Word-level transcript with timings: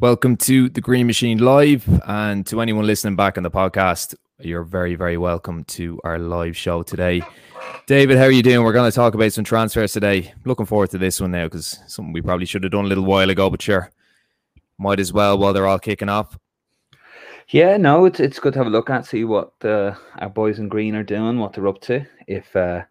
Welcome 0.00 0.38
to 0.38 0.70
the 0.70 0.80
Green 0.80 1.06
Machine 1.06 1.36
Live, 1.36 1.86
and 2.06 2.46
to 2.46 2.62
anyone 2.62 2.86
listening 2.86 3.16
back 3.16 3.36
on 3.36 3.42
the 3.42 3.50
podcast, 3.50 4.14
you're 4.38 4.64
very, 4.64 4.94
very 4.94 5.18
welcome 5.18 5.62
to 5.64 6.00
our 6.04 6.18
live 6.18 6.56
show 6.56 6.82
today. 6.82 7.20
David, 7.86 8.16
how 8.16 8.24
are 8.24 8.30
you 8.30 8.42
doing? 8.42 8.64
We're 8.64 8.72
going 8.72 8.90
to 8.90 8.94
talk 8.94 9.12
about 9.12 9.34
some 9.34 9.44
transfers 9.44 9.92
today. 9.92 10.32
Looking 10.46 10.64
forward 10.64 10.88
to 10.92 10.98
this 10.98 11.20
one 11.20 11.32
now 11.32 11.44
because 11.44 11.80
something 11.86 12.14
we 12.14 12.22
probably 12.22 12.46
should 12.46 12.62
have 12.62 12.72
done 12.72 12.86
a 12.86 12.88
little 12.88 13.04
while 13.04 13.28
ago, 13.28 13.50
but 13.50 13.60
sure, 13.60 13.90
might 14.78 15.00
as 15.00 15.12
well 15.12 15.36
while 15.36 15.52
they're 15.52 15.66
all 15.66 15.78
kicking 15.78 16.08
off. 16.08 16.38
Yeah, 17.50 17.76
no, 17.76 18.06
it's 18.06 18.20
it's 18.20 18.38
good 18.38 18.54
to 18.54 18.60
have 18.60 18.68
a 18.68 18.70
look 18.70 18.88
at, 18.88 19.04
see 19.04 19.24
what 19.24 19.52
uh, 19.62 19.94
our 20.18 20.30
boys 20.30 20.58
in 20.58 20.68
green 20.68 20.94
are 20.94 21.02
doing, 21.02 21.38
what 21.38 21.52
they're 21.52 21.68
up 21.68 21.82
to. 21.82 22.06
If 22.26 22.56
uh, 22.56 22.84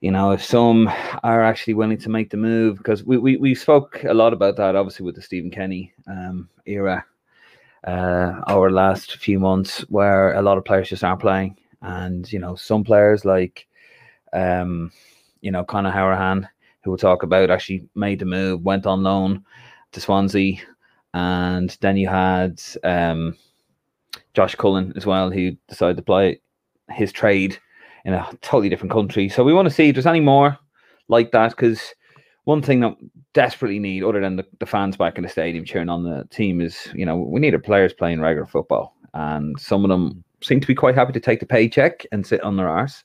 you 0.00 0.10
know, 0.12 0.30
if 0.30 0.44
some 0.44 0.88
are 1.24 1.42
actually 1.42 1.74
willing 1.74 1.98
to 1.98 2.08
make 2.08 2.30
the 2.30 2.36
move, 2.36 2.78
because 2.78 3.02
we, 3.02 3.18
we, 3.18 3.36
we 3.36 3.54
spoke 3.54 4.04
a 4.04 4.14
lot 4.14 4.32
about 4.32 4.56
that, 4.56 4.76
obviously, 4.76 5.04
with 5.04 5.16
the 5.16 5.22
Stephen 5.22 5.50
Kenny 5.50 5.92
um, 6.06 6.48
era 6.66 7.04
uh, 7.84 8.40
the 8.46 8.70
last 8.70 9.16
few 9.16 9.40
months, 9.40 9.80
where 9.88 10.34
a 10.34 10.42
lot 10.42 10.58
of 10.58 10.64
players 10.64 10.88
just 10.88 11.02
aren't 11.02 11.20
playing. 11.20 11.56
And, 11.82 12.30
you 12.32 12.38
know, 12.38 12.54
some 12.54 12.84
players 12.84 13.24
like, 13.24 13.66
um, 14.32 14.92
you 15.40 15.50
know, 15.50 15.64
Conor 15.64 15.92
Hourihane, 15.92 16.48
who 16.82 16.90
we'll 16.90 16.98
talk 16.98 17.22
about, 17.24 17.50
actually 17.50 17.88
made 17.94 18.20
the 18.20 18.24
move, 18.24 18.62
went 18.62 18.86
on 18.86 19.02
loan 19.02 19.44
to 19.92 20.00
Swansea. 20.00 20.60
And 21.14 21.76
then 21.80 21.96
you 21.96 22.08
had 22.08 22.62
um, 22.84 23.36
Josh 24.34 24.54
Cullen 24.54 24.92
as 24.96 25.06
well, 25.06 25.30
who 25.30 25.52
decided 25.68 25.96
to 25.96 26.02
play 26.02 26.40
his 26.90 27.12
trade 27.12 27.58
in 28.08 28.14
a 28.14 28.26
totally 28.40 28.70
different 28.70 28.90
country. 28.90 29.28
So 29.28 29.44
we 29.44 29.52
want 29.52 29.68
to 29.68 29.74
see 29.74 29.90
if 29.90 29.94
there's 29.94 30.06
any 30.06 30.20
more 30.20 30.56
like 31.08 31.30
that 31.32 31.50
because 31.50 31.94
one 32.44 32.62
thing 32.62 32.80
that 32.80 32.96
desperately 33.34 33.78
need, 33.78 34.02
other 34.02 34.22
than 34.22 34.36
the, 34.36 34.46
the 34.60 34.64
fans 34.64 34.96
back 34.96 35.18
in 35.18 35.24
the 35.24 35.28
stadium 35.28 35.62
cheering 35.66 35.90
on 35.90 36.04
the 36.04 36.26
team, 36.30 36.62
is 36.62 36.88
you 36.94 37.04
know 37.04 37.18
we 37.18 37.38
need 37.38 37.52
our 37.52 37.60
players 37.60 37.92
playing 37.92 38.22
regular 38.22 38.46
football, 38.46 38.96
and 39.12 39.60
some 39.60 39.84
of 39.84 39.90
them 39.90 40.24
seem 40.40 40.58
to 40.58 40.66
be 40.66 40.74
quite 40.74 40.94
happy 40.94 41.12
to 41.12 41.20
take 41.20 41.40
the 41.40 41.46
paycheck 41.46 42.06
and 42.10 42.26
sit 42.26 42.42
on 42.42 42.56
their 42.56 42.70
arse. 42.70 43.04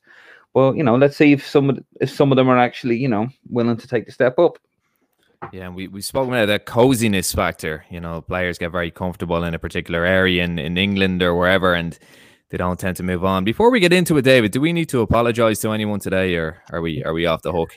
Well, 0.54 0.74
you 0.74 0.84
know, 0.84 0.96
let's 0.96 1.18
see 1.18 1.34
if 1.34 1.46
some 1.46 1.70
of 1.70 1.84
if 2.00 2.09
some 2.09 2.31
of 2.31 2.38
them 2.38 2.48
are 2.48 2.58
actually 2.58 2.96
you 2.96 3.09
know 3.09 3.28
willing 3.50 3.76
to 3.76 3.88
take 3.88 4.06
the 4.06 4.14
step 4.14 4.40
up. 4.40 4.58
Yeah, 5.52 5.68
we 5.68 5.90
we 5.90 6.02
spoke 6.02 6.30
about 6.30 6.46
the 6.46 6.59
coziness 6.59 7.34
factor. 7.34 7.84
You 7.90 8.00
know, 8.00 8.22
players 8.22 8.58
get 8.58 8.72
very 8.72 8.90
comfortable 8.90 9.44
in 9.44 9.54
a 9.54 9.59
particular 9.59 10.06
area 10.06 10.46
in, 10.46 10.58
in 10.58 10.78
England 10.78 11.22
or 11.22 11.36
wherever, 11.36 11.74
and 11.74 12.00
they 12.49 12.58
don't 12.58 12.80
tend 12.80 12.97
to 12.97 13.03
move 13.03 13.25
on. 13.25 13.44
Before 13.44 13.72
we 13.72 13.80
get 13.80 13.94
into 13.94 14.17
it, 14.17 14.23
David, 14.23 14.52
do 14.52 14.61
we 14.61 14.73
need 14.73 14.89
to 14.89 15.02
apologize 15.02 15.59
to 15.61 15.72
anyone 15.72 15.99
today, 15.99 16.36
or 16.36 16.61
are 16.72 16.81
we 16.81 17.03
are 17.03 17.13
we 17.13 17.25
off 17.25 17.41
the 17.41 17.52
hook? 17.52 17.75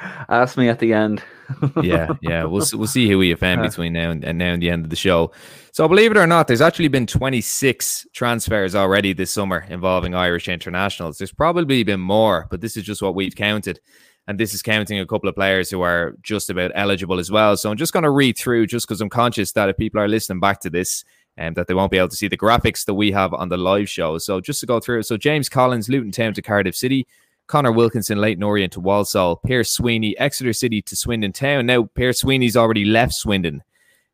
Ask 0.28 0.56
me 0.56 0.68
at 0.68 0.78
the 0.78 0.92
end. 0.92 1.22
yeah, 1.82 2.08
yeah, 2.22 2.44
we'll 2.44 2.66
we'll 2.74 2.86
see 2.86 3.08
who 3.08 3.18
we 3.18 3.32
offend 3.32 3.60
uh-huh. 3.60 3.70
between 3.70 3.92
now 3.92 4.10
and, 4.10 4.24
and 4.24 4.38
now 4.38 4.52
and 4.52 4.62
the 4.62 4.70
end 4.70 4.84
of 4.84 4.90
the 4.90 4.96
show. 4.96 5.32
So, 5.72 5.86
believe 5.86 6.10
it 6.10 6.16
or 6.16 6.26
not, 6.26 6.46
there's 6.48 6.60
actually 6.60 6.88
been 6.88 7.06
26 7.06 8.06
transfers 8.12 8.74
already 8.74 9.12
this 9.12 9.30
summer 9.30 9.64
involving 9.68 10.14
Irish 10.14 10.48
internationals. 10.48 11.18
There's 11.18 11.32
probably 11.32 11.82
been 11.84 12.00
more, 12.00 12.46
but 12.50 12.60
this 12.60 12.76
is 12.76 12.84
just 12.84 13.02
what 13.02 13.14
we've 13.14 13.34
counted. 13.34 13.80
And 14.26 14.38
this 14.38 14.54
is 14.54 14.62
counting 14.62 15.00
a 15.00 15.06
couple 15.06 15.28
of 15.28 15.34
players 15.34 15.70
who 15.70 15.80
are 15.80 16.14
just 16.22 16.50
about 16.50 16.70
eligible 16.74 17.18
as 17.18 17.30
well. 17.30 17.56
So 17.56 17.70
I'm 17.70 17.76
just 17.76 17.92
going 17.92 18.04
to 18.04 18.10
read 18.10 18.38
through 18.38 18.66
just 18.66 18.86
because 18.86 19.00
I'm 19.00 19.08
conscious 19.08 19.52
that 19.52 19.68
if 19.68 19.76
people 19.76 20.00
are 20.00 20.08
listening 20.08 20.38
back 20.38 20.60
to 20.60 20.70
this, 20.70 21.04
and 21.36 21.56
that 21.56 21.66
they 21.66 21.74
won't 21.74 21.90
be 21.90 21.98
able 21.98 22.08
to 22.08 22.16
see 22.16 22.28
the 22.28 22.36
graphics 22.36 22.84
that 22.84 22.94
we 22.94 23.12
have 23.12 23.32
on 23.32 23.48
the 23.48 23.56
live 23.56 23.88
show. 23.88 24.18
So 24.18 24.40
just 24.40 24.60
to 24.60 24.66
go 24.66 24.80
through, 24.80 25.02
so 25.04 25.16
James 25.16 25.48
Collins, 25.48 25.88
Luton 25.88 26.12
Town 26.12 26.34
to 26.34 26.42
Cardiff 26.42 26.76
City, 26.76 27.06
Connor 27.46 27.72
Wilkinson, 27.72 28.18
Leyton 28.18 28.42
Orient 28.42 28.72
to 28.74 28.80
Walsall, 28.80 29.36
Pierce 29.36 29.72
Sweeney, 29.72 30.16
Exeter 30.18 30.52
City 30.52 30.82
to 30.82 30.94
Swindon 30.94 31.32
Town. 31.32 31.66
Now 31.66 31.84
Pierce 31.84 32.20
Sweeney's 32.20 32.56
already 32.56 32.84
left 32.84 33.14
Swindon 33.14 33.62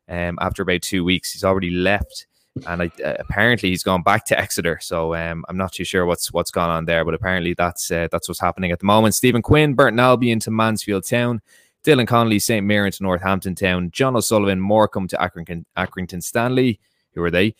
um, 0.09 0.37
after 0.41 0.63
about 0.63 0.81
two 0.81 1.03
weeks. 1.03 1.33
He's 1.33 1.43
already 1.43 1.69
left. 1.69 2.25
And 2.65 2.81
I, 2.81 2.91
uh, 3.05 3.13
apparently 3.19 3.69
he's 3.69 3.83
gone 3.83 4.01
back 4.01 4.25
to 4.25 4.39
Exeter, 4.39 4.79
so 4.81 5.13
um, 5.13 5.45
I'm 5.47 5.57
not 5.57 5.73
too 5.73 5.83
sure 5.83 6.07
what's 6.07 6.33
what's 6.33 6.49
gone 6.49 6.71
on 6.71 6.85
there. 6.85 7.05
But 7.05 7.13
apparently 7.13 7.53
that's 7.53 7.91
uh, 7.91 8.07
that's 8.11 8.27
what's 8.27 8.39
happening 8.39 8.71
at 8.71 8.79
the 8.79 8.87
moment. 8.87 9.13
Stephen 9.13 9.43
Quinn, 9.43 9.75
Burton 9.75 9.99
Albion 9.99 10.39
to 10.39 10.49
Mansfield 10.49 11.05
Town, 11.05 11.41
Dylan 11.83 12.07
Connolly, 12.07 12.39
St 12.39 12.65
Mirren 12.65 12.91
to 12.91 13.03
Northampton 13.03 13.53
Town, 13.53 13.91
John 13.91 14.15
O'Sullivan, 14.15 14.59
Morecambe 14.59 15.07
to 15.09 15.17
Accrington, 15.17 15.65
Accrington 15.77 16.23
Stanley, 16.23 16.79
who 17.17 17.23
are 17.23 17.31
they? 17.31 17.55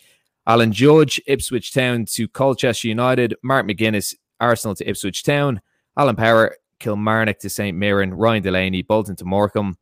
Alan 0.45 0.71
Judge, 0.71 1.19
Ipswich 1.27 1.73
Town 1.73 2.05
to 2.13 2.27
Colchester 2.27 2.87
United. 2.87 3.35
Mark 3.43 3.67
McGuinness, 3.67 4.13
Arsenal 4.39 4.75
to 4.75 4.89
Ipswich 4.89 5.23
Town. 5.23 5.59
Alan 5.97 6.15
Power, 6.15 6.55
Kilmarnock 6.79 7.39
to 7.39 7.49
St 7.49 7.75
Mirren. 7.75 8.13
Ryan 8.13 8.43
Delaney, 8.43 8.81
Bolton 8.83 9.15
to 9.17 9.25
Morecambe. 9.25 9.77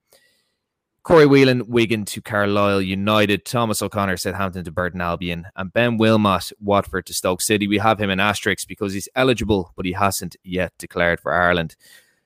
Corey 1.03 1.27
Whelan, 1.27 1.67
Wigan 1.67 2.03
to 2.05 2.21
Carlisle 2.21 2.81
United. 2.81 3.45
Thomas 3.45 3.83
O'Connor, 3.83 4.17
Southampton 4.17 4.63
to 4.63 4.71
Burton 4.71 5.01
Albion. 5.01 5.45
And 5.55 5.71
Ben 5.71 5.97
Wilmot, 5.97 6.51
Watford 6.59 7.05
to 7.07 7.13
Stoke 7.13 7.41
City. 7.41 7.67
We 7.67 7.77
have 7.77 8.01
him 8.01 8.09
in 8.09 8.19
asterisks 8.19 8.65
because 8.65 8.93
he's 8.93 9.09
eligible, 9.13 9.71
but 9.75 9.85
he 9.85 9.91
hasn't 9.91 10.35
yet 10.43 10.73
declared 10.79 11.19
for 11.19 11.31
Ireland. 11.31 11.75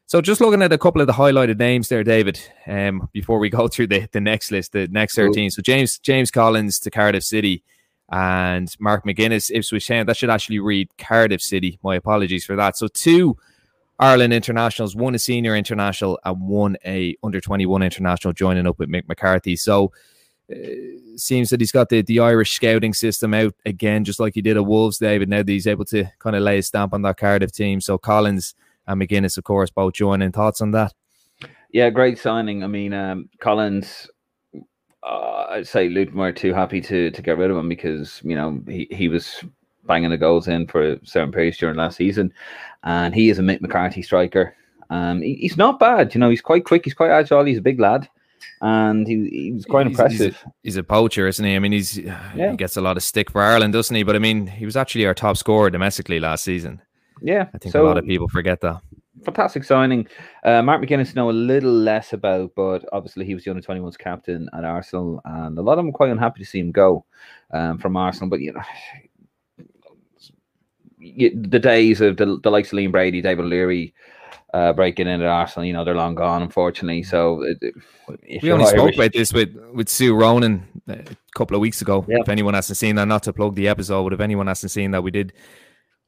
So 0.10 0.22
just 0.22 0.42
looking 0.42 0.64
at 0.64 0.74
a 0.74 0.78
couple 0.80 1.02
of 1.02 1.08
the 1.08 1.14
highlighted 1.14 1.60
names 1.60 1.88
there, 1.88 2.04
David, 2.04 2.42
um, 2.66 3.08
before 3.14 3.38
we 3.38 3.48
go 3.48 3.68
through 3.68 3.86
the, 3.86 4.10
the 4.12 4.20
next 4.20 4.50
list, 4.50 4.72
the 4.72 4.88
next 4.88 5.14
13. 5.14 5.52
So 5.52 5.62
James 5.62 6.00
James 6.00 6.32
Collins 6.32 6.80
to 6.80 6.90
Cardiff 6.90 7.24
City 7.24 7.64
and 8.12 8.76
Mark 8.80 9.06
McGuinness, 9.06 9.52
Ipswich 9.54 9.88
Town. 9.88 10.08
That 10.08 10.18
should 10.18 10.32
actually 10.32 10.58
read 10.58 10.90
Cardiff 10.98 11.44
City. 11.44 11.78
My 11.84 11.96
apologies 11.96 12.44
for 12.44 12.56
that. 12.56 12.76
So 12.76 12.88
two 12.88 13.38
Ireland 14.00 14.34
internationals, 14.34 14.96
one 14.96 15.14
a 15.14 15.20
senior 15.20 15.56
international 15.56 16.20
and 16.26 16.42
one 16.42 16.76
a 16.84 17.16
under 17.22 17.40
21 17.40 17.84
international 17.84 18.34
joining 18.34 18.66
up 18.66 18.80
with 18.80 18.90
Mick 18.90 19.08
McCarthy. 19.08 19.56
So 19.56 19.92
uh, 20.52 20.58
seems 21.18 21.52
that 21.52 21.60
he's 21.60 21.72
got 21.72 21.90
the, 21.90 22.02
the 22.02 22.20
Irish 22.22 22.54
scouting 22.54 22.96
system 22.96 23.36
out 23.36 23.54
again, 23.64 24.06
just 24.06 24.20
like 24.20 24.34
he 24.34 24.42
did 24.42 24.58
at 24.58 24.66
Wolves, 24.66 24.98
David. 24.98 25.30
Now 25.30 25.44
that 25.44 25.50
he's 25.52 25.68
able 25.68 25.86
to 25.86 26.06
kind 26.18 26.36
of 26.36 26.42
lay 26.42 26.58
a 26.58 26.64
stamp 26.64 26.96
on 26.96 27.04
that 27.04 27.18
Cardiff 27.18 27.52
team. 27.52 27.80
So 27.80 28.00
Collins– 28.00 28.56
and 28.90 29.00
McGuinness, 29.00 29.38
of 29.38 29.44
course, 29.44 29.70
both 29.70 29.94
joining. 29.94 30.32
Thoughts 30.32 30.62
on 30.62 30.72
that? 30.72 30.94
Yeah, 31.72 31.90
great 31.92 32.18
signing. 32.18 32.64
I 32.64 32.68
mean, 32.68 32.92
um, 32.94 33.30
Collins, 33.40 34.10
uh, 35.04 35.46
I'd 35.50 35.68
say 35.68 35.88
Luton 35.88 36.18
were 36.18 36.32
too 36.32 36.54
happy 36.54 36.82
to 36.82 37.12
to 37.12 37.22
get 37.22 37.38
rid 37.38 37.52
of 37.52 37.58
him 37.58 37.70
because 37.70 38.20
you 38.24 38.36
know 38.36 38.60
he, 38.68 38.88
he 38.90 39.08
was 39.08 39.44
banging 39.86 40.10
the 40.10 40.18
goals 40.18 40.48
in 40.48 40.68
for 40.68 40.98
certain 41.04 41.32
periods 41.32 41.58
during 41.58 41.78
last 41.78 41.98
season, 41.98 42.34
and 42.84 43.14
he 43.14 43.30
is 43.30 43.38
a 43.38 43.44
Mick 43.44 43.62
McCarthy 43.62 44.02
striker. 44.02 44.56
Um, 44.90 45.22
he, 45.22 45.36
he's 45.36 45.58
not 45.58 45.80
bad, 45.80 46.16
you 46.16 46.20
know. 46.20 46.32
He's 46.32 46.42
quite 46.42 46.66
quick. 46.66 46.84
He's 46.84 46.96
quite 46.96 47.12
agile. 47.12 47.46
He's 47.46 47.60
a 47.60 47.62
big 47.62 47.80
lad, 47.80 48.10
and 48.62 49.08
he, 49.08 49.30
he 49.30 49.52
was 49.52 49.66
quite 49.66 49.86
he's, 49.86 49.92
impressive. 50.00 50.36
He's 50.36 50.44
a, 50.44 50.54
he's 50.64 50.78
a, 50.78 50.84
poacher, 50.84 51.28
isn't 51.28 51.46
he? 51.46 51.56
I 51.56 51.60
mean, 51.60 51.74
he's 51.74 52.00
yeah. 52.00 52.50
he 52.50 52.58
gets 52.58 52.78
a 52.78 52.82
lot 52.82 52.98
of 52.98 53.04
stick 53.04 53.30
for 53.30 53.44
Ireland, 53.44 53.74
doesn't 53.74 53.96
he? 53.96 54.02
But 54.02 54.16
I 54.16 54.20
mean, 54.20 54.48
he 54.48 54.66
was 54.66 54.76
actually 54.76 55.06
our 55.06 55.14
top 55.14 55.38
scorer 55.38 55.70
domestically 55.70 56.20
last 56.20 56.44
season. 56.44 56.82
Yeah, 57.22 57.48
I 57.54 57.58
think 57.58 57.72
so, 57.72 57.86
a 57.86 57.88
lot 57.88 57.98
of 57.98 58.06
people 58.06 58.28
forget 58.28 58.62
that. 58.62 58.82
Fantastic 59.24 59.64
signing. 59.64 60.08
Uh, 60.44 60.62
Mark 60.62 60.82
McGuinness 60.82 61.16
know 61.16 61.30
a 61.30 61.32
little 61.32 61.72
less 61.72 62.14
about, 62.14 62.52
but 62.56 62.86
obviously 62.94 63.26
he 63.26 63.34
was 63.34 63.44
the 63.44 63.52
under 63.52 63.62
21s 63.62 63.98
captain 63.98 64.50
at 64.54 64.64
Arsenal, 64.64 65.22
and 65.26 65.58
a 65.58 65.62
lot 65.62 65.74
of 65.74 65.78
them 65.80 65.88
were 65.88 65.94
quite 65.94 66.12
unhappy 66.12 66.40
to 66.40 66.50
see 66.50 66.60
him 66.60 66.72
go 66.72 67.06
um, 67.52 67.78
from 67.78 67.98
Arsenal. 67.98 68.30
But 68.30 68.40
you 68.40 68.54
know, 68.54 68.62
the 71.00 71.60
days 71.60 72.02
of 72.02 72.18
the, 72.18 72.40
the 72.42 72.52
likes 72.52 72.72
of 72.72 72.78
Liam 72.78 72.92
Brady, 72.92 73.22
David 73.22 73.46
O'Leary, 73.46 73.94
uh, 74.54 74.74
breaking 74.74 75.08
in 75.08 75.22
at 75.22 75.28
Arsenal, 75.28 75.66
you 75.66 75.74
know, 75.74 75.86
they're 75.86 75.96
long 75.96 76.16
gone, 76.16 76.42
unfortunately. 76.42 77.04
So 77.04 77.46
we 78.08 78.52
only 78.52 78.66
Irish, 78.66 78.70
spoke 78.70 78.96
about 78.96 79.14
this 79.14 79.32
with, 79.32 79.56
with 79.74 79.90
Sue 79.90 80.16
Ronan 80.16 80.66
a 80.88 81.04
couple 81.36 81.56
of 81.56 81.62
weeks 81.62 81.82
ago. 81.82 82.06
Yeah. 82.08 82.18
If 82.22 82.30
anyone 82.30 82.56
hasn't 82.56 82.78
seen 82.78 82.96
that, 82.96 83.08
not 83.08 83.24
to 83.24 83.34
plug 83.34 83.56
the 83.56 83.68
episode, 83.68 84.04
but 84.04 84.14
if 84.14 84.20
anyone 84.20 84.48
hasn't 84.48 84.72
seen 84.72 84.92
that, 84.92 85.04
we 85.04 85.12
did 85.12 85.34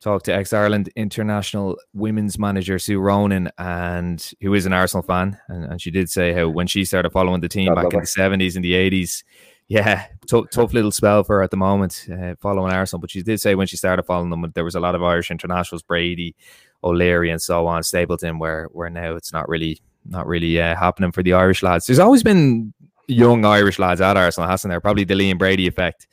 talked 0.01 0.25
to 0.25 0.33
ex 0.33 0.51
Ireland 0.51 0.89
international 0.95 1.77
women's 1.93 2.37
manager 2.37 2.79
Sue 2.79 2.99
Ronan, 2.99 3.49
and 3.57 4.31
who 4.41 4.53
is 4.53 4.65
an 4.65 4.73
Arsenal 4.73 5.03
fan, 5.03 5.39
and, 5.47 5.65
and 5.65 5.81
she 5.81 5.91
did 5.91 6.09
say 6.09 6.33
how 6.33 6.49
when 6.49 6.67
she 6.67 6.83
started 6.83 7.11
following 7.11 7.41
the 7.41 7.47
team 7.47 7.67
God 7.67 7.75
back 7.75 7.93
in 7.93 7.99
the 8.01 8.05
seventies 8.05 8.55
and 8.55 8.65
the 8.65 8.73
eighties, 8.73 9.23
yeah, 9.67 10.07
tough, 10.27 10.49
tough 10.51 10.73
little 10.73 10.91
spell 10.91 11.23
for 11.23 11.37
her 11.37 11.43
at 11.43 11.51
the 11.51 11.57
moment 11.57 12.07
uh, 12.11 12.35
following 12.41 12.73
Arsenal. 12.73 12.99
But 12.99 13.11
she 13.11 13.21
did 13.21 13.39
say 13.39 13.55
when 13.55 13.67
she 13.67 13.77
started 13.77 14.03
following 14.03 14.29
them, 14.29 14.51
there 14.53 14.65
was 14.65 14.75
a 14.75 14.79
lot 14.79 14.95
of 14.95 15.03
Irish 15.03 15.31
internationals, 15.31 15.83
Brady, 15.83 16.35
O'Leary, 16.83 17.29
and 17.29 17.41
so 17.41 17.67
on, 17.67 17.83
Stapleton, 17.83 18.39
where 18.39 18.65
where 18.73 18.89
now 18.89 19.15
it's 19.15 19.31
not 19.31 19.47
really 19.47 19.79
not 20.05 20.27
really 20.27 20.59
uh, 20.59 20.75
happening 20.75 21.11
for 21.11 21.23
the 21.23 21.33
Irish 21.33 21.61
lads. 21.63 21.85
There's 21.85 21.99
always 21.99 22.23
been 22.23 22.73
young 23.07 23.45
Irish 23.45 23.77
lads 23.77 24.01
at 24.01 24.17
Arsenal, 24.17 24.49
hasn't 24.49 24.71
there? 24.71 24.81
Probably 24.81 25.03
the 25.03 25.13
Liam 25.13 25.37
Brady 25.37 25.67
effect 25.67 26.07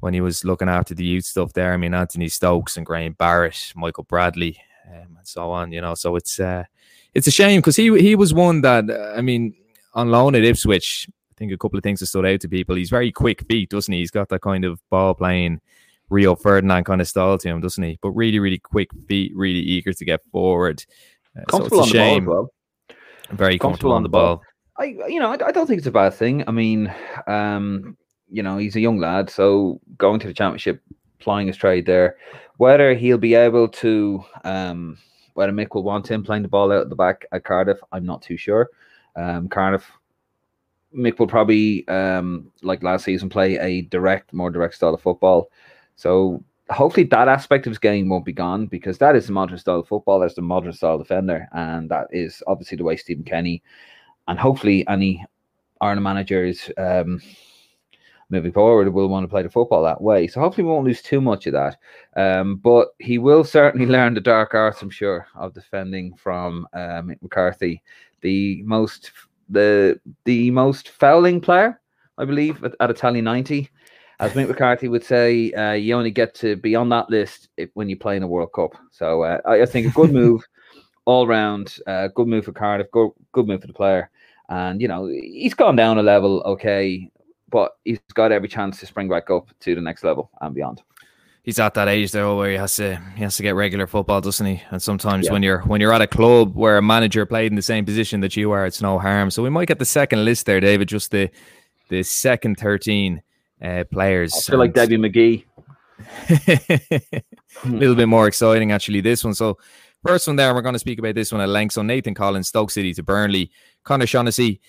when 0.00 0.14
he 0.14 0.20
was 0.20 0.44
looking 0.44 0.68
after 0.68 0.94
the 0.94 1.04
youth 1.04 1.24
stuff 1.24 1.52
there. 1.52 1.72
I 1.72 1.76
mean, 1.76 1.94
Anthony 1.94 2.28
Stokes 2.28 2.76
and 2.76 2.86
Graham 2.86 3.14
Barrett, 3.14 3.72
Michael 3.74 4.04
Bradley, 4.04 4.60
um, 4.88 5.16
and 5.18 5.26
so 5.26 5.50
on. 5.50 5.72
You 5.72 5.80
know, 5.80 5.94
so 5.94 6.16
it's 6.16 6.38
uh, 6.38 6.64
it's 7.14 7.26
a 7.26 7.32
shame 7.32 7.60
because 7.60 7.76
he 7.76 7.96
he 8.00 8.14
was 8.14 8.34
one 8.34 8.60
that 8.62 8.88
uh, 8.88 9.14
I 9.16 9.20
mean, 9.20 9.54
on 9.94 10.10
loan 10.10 10.34
at 10.34 10.44
Ipswich. 10.44 11.08
I 11.10 11.34
think 11.38 11.52
a 11.52 11.58
couple 11.58 11.78
of 11.78 11.84
things 11.84 12.00
that 12.00 12.06
stood 12.06 12.26
out 12.26 12.40
to 12.40 12.48
people. 12.48 12.74
He's 12.74 12.90
very 12.90 13.12
quick 13.12 13.46
feet, 13.46 13.70
doesn't 13.70 13.92
he? 13.92 14.00
He's 14.00 14.10
got 14.10 14.28
that 14.30 14.42
kind 14.42 14.64
of 14.64 14.80
ball 14.90 15.14
playing. 15.14 15.60
Rio 16.10 16.34
Ferdinand 16.34 16.84
kind 16.84 17.00
of 17.00 17.06
style 17.06 17.36
to 17.36 17.48
him, 17.48 17.60
doesn't 17.60 17.84
he? 17.84 17.98
But 18.00 18.10
really, 18.12 18.38
really 18.38 18.58
quick 18.58 18.88
feet, 19.06 19.32
really 19.36 19.60
eager 19.60 19.92
to 19.92 20.04
get 20.04 20.20
forward. 20.32 20.82
Uh, 21.36 21.44
comfortable 21.44 21.78
so 21.78 21.84
it's 21.84 21.92
a 21.92 21.96
shame. 21.96 22.24
Well. 22.24 22.50
Very 23.30 23.58
comfortable, 23.58 23.58
comfortable 23.58 23.92
on 23.92 24.02
the 24.02 24.08
ball. 24.08 24.36
ball 24.36 24.44
I, 24.78 24.84
you 25.08 25.20
know, 25.20 25.30
I, 25.30 25.48
I, 25.48 25.52
don't 25.52 25.66
think 25.66 25.78
it's 25.78 25.86
a 25.86 25.92
bad 25.92 26.14
thing. 26.14 26.44
I 26.46 26.50
mean, 26.50 26.92
um, 27.26 27.96
you 28.30 28.42
know, 28.42 28.58
he's 28.58 28.76
a 28.76 28.80
young 28.80 28.98
lad, 28.98 29.30
so 29.30 29.80
going 29.96 30.20
to 30.20 30.26
the 30.26 30.34
championship, 30.34 30.82
plying 31.18 31.46
his 31.46 31.56
trade 31.56 31.86
there, 31.86 32.16
whether 32.58 32.94
he'll 32.94 33.18
be 33.18 33.34
able 33.34 33.68
to, 33.68 34.24
um, 34.44 34.98
whether 35.34 35.52
Mick 35.52 35.74
will 35.74 35.82
want 35.82 36.10
him 36.10 36.24
playing 36.24 36.42
the 36.42 36.48
ball 36.48 36.72
out 36.72 36.88
the 36.88 36.96
back 36.96 37.26
at 37.32 37.44
Cardiff, 37.44 37.78
I'm 37.92 38.04
not 38.04 38.22
too 38.22 38.36
sure. 38.36 38.70
Um, 39.16 39.48
Cardiff, 39.48 39.90
Mick 40.96 41.18
will 41.18 41.26
probably, 41.26 41.86
um, 41.88 42.50
like 42.62 42.82
last 42.82 43.04
season, 43.04 43.28
play 43.28 43.58
a 43.58 43.82
direct, 43.82 44.32
more 44.32 44.50
direct 44.50 44.74
style 44.74 44.94
of 44.94 45.02
football. 45.02 45.50
So 45.96 46.42
hopefully 46.70 47.04
that 47.04 47.28
aspect 47.28 47.66
of 47.66 47.70
his 47.70 47.78
game 47.78 48.08
won't 48.08 48.24
be 48.24 48.32
gone 48.32 48.66
because 48.66 48.98
that 48.98 49.16
is 49.16 49.26
the 49.26 49.32
modern 49.32 49.58
style 49.58 49.80
of 49.80 49.88
football. 49.88 50.18
That's 50.18 50.34
the 50.34 50.42
modern 50.42 50.72
style 50.72 50.98
defender, 50.98 51.48
and 51.52 51.90
that 51.90 52.08
is 52.10 52.42
obviously 52.46 52.76
the 52.76 52.84
way 52.84 52.96
Stephen 52.96 53.24
Kenny 53.24 53.62
and 54.28 54.38
hopefully 54.38 54.86
any 54.88 55.24
Ireland 55.80 56.04
managers 56.04 56.70
um, 56.76 57.20
moving 58.30 58.52
forward 58.52 58.92
will 58.92 59.08
want 59.08 59.24
to 59.24 59.28
play 59.28 59.42
the 59.42 59.50
football 59.50 59.82
that 59.82 60.00
way. 60.00 60.26
So 60.26 60.40
hopefully 60.40 60.64
we 60.64 60.70
won't 60.70 60.86
lose 60.86 61.02
too 61.02 61.20
much 61.20 61.46
of 61.46 61.54
that. 61.54 61.76
Um, 62.16 62.56
but 62.56 62.88
he 62.98 63.18
will 63.18 63.44
certainly 63.44 63.86
learn 63.96 64.14
the 64.14 64.20
dark 64.20 64.54
arts, 64.54 64.82
I'm 64.82 64.90
sure, 64.90 65.26
of 65.34 65.54
defending 65.54 66.14
from 66.16 66.66
um, 66.72 67.14
McCarthy, 67.22 67.82
the 68.20 68.62
most 68.64 69.12
the 69.48 69.98
the 70.24 70.50
most 70.50 70.90
fouling 70.90 71.40
player, 71.40 71.80
I 72.18 72.24
believe, 72.24 72.62
at, 72.64 72.74
at 72.80 72.90
Italia 72.90 73.22
90 73.22 73.70
as 74.20 74.32
Mick 74.32 74.48
McCarthy 74.48 74.88
would 74.88 75.04
say, 75.04 75.52
uh, 75.52 75.72
you 75.72 75.94
only 75.94 76.10
get 76.10 76.34
to 76.36 76.56
be 76.56 76.74
on 76.74 76.88
that 76.88 77.08
list 77.08 77.48
if, 77.56 77.70
when 77.74 77.88
you 77.88 77.96
play 77.96 78.16
in 78.16 78.22
a 78.22 78.26
World 78.26 78.52
Cup. 78.52 78.74
So 78.90 79.22
uh, 79.22 79.38
I, 79.46 79.62
I, 79.62 79.66
think 79.66 79.86
a 79.86 79.90
good 79.90 80.12
move 80.12 80.42
all 81.04 81.26
round. 81.26 81.76
Uh, 81.86 82.08
good 82.08 82.26
move 82.26 82.44
for 82.44 82.52
Cardiff. 82.52 82.90
Good, 82.90 83.10
good 83.32 83.46
move 83.46 83.60
for 83.60 83.68
the 83.68 83.72
player. 83.72 84.10
And 84.48 84.80
you 84.80 84.88
know 84.88 85.06
he's 85.06 85.54
gone 85.54 85.76
down 85.76 85.98
a 85.98 86.02
level, 86.02 86.40
okay, 86.40 87.10
but 87.50 87.72
he's 87.84 88.00
got 88.14 88.32
every 88.32 88.48
chance 88.48 88.80
to 88.80 88.86
spring 88.86 89.08
back 89.08 89.30
up 89.30 89.48
to 89.60 89.74
the 89.74 89.80
next 89.80 90.04
level 90.04 90.30
and 90.40 90.54
beyond. 90.54 90.82
He's 91.42 91.58
at 91.58 91.72
that 91.74 91.88
age 91.88 92.12
though 92.12 92.36
where 92.36 92.50
he 92.50 92.56
has 92.56 92.76
to 92.76 92.96
he 93.16 93.22
has 93.22 93.36
to 93.36 93.42
get 93.42 93.54
regular 93.54 93.86
football, 93.86 94.20
doesn't 94.20 94.44
he? 94.44 94.62
And 94.70 94.82
sometimes 94.82 95.26
yeah. 95.26 95.32
when 95.32 95.42
you're 95.42 95.60
when 95.60 95.80
you're 95.80 95.94
at 95.94 96.02
a 96.02 96.06
club 96.06 96.54
where 96.54 96.76
a 96.76 96.82
manager 96.82 97.24
played 97.24 97.50
in 97.50 97.56
the 97.56 97.62
same 97.62 97.86
position 97.86 98.20
that 98.20 98.36
you 98.36 98.50
are, 98.50 98.66
it's 98.66 98.82
no 98.82 98.98
harm. 98.98 99.30
So 99.30 99.42
we 99.42 99.48
might 99.48 99.68
get 99.68 99.78
the 99.78 99.86
second 99.86 100.24
list 100.24 100.44
there, 100.44 100.60
David. 100.60 100.88
Just 100.88 101.10
the 101.10 101.30
the 101.88 102.02
second 102.02 102.56
thirteen 102.56 103.22
uh, 103.62 103.84
players. 103.90 104.34
I 104.36 104.50
feel 104.50 104.58
like 104.58 104.74
Debbie 104.74 104.98
McGee. 104.98 105.44
a 107.64 107.68
little 107.68 107.94
bit 107.94 108.08
more 108.08 108.28
exciting, 108.28 108.72
actually, 108.72 109.00
this 109.00 109.24
one. 109.24 109.34
So, 109.34 109.58
first 110.06 110.26
one 110.26 110.36
there, 110.36 110.54
we're 110.54 110.62
going 110.62 110.74
to 110.74 110.78
speak 110.78 110.98
about 110.98 111.14
this 111.14 111.32
one 111.32 111.40
at 111.40 111.48
length. 111.48 111.72
So, 111.72 111.82
Nathan 111.82 112.14
Collins, 112.14 112.48
Stoke 112.48 112.70
City 112.70 112.94
to 112.94 113.02
Burnley, 113.02 113.50
Conor 113.84 114.06
Shaughnessy, 114.06 114.60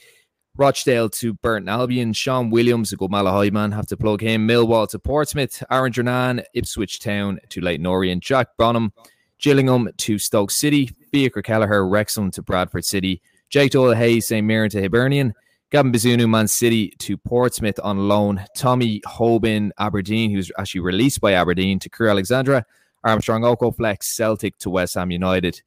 Rochdale 0.60 1.08
to 1.12 1.34
Burton 1.36 1.70
Albion, 1.70 2.12
Sean 2.12 2.50
Williams, 2.50 2.92
a 2.92 2.98
good 2.98 3.10
Malahide 3.10 3.54
man, 3.54 3.72
have 3.72 3.88
to 3.88 3.96
plug 3.96 4.20
him, 4.20 4.46
Millwall 4.46 4.90
to 4.90 5.00
Portsmouth, 5.00 5.64
Aaron 5.72 5.94
Drinan, 5.94 6.44
Ipswich 6.54 7.00
Town 7.00 7.40
to 7.48 7.62
Leyton 7.62 7.86
Orient, 7.86 8.22
Jack 8.22 8.50
Bonham, 8.58 8.92
Gillingham 9.38 9.90
to 9.96 10.20
Stoke 10.20 10.52
City, 10.52 10.88
Fiacre 11.14 11.42
Kelleher, 11.42 11.88
Wrexham 11.88 12.30
to 12.32 12.42
Bradford 12.42 12.84
City, 12.84 13.22
Jake 13.48 13.72
Doyle 13.72 13.96
Hayes, 13.96 14.28
St. 14.28 14.46
Mirren 14.46 14.70
to 14.72 14.82
Hibernian, 14.82 15.34
Gavin 15.70 15.94
Bazunu, 15.94 16.30
Man 16.30 16.50
City 16.50 16.90
to 17.00 17.16
Portsmouth 17.16 17.80
on 17.82 18.10
loan. 18.10 18.44
Tommy 18.54 19.00
Hoban, 19.06 19.72
Aberdeen, 19.80 20.30
who's 20.30 20.52
actually 20.58 20.82
released 20.82 21.22
by 21.22 21.36
Aberdeen 21.36 21.80
to 21.80 21.90
Crewe 21.90 22.10
Alexandra. 22.10 22.66
Armstrong 23.06 23.44
Okoflex, 23.44 24.04
Celtic 24.04 24.58
to 24.58 24.70
West 24.70 24.96
Ham 24.96 25.10
United. 25.10 25.62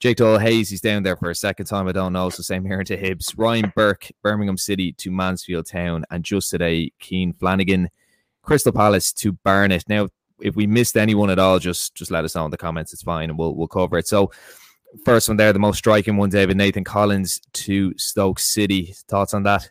Jake 0.00 0.16
Doyle 0.16 0.38
Hayes, 0.38 0.70
he's 0.70 0.80
down 0.80 1.02
there 1.02 1.16
for 1.16 1.30
a 1.30 1.34
second 1.34 1.66
time. 1.66 1.86
I 1.86 1.92
don't 1.92 2.12
know. 2.12 2.30
So 2.30 2.42
same 2.42 2.64
here 2.64 2.82
to 2.82 2.96
Hibs. 2.96 3.34
Ryan 3.36 3.72
Burke, 3.76 4.10
Birmingham 4.22 4.56
City 4.56 4.92
to 4.94 5.10
Mansfield 5.10 5.66
Town. 5.66 6.04
And 6.10 6.24
just 6.24 6.50
today, 6.50 6.92
Cian 6.98 7.34
Flanagan, 7.34 7.90
Crystal 8.42 8.72
Palace 8.72 9.12
to 9.12 9.32
Barnet. 9.32 9.84
Now, 9.88 10.08
if 10.40 10.56
we 10.56 10.66
missed 10.66 10.96
anyone 10.96 11.28
at 11.28 11.38
all, 11.38 11.58
just 11.58 11.94
just 11.94 12.10
let 12.10 12.24
us 12.24 12.34
know 12.34 12.46
in 12.46 12.50
the 12.50 12.56
comments. 12.56 12.94
It's 12.94 13.02
fine, 13.02 13.28
and 13.28 13.38
we'll 13.38 13.54
we'll 13.54 13.68
cover 13.68 13.98
it. 13.98 14.08
So 14.08 14.30
First 15.04 15.28
one 15.28 15.36
there, 15.36 15.52
the 15.52 15.58
most 15.58 15.78
striking 15.78 16.16
one, 16.16 16.30
David 16.30 16.56
Nathan 16.56 16.84
Collins 16.84 17.40
to 17.52 17.96
Stoke 17.96 18.38
City. 18.38 18.94
Thoughts 19.08 19.34
on 19.34 19.44
that? 19.44 19.70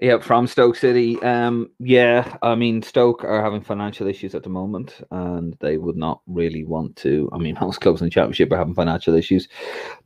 Yeah, 0.00 0.18
from 0.18 0.46
Stoke 0.46 0.76
City. 0.76 1.20
Um, 1.22 1.70
yeah, 1.80 2.36
I 2.42 2.54
mean 2.54 2.82
Stoke 2.82 3.24
are 3.24 3.42
having 3.42 3.62
financial 3.62 4.06
issues 4.06 4.34
at 4.34 4.44
the 4.44 4.48
moment, 4.48 5.00
and 5.10 5.56
they 5.60 5.76
would 5.76 5.96
not 5.96 6.20
really 6.26 6.64
want 6.64 6.94
to. 6.96 7.28
I 7.32 7.38
mean, 7.38 7.56
most 7.60 7.80
clubs 7.80 8.00
in 8.00 8.06
the 8.06 8.10
Championship 8.10 8.52
are 8.52 8.58
having 8.58 8.74
financial 8.74 9.14
issues. 9.14 9.48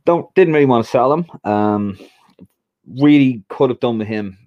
Don't 0.05 0.33
didn't 0.33 0.53
really 0.53 0.65
want 0.65 0.83
to 0.83 0.91
sell 0.91 1.13
him. 1.13 1.25
Um, 1.43 1.99
really 2.99 3.43
could 3.49 3.69
have 3.69 3.79
done 3.79 3.99
with 3.99 4.07
him 4.07 4.37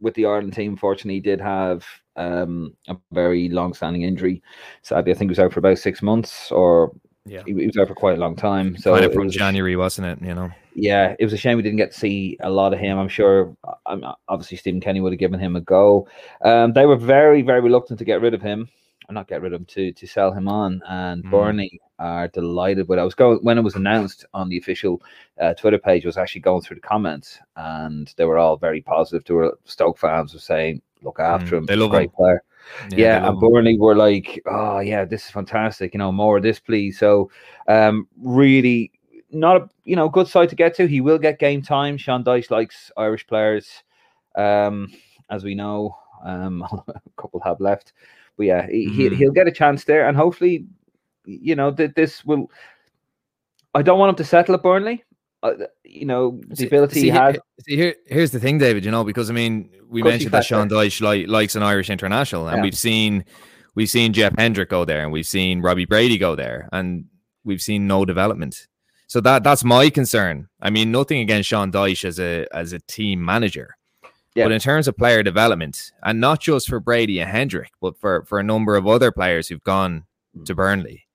with 0.00 0.14
the 0.14 0.26
Ireland 0.26 0.52
team. 0.52 0.76
Fortunately, 0.76 1.14
he 1.14 1.20
did 1.20 1.40
have 1.40 1.84
um, 2.14 2.74
a 2.88 2.96
very 3.12 3.48
long-standing 3.48 4.02
injury. 4.02 4.42
Sadly, 4.82 5.12
I 5.12 5.14
think 5.14 5.28
he 5.28 5.32
was 5.32 5.38
out 5.38 5.52
for 5.52 5.58
about 5.58 5.78
six 5.78 6.02
months 6.02 6.52
or 6.52 6.92
yeah, 7.24 7.42
he, 7.44 7.52
he, 7.54 7.66
was 7.66 7.76
out 7.76 7.88
for 7.88 7.94
quite 7.94 8.16
a 8.16 8.20
long 8.20 8.36
time. 8.36 8.76
So 8.76 8.94
kind 8.94 9.04
of 9.04 9.12
from 9.12 9.30
January, 9.30 9.74
wasn't 9.74 10.06
it? 10.06 10.26
You 10.26 10.34
know. 10.34 10.52
Yeah, 10.78 11.16
it 11.18 11.24
was 11.24 11.32
a 11.32 11.38
shame 11.38 11.56
we 11.56 11.62
didn't 11.62 11.78
get 11.78 11.92
to 11.92 11.98
see 11.98 12.36
a 12.40 12.50
lot 12.50 12.74
of 12.74 12.78
him. 12.78 12.98
I'm 12.98 13.08
sure. 13.08 13.56
I'm 13.86 14.04
obviously 14.28 14.58
Stephen 14.58 14.80
Kenny 14.80 15.00
would 15.00 15.12
have 15.12 15.18
given 15.18 15.40
him 15.40 15.56
a 15.56 15.60
go. 15.62 16.06
Um, 16.42 16.74
they 16.74 16.84
were 16.84 16.96
very, 16.96 17.40
very 17.40 17.62
reluctant 17.62 17.98
to 17.98 18.04
get 18.04 18.20
rid 18.20 18.34
of 18.34 18.42
him, 18.42 18.68
or 19.08 19.14
not 19.14 19.26
get 19.26 19.40
rid 19.40 19.54
of 19.54 19.60
him 19.60 19.66
to 19.70 19.92
to 19.92 20.06
sell 20.06 20.32
him 20.32 20.48
on. 20.48 20.82
And 20.86 21.24
mm. 21.24 21.30
Burnley 21.30 21.80
are 21.98 22.28
delighted. 22.28 22.86
But 22.86 22.98
I 22.98 23.04
was 23.04 23.14
going 23.14 23.38
when 23.38 23.56
it 23.56 23.62
was 23.62 23.74
announced 23.74 24.26
on 24.34 24.50
the 24.50 24.58
official 24.58 25.00
uh, 25.40 25.54
Twitter 25.54 25.78
page. 25.78 26.04
I 26.04 26.08
was 26.08 26.18
actually 26.18 26.42
going 26.42 26.60
through 26.60 26.76
the 26.76 26.82
comments, 26.82 27.38
and 27.56 28.12
they 28.18 28.26
were 28.26 28.36
all 28.36 28.58
very 28.58 28.82
positive. 28.82 29.24
To 29.24 29.34
were 29.34 29.58
Stoke 29.64 29.96
fans 29.96 30.34
were 30.34 30.40
saying, 30.40 30.82
"Look 31.00 31.20
after 31.20 31.52
mm. 31.52 31.58
him. 31.58 31.64
They 31.64 31.76
love 31.76 31.90
great 31.90 32.10
him. 32.10 32.16
player." 32.16 32.42
Yeah, 32.90 32.96
yeah 32.98 33.28
and 33.28 33.38
Burnley 33.38 33.78
were 33.78 33.94
like, 33.94 34.42
oh 34.46 34.80
yeah, 34.80 35.04
this 35.04 35.24
is 35.24 35.30
fantastic. 35.30 35.94
You 35.94 35.98
know, 35.98 36.12
more 36.12 36.36
of 36.38 36.42
this, 36.42 36.58
please. 36.58 36.98
So, 36.98 37.30
um, 37.68 38.08
really, 38.20 38.90
not 39.40 39.56
a 39.56 39.68
you 39.84 39.96
know 39.96 40.08
good 40.08 40.28
side 40.28 40.48
to 40.50 40.56
get 40.56 40.74
to. 40.76 40.86
He 40.86 41.00
will 41.00 41.18
get 41.18 41.38
game 41.38 41.62
time. 41.62 41.96
Sean 41.96 42.24
Dyche 42.24 42.50
likes 42.50 42.90
Irish 42.96 43.26
players, 43.26 43.82
um, 44.34 44.92
as 45.30 45.44
we 45.44 45.54
know. 45.54 45.96
Um, 46.24 46.62
a 46.88 47.00
couple 47.16 47.40
have 47.40 47.60
left, 47.60 47.92
but 48.36 48.46
yeah, 48.46 48.66
he, 48.66 48.88
mm-hmm. 48.88 49.14
he'll 49.14 49.32
get 49.32 49.46
a 49.46 49.52
chance 49.52 49.84
there, 49.84 50.08
and 50.08 50.16
hopefully, 50.16 50.66
you 51.24 51.54
know, 51.54 51.70
that 51.72 51.94
this 51.94 52.24
will. 52.24 52.50
I 53.74 53.82
don't 53.82 53.98
want 53.98 54.10
him 54.10 54.16
to 54.16 54.24
settle 54.24 54.54
at 54.54 54.62
Burnley. 54.62 55.04
Uh, 55.42 55.52
you 55.84 56.06
know, 56.06 56.40
the 56.48 56.56
see, 56.56 56.66
ability 56.66 56.94
see, 56.94 57.02
he 57.02 57.08
has. 57.10 57.36
See, 57.60 57.76
here, 57.76 57.94
here's 58.06 58.30
the 58.30 58.40
thing, 58.40 58.58
David. 58.58 58.84
You 58.84 58.90
know, 58.90 59.04
because 59.04 59.30
I 59.30 59.34
mean, 59.34 59.70
we 59.88 60.02
mentioned 60.02 60.32
that 60.32 60.44
Sean 60.44 60.68
Dyche 60.68 61.00
like, 61.02 61.28
likes 61.28 61.54
an 61.54 61.62
Irish 61.62 61.90
international, 61.90 62.48
and 62.48 62.58
yeah. 62.58 62.62
we've 62.62 62.76
seen 62.76 63.24
we've 63.74 63.90
seen 63.90 64.12
Jeff 64.12 64.34
Hendrick 64.36 64.70
go 64.70 64.84
there, 64.84 65.02
and 65.02 65.12
we've 65.12 65.26
seen 65.26 65.60
Robbie 65.60 65.84
Brady 65.84 66.18
go 66.18 66.34
there, 66.34 66.68
and 66.72 67.04
we've 67.44 67.62
seen 67.62 67.86
no 67.86 68.04
development. 68.04 68.66
So 69.06 69.20
that 69.20 69.44
that's 69.44 69.64
my 69.64 69.88
concern. 69.90 70.48
I 70.60 70.70
mean, 70.70 70.90
nothing 70.90 71.20
against 71.20 71.48
Sean 71.48 71.70
Dyche 71.70 72.04
as 72.04 72.18
a 72.18 72.46
as 72.52 72.72
a 72.72 72.80
team 72.80 73.24
manager, 73.24 73.76
yeah. 74.34 74.44
but 74.44 74.52
in 74.52 74.60
terms 74.60 74.88
of 74.88 74.96
player 74.96 75.22
development, 75.22 75.92
and 76.02 76.20
not 76.20 76.40
just 76.40 76.68
for 76.68 76.80
Brady 76.80 77.20
and 77.20 77.30
Hendrick, 77.30 77.72
but 77.80 77.96
for 77.98 78.24
for 78.24 78.38
a 78.38 78.42
number 78.42 78.76
of 78.76 78.86
other 78.86 79.12
players 79.12 79.48
who've 79.48 79.62
gone 79.62 80.04
to 80.44 80.54
mm. 80.54 80.56
Burnley, 80.56 81.06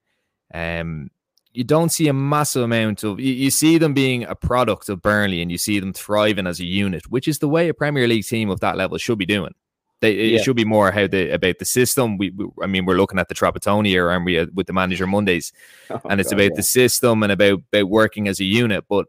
um, 0.54 1.10
you 1.54 1.64
don't 1.66 1.90
see 1.90 2.08
a 2.08 2.14
massive 2.14 2.64
amount 2.64 3.04
of 3.04 3.20
you, 3.20 3.34
you, 3.34 3.52
see 3.52 3.78
them 3.78 3.94
being 3.94 4.24
a 4.24 4.36
product 4.36 4.88
of 4.88 5.02
Burnley 5.02 5.42
and 5.42 5.52
you 5.52 5.58
see 5.58 5.80
them 5.80 5.92
thriving 5.92 6.48
as 6.48 6.60
a 6.60 6.66
unit, 6.66 7.10
which 7.10 7.28
is 7.28 7.40
the 7.40 7.50
way 7.50 7.68
a 7.68 7.74
Premier 7.74 8.08
League 8.08 8.26
team 8.26 8.50
of 8.50 8.62
that 8.62 8.78
level 8.78 8.98
should 8.98 9.18
be 9.18 9.26
doing. 9.26 9.54
They, 10.02 10.14
yeah. 10.14 10.40
It 10.40 10.44
should 10.44 10.56
be 10.56 10.66
more 10.66 10.92
how 10.92 11.08
the 11.08 11.30
about 11.30 11.60
the 11.60 11.66
system. 11.66 12.18
We, 12.18 12.32
we 12.32 12.48
I 12.62 12.68
mean, 12.68 12.86
we're 12.86 12.98
looking 12.98 13.20
at 13.20 13.28
the 13.28 13.36
Trapattoni 13.36 13.88
here, 13.88 14.10
aren't 14.10 14.26
we, 14.26 14.40
uh, 14.40 14.48
with 14.54 14.68
the 14.68 14.74
manager 14.74 15.08
Mondays, 15.08 15.54
oh, 15.90 16.02
and 16.10 16.20
it's 16.20 16.32
God, 16.32 16.40
about 16.40 16.52
yeah. 16.52 16.56
the 16.58 16.64
system 16.64 17.24
and 17.24 17.32
about 17.32 17.62
about 17.72 17.90
working 17.90 18.28
as 18.28 18.40
a 18.40 18.46
unit. 18.46 18.86
But 18.90 19.06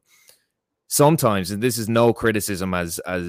sometimes, 0.88 1.50
and 1.50 1.62
this 1.62 1.78
is 1.78 1.88
no 1.88 2.12
criticism 2.12 2.74
as 2.74 2.98
as 3.00 3.26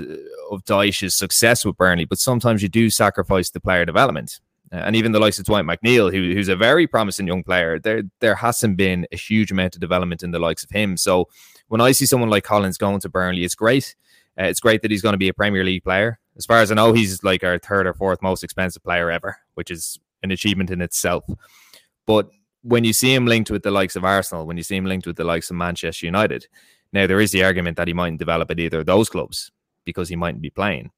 of 0.51 0.63
Dyche's 0.65 1.17
success 1.17 1.63
with 1.65 1.77
Burnley, 1.77 2.05
but 2.05 2.19
sometimes 2.19 2.61
you 2.61 2.69
do 2.69 2.89
sacrifice 2.89 3.49
the 3.49 3.61
player 3.61 3.85
development 3.85 4.39
and 4.73 4.95
even 4.95 5.11
the 5.11 5.19
likes 5.19 5.37
of 5.37 5.45
Dwight 5.45 5.65
McNeil, 5.65 6.11
who, 6.11 6.33
who's 6.33 6.49
a 6.49 6.55
very 6.55 6.87
promising 6.87 7.27
young 7.27 7.43
player, 7.43 7.79
there 7.79 8.01
there 8.21 8.35
hasn't 8.35 8.75
been 8.75 9.05
a 9.11 9.15
huge 9.15 9.51
amount 9.51 9.75
of 9.75 9.81
development 9.81 10.23
in 10.23 10.31
the 10.31 10.39
likes 10.39 10.63
of 10.63 10.71
him. 10.71 10.97
So 10.97 11.29
when 11.67 11.79
I 11.79 11.91
see 11.91 12.07
someone 12.07 12.29
like 12.29 12.43
Collins 12.43 12.77
going 12.77 12.99
to 13.01 13.09
Burnley, 13.09 13.43
it's 13.43 13.55
great. 13.55 13.95
Uh, 14.39 14.45
it's 14.45 14.59
great 14.59 14.81
that 14.81 14.89
he's 14.89 15.03
going 15.03 15.13
to 15.13 15.19
be 15.19 15.29
a 15.29 15.33
Premier 15.33 15.63
League 15.63 15.83
player. 15.83 16.19
As 16.37 16.45
far 16.45 16.57
as 16.57 16.71
I 16.71 16.75
know, 16.75 16.93
he's 16.93 17.23
like 17.23 17.43
our 17.43 17.59
third 17.59 17.87
or 17.87 17.93
fourth 17.93 18.21
most 18.21 18.43
expensive 18.43 18.83
player 18.83 19.11
ever, 19.11 19.37
which 19.53 19.69
is 19.69 19.99
an 20.23 20.31
achievement 20.31 20.71
in 20.71 20.81
itself. 20.81 21.23
But 22.05 22.29
when 22.63 22.83
you 22.83 22.93
see 22.93 23.13
him 23.13 23.25
linked 23.25 23.51
with 23.51 23.63
the 23.63 23.71
likes 23.71 23.95
of 23.95 24.05
Arsenal, 24.05 24.45
when 24.45 24.57
you 24.57 24.63
see 24.63 24.75
him 24.75 24.85
linked 24.85 25.05
with 25.05 25.17
the 25.17 25.23
likes 25.23 25.49
of 25.49 25.57
Manchester 25.57 26.05
United, 26.05 26.47
now 26.91 27.07
there 27.07 27.19
is 27.19 27.31
the 27.31 27.43
argument 27.43 27.77
that 27.77 27.87
he 27.87 27.93
mightn't 27.93 28.19
develop 28.19 28.49
at 28.51 28.59
either 28.59 28.79
of 28.79 28.85
those 28.85 29.09
clubs 29.09 29.51
because 29.85 30.09
he 30.09 30.15
mightn't 30.15 30.41
be 30.41 30.49
playing. 30.49 30.91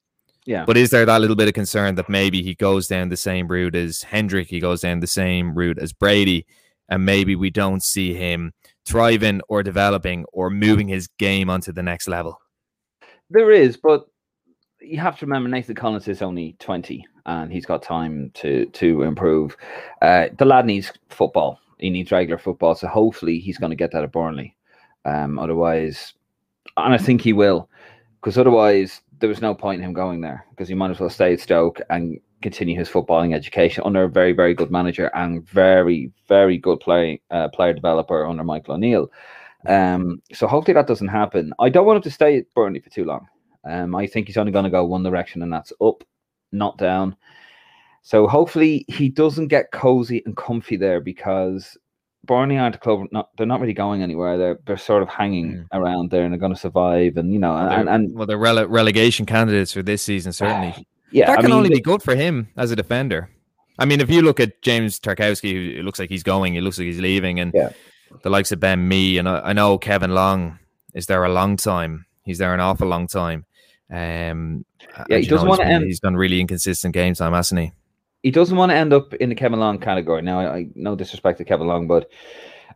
Yeah. 0.46 0.64
But 0.66 0.78
is 0.78 0.92
there 0.92 1.06
that 1.06 1.22
little 1.22 1.36
bit 1.36 1.48
of 1.48 1.56
concern 1.56 1.96
that 1.96 2.08
maybe 2.08 2.44
he 2.44 2.54
goes 2.54 2.88
down 2.88 3.10
the 3.10 3.18
same 3.18 3.48
route 3.48 3.76
as 3.76 4.04
Hendrick, 4.04 4.48
he 4.48 4.60
goes 4.60 4.82
down 4.82 5.00
the 5.00 5.08
same 5.08 5.56
route 5.56 5.80
as 5.80 5.92
Brady, 5.92 6.46
and 6.88 7.04
maybe 7.04 7.36
we 7.36 7.50
don't 7.50 7.84
see 7.84 8.14
him 8.14 8.54
thriving 8.86 9.42
or 9.50 9.64
developing 9.64 10.26
or 10.32 10.52
moving 10.52 10.88
his 10.88 11.08
game 11.18 11.50
onto 11.50 11.72
the 11.72 11.82
next 11.82 12.08
level? 12.08 12.40
There 13.32 13.50
is, 13.50 13.76
but 13.76 14.06
you 14.82 15.00
have 15.00 15.18
to 15.20 15.26
remember 15.26 15.50
Nathan 15.50 15.76
Collins 15.76 16.08
is 16.08 16.22
only 16.22 16.56
20 16.60 17.06
and 17.26 17.52
he's 17.52 17.66
got 17.66 17.82
time 17.82 18.32
to 18.36 18.66
to 18.68 19.02
improve. 19.02 19.58
Uh, 20.02 20.28
the 20.38 20.46
lad 20.46 20.66
needs 20.66 20.92
football. 21.10 21.60
He 21.78 21.90
needs 21.90 22.12
regular 22.12 22.38
football. 22.38 22.76
So 22.76 22.88
hopefully 22.88 23.40
he's 23.40 23.58
going 23.58 23.72
to 23.72 23.76
get 23.76 23.92
that 23.92 24.04
at 24.04 24.12
Burnley. 24.12 24.56
Um, 25.06 25.38
otherwise, 25.38 26.14
and 26.78 26.94
I 26.94 26.98
think 26.98 27.22
he 27.22 27.34
will, 27.34 27.70
because 28.20 28.38
otherwise 28.38 29.02
there 29.20 29.30
was 29.30 29.42
no 29.42 29.54
point 29.54 29.80
in 29.80 29.86
him 29.86 29.94
going 29.94 30.22
there 30.22 30.46
because 30.52 30.68
he 30.68 30.76
might 30.76 30.92
as 30.92 31.00
well 31.00 31.10
stay 31.10 31.34
at 31.34 31.40
Stoke 31.40 31.80
and 31.90 32.20
continue 32.42 32.78
his 32.78 32.90
footballing 32.90 33.34
education 33.34 33.84
under 33.86 34.04
a 34.04 34.10
very 34.10 34.34
very 34.34 34.54
good 34.54 34.70
manager 34.70 35.10
and 35.16 35.48
very 35.48 36.12
very 36.28 36.58
good 36.58 36.80
play 36.80 37.20
uh, 37.32 37.48
player 37.50 37.74
developer 37.74 38.26
under 38.26 38.44
Michael 38.44 38.76
O'Neill. 38.76 39.10
Um, 39.68 40.22
so 40.32 40.46
hopefully 40.46 40.74
that 40.76 40.88
doesn't 40.88 41.08
happen. 41.08 41.54
I 41.60 41.70
don't 41.70 41.88
want 41.88 41.98
him 41.98 42.04
to 42.04 42.12
stay 42.12 42.38
at 42.38 42.54
Burnley 42.54 42.80
for 42.80 42.90
too 42.90 43.06
long. 43.06 43.28
Um, 43.66 43.96
I 43.96 44.08
think 44.08 44.28
he's 44.28 44.38
only 44.38 44.52
going 44.52 44.66
to 44.66 44.70
go 44.70 44.86
one 44.86 45.04
direction, 45.04 45.42
and 45.42 45.52
that's 45.52 45.74
up, 45.82 46.04
not 46.52 46.78
down. 46.78 47.16
So 48.06 48.28
hopefully 48.28 48.86
he 48.88 49.10
doesn't 49.10 49.48
get 49.48 49.72
cozy 49.72 50.22
and 50.26 50.38
comfy 50.38 50.78
there 50.78 51.00
because 51.00 51.76
Burnley 52.26 52.58
aren't 52.58 52.76
a 52.76 52.78
club. 52.78 53.08
Not, 53.12 53.30
they're 53.38 53.48
not 53.48 53.60
really 53.60 53.74
going 53.74 54.04
anywhere. 54.04 54.38
They're 54.38 54.60
they're 54.66 54.78
sort 54.78 55.02
of 55.02 55.10
hanging 55.10 55.54
mm. 55.54 55.66
around 55.74 56.12
there 56.12 56.24
and 56.24 56.32
they're 56.32 56.40
going 56.40 56.54
to 56.54 56.60
survive. 56.60 57.18
And 57.18 57.34
you 57.34 57.40
know, 57.40 57.56
and, 57.56 57.90
and 57.90 58.16
well, 58.16 58.28
they're 58.28 58.38
rele- 58.38 58.70
relegation 58.70 59.26
candidates 59.26 59.74
for 59.74 59.82
this 59.82 60.04
season 60.04 60.34
certainly. 60.34 60.88
yeah, 61.12 61.28
that 61.28 61.40
I 61.40 61.42
can 61.42 61.50
mean, 61.50 61.58
only 61.58 61.70
be 61.70 61.82
good 61.82 62.04
for 62.04 62.16
him 62.16 62.50
as 62.58 62.72
a 62.72 62.76
defender. 62.76 63.30
I 63.78 63.86
mean, 63.86 64.00
if 64.00 64.10
you 64.10 64.22
look 64.22 64.40
at 64.40 64.62
James 64.62 65.00
Tarkowski, 65.00 65.52
who 65.52 65.80
it 65.80 65.84
looks 65.84 66.00
like 66.00 66.10
he's 66.10 66.24
going, 66.24 66.56
it 66.56 66.62
looks 66.62 66.78
like 66.78 66.86
he's 66.86 67.02
leaving, 67.02 67.40
and 67.40 67.52
yeah. 67.54 67.72
the 68.22 68.30
likes 68.30 68.52
of 68.52 68.60
Ben 68.60 68.88
Mee, 68.88 69.18
and 69.18 69.28
I, 69.28 69.40
I 69.40 69.54
know 69.54 69.78
Kevin 69.78 70.14
Long 70.14 70.60
is 70.94 71.08
there 71.08 71.24
a 71.26 71.30
long 71.30 71.58
time. 71.58 72.06
He's 72.24 72.38
there 72.38 72.54
an 72.54 72.60
awful 72.60 72.88
long 72.88 73.08
time. 73.08 73.46
Um, 73.92 74.66
yeah, 75.10 75.18
he 75.18 75.28
doesn't 75.28 75.48
want 75.48 75.62
to 75.62 75.68
end. 75.68 75.86
He's 75.86 76.00
done 76.00 76.16
really 76.16 76.40
inconsistent 76.40 76.94
game 76.94 77.14
time, 77.14 77.34
hasn't 77.34 77.62
he? 77.62 77.72
He 78.24 78.32
doesn't 78.32 78.58
want 78.58 78.72
to 78.72 78.76
end 78.76 78.94
up 78.94 79.14
in 79.16 79.30
the 79.30 79.36
Kevin 79.36 79.60
Long 79.60 79.80
category. 79.80 80.22
Now, 80.22 80.40
I, 80.40 80.56
I 80.58 80.68
no 80.76 80.96
disrespect 80.96 81.38
to 81.38 81.46
Kevin 81.46 81.68
Long, 81.68 81.88
but 81.88 82.10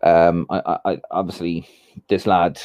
um, 0.03 0.45
I, 0.49 0.77
I, 0.85 1.01
obviously 1.11 1.67
this 2.07 2.27
lad 2.27 2.61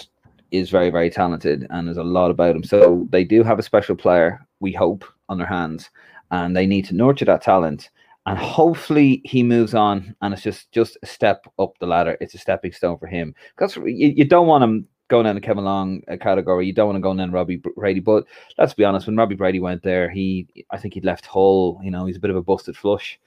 is 0.51 0.71
very, 0.71 0.91
very 0.91 1.11
talented, 1.11 1.67
and 1.71 1.87
there's 1.87 1.97
a 1.97 2.05
lot 2.05 2.31
about 2.31 2.55
him. 2.55 2.65
So 2.65 3.07
they 3.11 3.25
do 3.25 3.43
have 3.43 3.59
a 3.59 3.63
special 3.63 3.97
player, 3.97 4.47
we 4.61 4.73
hope, 4.73 5.05
on 5.29 5.39
their 5.39 5.47
hands, 5.47 5.91
and 6.31 6.57
they 6.57 6.67
need 6.67 6.85
to 6.87 6.95
nurture 6.95 7.25
that 7.25 7.43
talent. 7.43 7.91
And 8.27 8.39
hopefully 8.39 9.21
he 9.25 9.43
moves 9.43 9.75
on, 9.75 10.15
and 10.23 10.33
it's 10.33 10.43
just 10.43 10.71
just 10.73 10.97
a 11.03 11.07
step 11.07 11.47
up 11.59 11.79
the 11.79 11.87
ladder. 11.87 12.17
It's 12.21 12.35
a 12.35 12.39
stepping 12.39 12.73
stone 12.73 12.99
for 12.99 13.07
him 13.07 13.35
because 13.57 13.77
you, 13.77 14.15
you 14.17 14.25
don't 14.25 14.47
want 14.47 14.65
him 14.65 14.89
going 15.09 15.27
in 15.27 15.35
the 15.35 15.41
Kevin 15.41 15.65
Long 15.65 16.03
uh, 16.11 16.17
category. 16.17 16.67
You 16.67 16.73
don't 16.73 16.87
want 16.87 16.97
to 16.97 17.03
go 17.03 17.13
in 17.13 17.33
Robbie 17.33 17.57
Brady, 17.57 18.01
but 18.01 18.25
let's 18.59 18.75
be 18.75 18.85
honest. 18.85 19.07
When 19.07 19.17
Robbie 19.17 19.35
Brady 19.35 19.61
went 19.61 19.83
there, 19.83 20.11
he 20.11 20.47
I 20.71 20.79
think 20.79 20.95
he 20.95 21.01
left 21.01 21.27
Hull. 21.27 21.81
You 21.83 21.91
know, 21.91 22.07
he's 22.07 22.17
a 22.17 22.21
bit 22.21 22.31
of 22.31 22.37
a 22.37 22.43
busted 22.43 22.77
flush, 22.77 23.19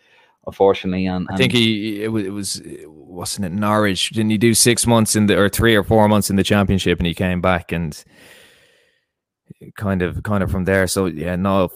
unfortunately. 0.46 1.06
And, 1.06 1.28
and 1.28 1.36
I 1.36 1.38
think 1.38 1.54
he 1.54 2.04
it 2.04 2.10
was, 2.10 2.26
it 2.26 2.32
was 2.32 2.62
wasn't 2.88 3.46
it 3.46 3.52
Norwich? 3.52 4.10
Didn't 4.12 4.32
he 4.32 4.38
do 4.38 4.54
six 4.54 4.88
months 4.88 5.16
in 5.16 5.28
the 5.28 5.38
or 5.38 5.50
three 5.50 5.76
or 5.76 5.84
four 5.84 6.08
months 6.08 6.30
in 6.30 6.36
the 6.36 6.44
championship, 6.44 7.00
and 7.00 7.08
he 7.08 7.14
came 7.14 7.42
back 7.42 7.72
and 7.72 8.04
kind 9.76 10.02
of 10.02 10.22
kind 10.24 10.44
of 10.44 10.52
from 10.52 10.66
there. 10.66 10.88
So 10.88 11.06
yeah, 11.06 11.36
no 11.36 11.70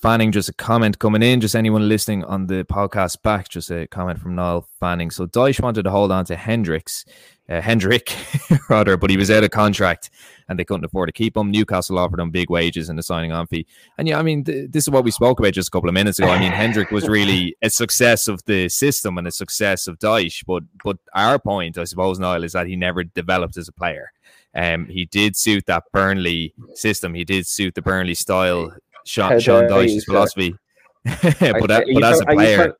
Fanning. 0.00 0.32
Just 0.32 0.48
a 0.48 0.52
comment 0.52 0.98
coming 0.98 1.22
in. 1.22 1.40
Just 1.40 1.54
anyone 1.54 1.88
listening 1.88 2.24
on 2.24 2.46
the 2.46 2.64
podcast 2.64 3.22
back. 3.22 3.48
Just 3.48 3.70
a 3.70 3.86
comment 3.86 4.18
from 4.18 4.34
Niall 4.34 4.66
Fanning. 4.80 5.10
So 5.10 5.26
Dyche 5.26 5.60
wanted 5.60 5.84
to 5.84 5.90
hold 5.90 6.10
on 6.10 6.24
to 6.26 6.36
Hendricks 6.36 7.04
uh, 7.48 7.60
Hendrick 7.60 8.16
rather, 8.70 8.96
but 8.96 9.10
he 9.10 9.16
was 9.16 9.30
out 9.30 9.44
of 9.44 9.50
contract 9.50 10.10
and 10.48 10.58
they 10.58 10.64
couldn't 10.64 10.84
afford 10.84 11.08
to 11.08 11.12
keep 11.12 11.36
him. 11.36 11.50
Newcastle 11.50 11.98
offered 11.98 12.20
him 12.20 12.30
big 12.30 12.50
wages 12.50 12.88
and 12.88 12.98
a 12.98 13.02
signing 13.02 13.32
on 13.32 13.46
fee. 13.46 13.66
And 13.98 14.08
yeah, 14.08 14.18
I 14.18 14.22
mean, 14.22 14.44
th- 14.44 14.70
this 14.70 14.84
is 14.84 14.90
what 14.90 15.04
we 15.04 15.10
spoke 15.10 15.38
about 15.38 15.52
just 15.52 15.68
a 15.68 15.70
couple 15.70 15.88
of 15.88 15.94
minutes 15.94 16.18
ago. 16.18 16.28
I 16.28 16.38
mean, 16.38 16.52
Hendrick 16.52 16.90
was 16.90 17.08
really 17.08 17.56
a 17.62 17.70
success 17.70 18.28
of 18.28 18.44
the 18.44 18.68
system 18.68 19.18
and 19.18 19.26
a 19.26 19.32
success 19.32 19.86
of 19.86 19.98
Dyche, 19.98 20.44
but 20.46 20.62
but 20.84 20.98
our 21.14 21.38
point, 21.38 21.78
I 21.78 21.84
suppose, 21.84 22.18
Niall, 22.18 22.44
is 22.44 22.52
that 22.52 22.66
he 22.66 22.76
never 22.76 23.04
developed 23.04 23.56
as 23.56 23.68
a 23.68 23.72
player. 23.72 24.12
Um, 24.54 24.86
he 24.86 25.06
did 25.06 25.36
suit 25.36 25.66
that 25.66 25.84
Burnley 25.92 26.54
system. 26.74 27.14
He 27.14 27.24
did 27.24 27.46
suit 27.46 27.74
the 27.74 27.82
Burnley 27.82 28.14
style, 28.14 28.72
Sean, 29.06 29.40
Sean 29.40 29.64
Dyche's 29.64 30.04
philosophy. 30.04 30.54
but, 31.04 31.66
but 31.68 32.04
as 32.04 32.20
a 32.20 32.26
player, 32.26 32.74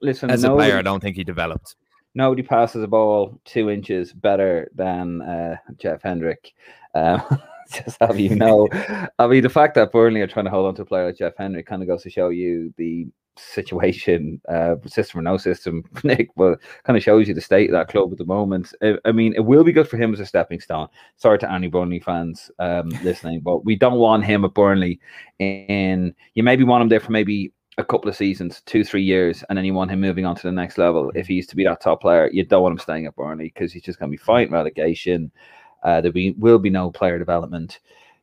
listen, 0.00 0.30
as 0.30 0.44
a 0.44 0.50
player, 0.50 0.78
I 0.78 0.82
don't 0.82 1.00
think 1.00 1.16
he 1.16 1.24
developed 1.24 1.74
nobody 2.16 2.42
passes 2.42 2.82
a 2.82 2.88
ball 2.88 3.38
two 3.44 3.70
inches 3.70 4.12
better 4.12 4.70
than 4.74 5.20
uh, 5.22 5.56
Jeff 5.76 6.02
Hendrick. 6.02 6.54
Um, 6.94 7.22
just 7.72 7.98
have 8.00 8.18
you 8.18 8.34
know, 8.34 8.68
I 9.18 9.26
mean, 9.26 9.42
the 9.42 9.50
fact 9.50 9.74
that 9.74 9.92
Burnley 9.92 10.22
are 10.22 10.26
trying 10.26 10.46
to 10.46 10.50
hold 10.50 10.66
on 10.66 10.74
to 10.76 10.82
a 10.82 10.86
player 10.86 11.06
like 11.06 11.18
Jeff 11.18 11.34
Hendrick 11.36 11.66
kind 11.66 11.82
of 11.82 11.88
goes 11.88 12.02
to 12.02 12.10
show 12.10 12.30
you 12.30 12.72
the 12.78 13.06
situation, 13.38 14.40
uh, 14.48 14.76
system 14.86 15.20
or 15.20 15.22
no 15.22 15.36
system, 15.36 15.84
Nick, 16.04 16.30
but 16.36 16.58
kind 16.84 16.96
of 16.96 17.02
shows 17.02 17.28
you 17.28 17.34
the 17.34 17.40
state 17.40 17.68
of 17.68 17.74
that 17.74 17.88
club 17.88 18.10
at 18.12 18.18
the 18.18 18.24
moment. 18.24 18.72
I, 18.82 18.94
I, 19.04 19.12
mean, 19.12 19.34
it 19.34 19.44
will 19.44 19.62
be 19.62 19.72
good 19.72 19.88
for 19.88 19.98
him 19.98 20.14
as 20.14 20.20
a 20.20 20.26
stepping 20.26 20.60
stone. 20.60 20.88
Sorry 21.16 21.38
to 21.40 21.52
any 21.52 21.68
Burnley 21.68 22.00
fans 22.00 22.50
um, 22.58 22.88
listening, 23.02 23.40
but 23.40 23.64
we 23.64 23.76
don't 23.76 23.98
want 23.98 24.24
him 24.24 24.44
at 24.46 24.54
Burnley. 24.54 25.00
And 25.38 26.14
you 26.32 26.42
maybe 26.42 26.64
want 26.64 26.82
him 26.82 26.88
there 26.88 27.00
for 27.00 27.12
maybe 27.12 27.52
a 27.78 27.84
couple 27.84 28.08
of 28.08 28.16
seasons, 28.16 28.62
two, 28.62 28.84
three 28.84 29.02
years, 29.02 29.44
and 29.48 29.56
then 29.56 29.64
you 29.64 29.74
want 29.74 29.90
him 29.90 30.00
moving 30.00 30.24
on 30.24 30.34
to 30.36 30.42
the 30.42 30.52
next 30.52 30.78
level. 30.78 31.12
If 31.14 31.26
he 31.26 31.34
used 31.34 31.50
to 31.50 31.56
be 31.56 31.64
that 31.64 31.80
top 31.80 32.00
player, 32.00 32.30
you 32.32 32.44
don't 32.44 32.62
want 32.62 32.72
him 32.72 32.78
staying 32.78 33.06
at 33.06 33.16
Burnley 33.16 33.52
because 33.52 33.72
he's 33.72 33.82
just 33.82 33.98
going 33.98 34.10
to 34.10 34.16
be 34.16 34.22
fighting 34.22 34.52
relegation. 34.52 35.30
Uh, 35.82 36.00
there 36.00 36.12
be, 36.12 36.32
will 36.38 36.58
be 36.58 36.70
no 36.70 36.90
player 36.90 37.18
development. 37.18 37.80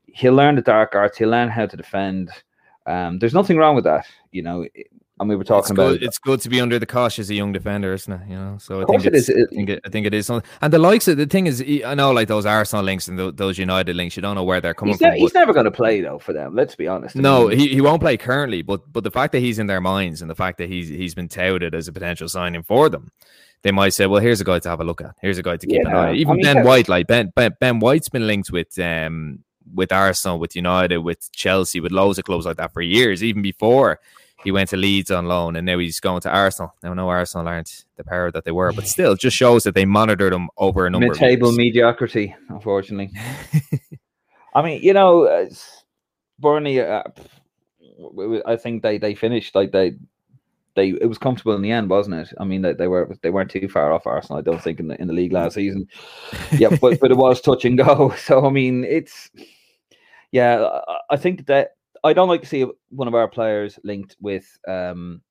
He'll 0.08 0.34
learn 0.34 0.56
the 0.56 0.62
dark 0.62 0.96
arts. 0.96 1.18
He'll 1.18 1.30
learn 1.30 1.50
how 1.50 1.68
to 1.68 1.78
defend. 1.78 2.32
Um, 2.86 3.20
there's 3.20 3.34
nothing 3.34 3.58
wrong 3.58 3.76
with 3.76 3.86
that. 3.86 4.06
You 4.32 4.42
know, 4.42 4.66
and 5.20 5.30
we 5.30 5.36
were 5.36 5.44
talking 5.44 5.60
it's 5.60 5.72
about 5.72 5.92
good, 5.92 6.04
it's 6.04 6.18
good 6.18 6.42
to 6.42 6.50
be 6.50 6.60
under 6.60 6.80
the 6.80 6.86
cosh 6.86 7.20
as 7.20 7.30
a 7.30 7.36
young 7.36 7.54
defender, 7.54 7.94
isn't 7.94 8.12
it? 8.12 8.22
You 8.30 8.36
know, 8.36 8.58
so 8.60 8.82
I 8.82 8.86
think 8.86 9.06
it 9.06 9.16
is. 9.16 9.30
I 9.30 9.46
think 9.54 9.70
it, 9.70 9.80
I 9.86 9.90
think 9.90 10.08
it 10.08 10.14
is 10.14 10.26
something. 10.26 10.50
And 10.62 10.74
the 10.74 10.80
likes 10.80 11.08
of 11.08 11.18
the 11.18 11.28
thing 11.28 11.46
is, 11.46 11.64
I 11.86 11.94
know 11.94 12.12
like 12.12 12.28
those 12.28 12.46
Arsenal 12.46 12.84
links 12.84 13.08
and 13.08 13.38
those 13.38 13.58
United 13.58 13.96
links, 13.96 14.16
you 14.16 14.22
don't 14.22 14.36
know 14.36 14.44
where 14.44 14.60
they're 14.60 14.74
coming 14.74 14.94
he's 14.94 15.00
from. 15.00 15.12
Ne- 15.12 15.20
he's 15.20 15.34
never 15.34 15.54
going 15.54 15.66
to 15.66 15.72
play 15.72 16.02
though 16.02 16.20
for 16.20 16.34
them. 16.34 16.56
Let's 16.56 16.76
be 16.76 16.88
honest. 16.88 17.16
No, 17.16 17.48
he, 17.48 17.70
he 17.70 17.80
won't 17.80 18.02
play 18.02 18.18
currently, 18.18 18.64
but 18.64 18.92
but 18.92 19.04
the 19.04 19.12
fact 19.12 19.34
that 19.34 19.40
he's 19.40 19.60
in 19.60 19.68
their 19.68 19.82
minds 19.82 20.22
and 20.22 20.30
the 20.30 20.36
fact 20.36 20.58
that 20.58 20.68
he's 20.68 20.90
he's 20.90 21.14
been 21.14 21.30
touted 21.30 21.76
as 21.76 21.88
a 21.88 21.94
potential 21.94 22.28
signing 22.28 22.64
for 22.64 22.90
them, 22.90 23.12
they 23.62 23.72
might 23.72 23.94
say, 23.94 24.08
well, 24.08 24.22
here's 24.22 24.42
a 24.42 24.46
guy 24.46 24.60
to 24.60 24.70
have 24.70 24.82
a 24.82 24.84
look 24.84 25.02
at. 25.02 25.16
Here's 25.22 25.38
a 25.38 25.44
guy 25.44 25.58
to 25.58 25.68
keep 25.68 25.84
yeah, 25.84 25.90
an 25.90 25.96
eye. 25.96 26.10
On 26.10 26.16
even 26.16 26.32
I 26.32 26.36
mean, 26.36 26.44
Ben. 26.44 26.66
White, 26.66 26.90
like 26.90 27.08
Ben, 27.08 27.32
ben 27.36 27.52
Ben 27.60 27.80
White's 27.80 28.10
been 28.10 28.26
linked 28.26 28.52
with 28.52 28.78
um 28.80 29.44
with 29.74 29.92
Arsenal, 29.92 30.40
with 30.40 30.56
United, 30.56 30.98
with 30.98 31.32
Chelsea, 31.32 31.80
with 31.80 31.92
loads 31.92 32.18
of 32.18 32.26
clubs 32.26 32.46
like 32.46 32.58
that 32.58 32.74
for 32.74 32.82
years, 32.82 33.24
even 33.24 33.42
before 33.42 34.00
he 34.44 34.52
went 34.52 34.70
to 34.70 34.78
Leeds 34.78 35.10
on 35.10 35.28
loan 35.28 35.56
and 35.56 35.66
now 35.66 35.78
he's 35.78 36.00
going 36.00 36.22
to 36.22 36.30
Arsenal. 36.30 36.76
Now, 36.84 36.94
no, 36.94 37.10
Arsenal 37.10 37.48
aren't 37.48 37.86
the 37.96 38.04
power 38.04 38.32
that 38.32 38.44
they 38.44 38.52
were, 38.52 38.74
but 38.74 38.88
still, 38.96 39.16
just 39.16 39.38
shows 39.38 39.64
that 39.64 39.76
they 39.76 39.86
monitored 39.86 40.34
him 40.34 40.50
over 40.58 40.86
a 40.86 40.90
number 40.90 41.08
Mid-table 41.08 41.50
of 41.50 41.56
mediocrity, 41.56 42.36
unfortunately. 42.50 43.12
I 44.56 44.62
mean, 44.62 44.82
you 44.84 44.94
know, 44.94 45.24
uh, 45.24 45.46
Burnley. 46.40 46.82
Uh, 46.82 47.04
I 48.46 48.56
think 48.56 48.84
they 48.84 48.98
they 48.98 49.16
finished 49.16 49.56
like 49.56 49.72
they 49.72 49.94
they 50.76 50.90
it 50.90 51.08
was 51.08 51.18
comfortable 51.18 51.56
in 51.56 51.62
the 51.62 51.72
end, 51.72 51.90
wasn't 51.90 52.16
it? 52.16 52.34
I 52.40 52.46
mean, 52.46 52.62
they, 52.62 52.74
they 52.74 52.88
were 52.88 53.16
they 53.22 53.30
weren't 53.30 53.52
too 53.52 53.68
far 53.68 53.94
off 53.94 54.08
Arsenal. 54.08 54.40
I 54.40 54.42
don't 54.42 54.62
think 54.62 54.80
in 54.80 54.88
the 54.88 55.00
in 55.02 55.08
the 55.08 55.14
league 55.14 55.34
last 55.34 55.56
season. 55.56 55.88
Yeah, 56.52 56.70
but 56.82 57.00
but 57.00 57.12
it 57.12 57.18
was 57.18 57.42
touch 57.42 57.66
and 57.66 57.78
go. 57.78 58.14
So 58.24 58.46
I 58.46 58.50
mean, 58.50 58.84
it's 58.84 59.30
yeah. 60.32 60.80
I 61.10 61.18
think 61.18 61.46
that 61.48 61.72
I 62.04 62.14
don't 62.14 62.28
like 62.28 62.42
to 62.42 62.48
see 62.48 62.66
one 62.90 63.08
of 63.08 63.16
our 63.16 63.28
players 63.28 63.80
linked 63.84 64.16
with 64.20 64.58
um 64.68 65.22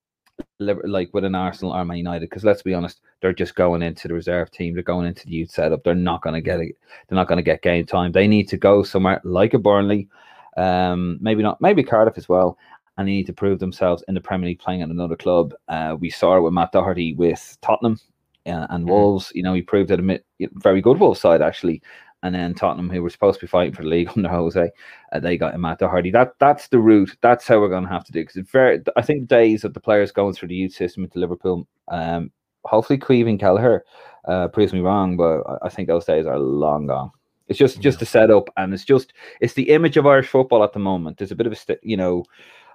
like 0.59 1.13
with 1.13 1.25
an 1.25 1.35
Arsenal 1.35 1.75
or 1.75 1.85
Man 1.85 1.99
United 1.99 2.29
because 2.29 2.45
let's 2.45 2.63
be 2.63 2.75
honest, 2.75 3.01
they're 3.21 3.33
just 3.33 3.55
going 3.55 3.83
into 3.83 4.09
the 4.09 4.15
reserve 4.15 4.51
team. 4.51 4.75
They're 4.75 4.83
going 4.83 5.07
into 5.07 5.27
the 5.27 5.33
youth 5.33 5.51
setup. 5.51 5.85
They're 5.85 5.95
not 5.95 6.23
going 6.23 6.35
to 6.35 6.41
get 6.41 6.61
it. 6.61 6.77
They're 7.09 7.17
not 7.17 7.29
going 7.29 7.37
to 7.37 7.43
get 7.43 7.63
game 7.63 7.87
time. 7.87 8.13
They 8.13 8.27
need 8.27 8.49
to 8.49 8.57
go 8.57 8.83
somewhere 8.83 9.21
like 9.25 9.55
a 9.55 9.59
Burnley, 9.59 10.09
um, 10.57 11.19
maybe 11.21 11.43
not, 11.43 11.61
maybe 11.61 11.83
Cardiff 11.83 12.19
as 12.19 12.29
well, 12.29 12.59
and 13.03 13.09
they 13.09 13.15
need 13.15 13.27
to 13.27 13.33
prove 13.33 13.59
themselves 13.59 14.05
in 14.07 14.15
the 14.15 14.21
Premier 14.21 14.49
League 14.49 14.61
playing 14.61 14.81
at 14.81 14.89
another 14.89 15.17
club. 15.17 15.55
Uh, 15.67 15.97
we 15.99 16.09
saw 16.09 16.37
it 16.37 16.41
with 16.41 16.53
Matt 16.53 16.71
Doherty 16.71 17.15
with 17.15 17.59
Tottenham 17.61 17.99
uh, 18.47 18.67
and 18.71 18.85
mm-hmm. 18.85 18.91
Wolves. 18.91 19.33
You 19.35 19.43
know, 19.43 19.55
he 19.55 19.63
proved 19.63 19.91
it 19.91 19.99
a 20.01 20.21
very 20.55 20.81
good 20.81 21.01
Wolves 21.01 21.21
side 21.21 21.43
actually, 21.43 21.83
and 22.23 22.33
then 22.33 22.55
Tottenham, 22.55 22.89
who 22.89 23.03
were 23.03 23.11
supposed 23.11 23.41
to 23.41 23.47
be 23.47 23.51
fighting 23.51 23.75
for 23.75 23.83
the 23.83 23.89
league 23.89 24.11
under 24.17 24.29
Jose, 24.29 24.71
uh, 25.13 25.21
they 25.21 25.37
got 25.37 25.59
Matt 25.59 25.81
Doherty. 25.81 26.13
That 26.13 26.35
that's 26.39 26.69
the 26.69 26.79
route. 26.79 27.17
That's 27.23 27.47
how 27.47 27.59
we're 27.61 27.69
going 27.69 27.85
to 27.85 27.91
have 27.91 28.05
to 28.05 28.13
do. 28.13 28.21
Because 28.21 28.37
it's 28.37 28.51
very. 28.51 28.81
I 28.97 29.03
think 29.03 29.23
the 29.23 29.35
days 29.35 29.65
of 29.65 29.75
the 29.75 29.81
players 29.81 30.13
going 30.13 30.35
through 30.35 30.49
the 30.49 30.55
youth 30.55 30.75
system 30.75 31.03
into 31.03 31.19
Liverpool, 31.19 31.67
um, 31.89 32.31
hopefully 32.65 33.01
Caoimhín 33.01 33.41
Kelleher 33.41 33.85
uh, 34.27 34.47
proves 34.49 34.73
me 34.73 34.81
wrong, 34.81 35.17
but 35.17 35.43
I 35.63 35.69
think 35.69 35.89
those 35.89 36.05
days 36.05 36.27
are 36.27 36.39
long 36.39 36.87
gone. 36.87 37.11
It's 37.49 37.59
just 37.59 37.81
just 37.81 38.01
a 38.01 38.07
setup, 38.07 38.49
and 38.57 38.73
it's 38.73 38.85
just 38.85 39.13
it's 39.41 39.55
the 39.55 39.71
image 39.71 39.97
of 39.97 40.07
Irish 40.07 40.29
football 40.29 40.63
at 40.63 40.73
the 40.73 40.79
moment. 40.79 41.19
There's 41.19 41.33
a 41.33 41.37
bit 41.37 41.47
of 41.47 41.53
a 41.53 41.57
st- 41.57 41.81
you 41.83 41.97
know, 41.97 42.25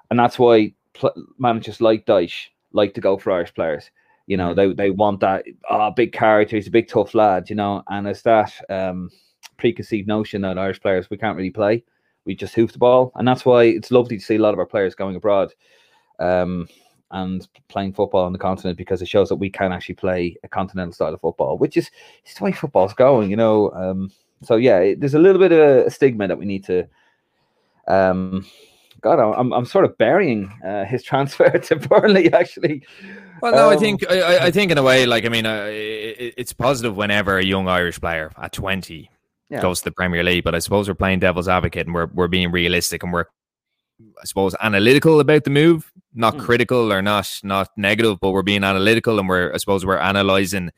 and 0.09 0.19
that's 0.19 0.39
why 0.39 0.73
pl- 0.93 1.27
managers 1.37 1.81
like 1.81 2.05
Dyche 2.05 2.47
like 2.73 2.93
to 2.93 3.01
go 3.01 3.17
for 3.17 3.31
Irish 3.31 3.53
players. 3.53 3.89
You 4.27 4.37
know, 4.37 4.53
they 4.53 4.73
they 4.73 4.89
want 4.89 5.21
that 5.21 5.45
oh, 5.69 5.91
big 5.91 6.11
character. 6.11 6.55
He's 6.55 6.67
a 6.67 6.71
big 6.71 6.89
tough 6.89 7.15
lad. 7.15 7.49
You 7.49 7.55
know, 7.55 7.83
and 7.87 8.07
it's 8.07 8.23
that. 8.23 8.53
Um, 8.69 9.09
preconceived 9.57 10.07
notion 10.07 10.41
that 10.41 10.57
Irish 10.57 10.79
players 10.79 11.09
we 11.09 11.17
can't 11.17 11.35
really 11.35 11.49
play. 11.49 11.83
we 12.25 12.35
just 12.35 12.55
hoof 12.55 12.71
the 12.73 12.77
ball, 12.77 13.11
and 13.15 13.27
that's 13.27 13.45
why 13.45 13.63
it's 13.63 13.91
lovely 13.91 14.17
to 14.17 14.23
see 14.23 14.35
a 14.35 14.39
lot 14.39 14.53
of 14.53 14.59
our 14.59 14.65
players 14.65 14.95
going 14.95 15.15
abroad. 15.15 15.53
Um, 16.19 16.67
and 17.11 17.47
playing 17.69 17.93
football 17.93 18.25
on 18.25 18.33
the 18.33 18.39
continent 18.39 18.77
because 18.77 19.01
it 19.01 19.07
shows 19.07 19.29
that 19.29 19.37
we 19.37 19.49
can 19.49 19.71
actually 19.71 19.95
play 19.95 20.35
a 20.43 20.47
continental 20.49 20.91
style 20.91 21.13
of 21.13 21.21
football, 21.21 21.57
which 21.57 21.77
is 21.77 21.89
it's 22.25 22.33
the 22.33 22.43
way 22.43 22.51
football's 22.51 22.93
going, 22.93 23.29
you 23.29 23.37
know. 23.37 23.71
Um, 23.71 24.11
so 24.43 24.57
yeah, 24.57 24.79
it, 24.79 24.99
there's 24.99 25.13
a 25.13 25.19
little 25.19 25.39
bit 25.39 25.53
of 25.53 25.85
a 25.87 25.89
stigma 25.89 26.27
that 26.27 26.37
we 26.37 26.45
need 26.45 26.65
to. 26.65 26.85
Um, 27.87 28.45
God, 29.01 29.19
I'm 29.19 29.53
I'm 29.53 29.65
sort 29.65 29.85
of 29.85 29.97
burying 29.97 30.51
uh, 30.65 30.85
his 30.85 31.03
transfer 31.09 31.49
to 31.49 31.75
Burnley 31.75 32.31
actually. 32.33 32.83
Well, 33.41 33.51
no, 33.51 33.67
um, 33.67 33.73
I 33.73 33.77
think 33.77 34.09
I, 34.09 34.47
I, 34.47 34.51
think 34.51 34.71
in 34.71 34.77
a 34.79 34.83
way, 34.83 35.05
like 35.05 35.25
I 35.25 35.29
mean, 35.29 35.45
uh, 35.45 35.67
it, 35.69 36.33
it's 36.37 36.53
positive 36.53 36.97
whenever 36.97 37.37
a 37.37 37.45
young 37.45 37.67
Irish 37.67 37.99
player 37.99 38.31
at 38.41 38.51
20 38.51 39.11
yeah. 39.49 39.61
goes 39.61 39.79
to 39.79 39.85
the 39.85 39.91
Premier 39.91 40.23
League. 40.23 40.43
But 40.43 40.55
I 40.55 40.59
suppose 40.59 40.87
we're 40.87 40.95
playing 40.95 41.19
devil's 41.19 41.47
advocate 41.47 41.85
and 41.85 41.93
we're 41.93 42.07
we're 42.07 42.27
being 42.27 42.51
realistic 42.51 43.03
and 43.03 43.13
we're 43.13 43.25
I 44.21 44.25
suppose 44.25 44.55
analytical 44.59 45.19
about 45.19 45.43
the 45.43 45.49
move, 45.49 45.91
not 46.13 46.35
mm. 46.35 46.39
critical 46.39 46.91
or 46.91 47.01
not 47.01 47.29
not 47.43 47.69
negative, 47.77 48.19
but 48.19 48.31
we're 48.31 48.41
being 48.41 48.63
analytical 48.63 49.19
and 49.19 49.29
we're 49.29 49.53
I 49.53 49.57
suppose 49.57 49.85
we're 49.85 49.97
analyzing 49.97 50.71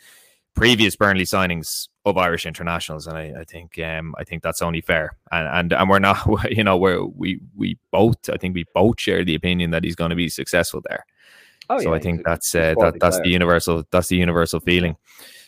previous 0.56 0.96
Burnley 0.96 1.24
signings 1.24 1.88
of 2.06 2.18
Irish 2.18 2.46
internationals, 2.46 3.08
and 3.08 3.18
I, 3.18 3.34
I 3.40 3.44
think 3.44 3.80
um, 3.80 4.14
I 4.18 4.24
think 4.24 4.44
that's 4.44 4.62
only 4.62 4.82
fair. 4.82 5.18
And, 5.32 5.48
and 5.48 5.74
and 5.74 5.90
we're 5.90 6.00
not, 6.00 6.26
you 6.52 6.64
know, 6.64 6.78
we're 6.78 7.04
we 7.04 7.40
we 7.56 7.78
both 7.92 8.30
I 8.30 8.38
think 8.38 8.56
we 8.56 8.66
both 8.74 9.00
share 9.00 9.24
the 9.24 9.36
opinion 9.36 9.72
that 9.72 9.84
he's 9.84 9.96
going 9.96 10.10
to 10.10 10.16
be 10.16 10.30
successful 10.30 10.82
there. 10.88 11.06
Oh, 11.70 11.78
so 11.80 11.90
yeah, 11.90 11.96
I 11.96 12.00
think 12.00 12.24
that's 12.26 12.54
uh, 12.56 12.74
that 12.80 13.00
that's 13.00 13.18
player. 13.18 13.24
the 13.24 13.30
universal 13.30 13.84
that's 13.92 14.08
the 14.08 14.18
universal 14.18 14.60
feeling. 14.60 14.96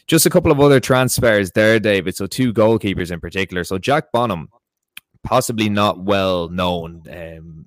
Just 0.07 0.25
a 0.25 0.29
couple 0.29 0.51
of 0.51 0.59
other 0.59 0.79
transfers 0.79 1.51
there, 1.51 1.79
David. 1.79 2.15
So 2.15 2.27
two 2.27 2.53
goalkeepers 2.53 3.11
in 3.11 3.19
particular. 3.19 3.63
So 3.63 3.77
Jack 3.77 4.11
Bonham, 4.11 4.49
possibly 5.23 5.69
not 5.69 6.03
well 6.03 6.49
known 6.49 7.03
um, 7.09 7.65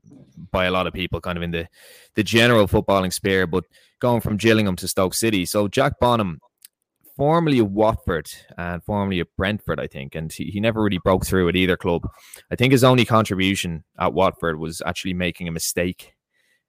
by 0.50 0.66
a 0.66 0.70
lot 0.70 0.86
of 0.86 0.92
people, 0.92 1.20
kind 1.20 1.36
of 1.36 1.42
in 1.42 1.50
the 1.50 1.68
the 2.14 2.22
general 2.22 2.68
footballing 2.68 3.12
sphere, 3.12 3.46
but 3.46 3.64
going 3.98 4.20
from 4.20 4.36
Gillingham 4.36 4.76
to 4.76 4.88
Stoke 4.88 5.14
City. 5.14 5.46
So 5.46 5.66
Jack 5.66 5.98
Bonham 5.98 6.40
formerly 7.16 7.58
of 7.58 7.70
Watford 7.70 8.28
and 8.56 8.82
formerly 8.84 9.22
Brentford, 9.36 9.80
I 9.80 9.86
think, 9.86 10.14
and 10.14 10.32
he, 10.32 10.44
he 10.46 10.60
never 10.60 10.82
really 10.82 10.98
broke 10.98 11.24
through 11.24 11.48
at 11.48 11.56
either 11.56 11.76
club. 11.76 12.08
I 12.50 12.56
think 12.56 12.72
his 12.72 12.84
only 12.84 13.04
contribution 13.04 13.84
at 13.98 14.14
Watford 14.14 14.58
was 14.58 14.82
actually 14.84 15.14
making 15.14 15.48
a 15.48 15.52
mistake 15.52 16.14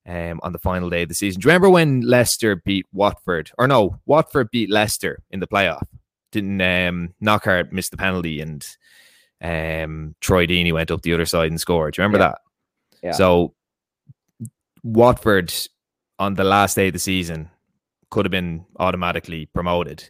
um, 0.08 0.40
on 0.44 0.52
the 0.52 0.60
final 0.60 0.90
day 0.90 1.04
of 1.04 1.10
the 1.10 1.16
season. 1.16 1.42
Do 1.42 1.48
you 1.48 1.50
remember 1.50 1.70
when 1.70 2.02
Leicester 2.02 2.56
beat 2.56 2.86
Watford? 2.94 3.52
Or 3.58 3.68
no, 3.68 4.00
Watford 4.06 4.50
beat 4.52 4.70
Leicester 4.70 5.24
in 5.32 5.40
the 5.40 5.48
playoff. 5.48 5.86
Didn't 6.32 6.62
um, 6.62 7.14
Knockaert 7.22 7.72
miss 7.72 7.90
the 7.90 7.98
penalty 7.98 8.42
and 8.42 8.66
um, 9.42 10.16
Troy 10.22 10.46
Deeney 10.46 10.74
went 10.74 10.92
up 10.92 11.02
the 11.02 11.14
other 11.14 11.26
side 11.26 11.50
and 11.50 11.60
scored. 11.60 11.94
Do 11.94 12.02
you 12.02 12.06
remember 12.06 12.24
yeah. 12.24 12.30
that? 12.30 12.42
Yeah. 13.04 13.12
So 13.14 13.54
Watford 14.84 15.54
on 16.20 16.36
the 16.36 16.44
last 16.44 16.76
day 16.76 16.88
of 16.88 16.94
the 16.94 17.00
season 17.00 17.50
could 18.10 18.26
have 18.26 18.32
been 18.32 18.66
automatically 18.80 19.48
promoted. 19.48 20.10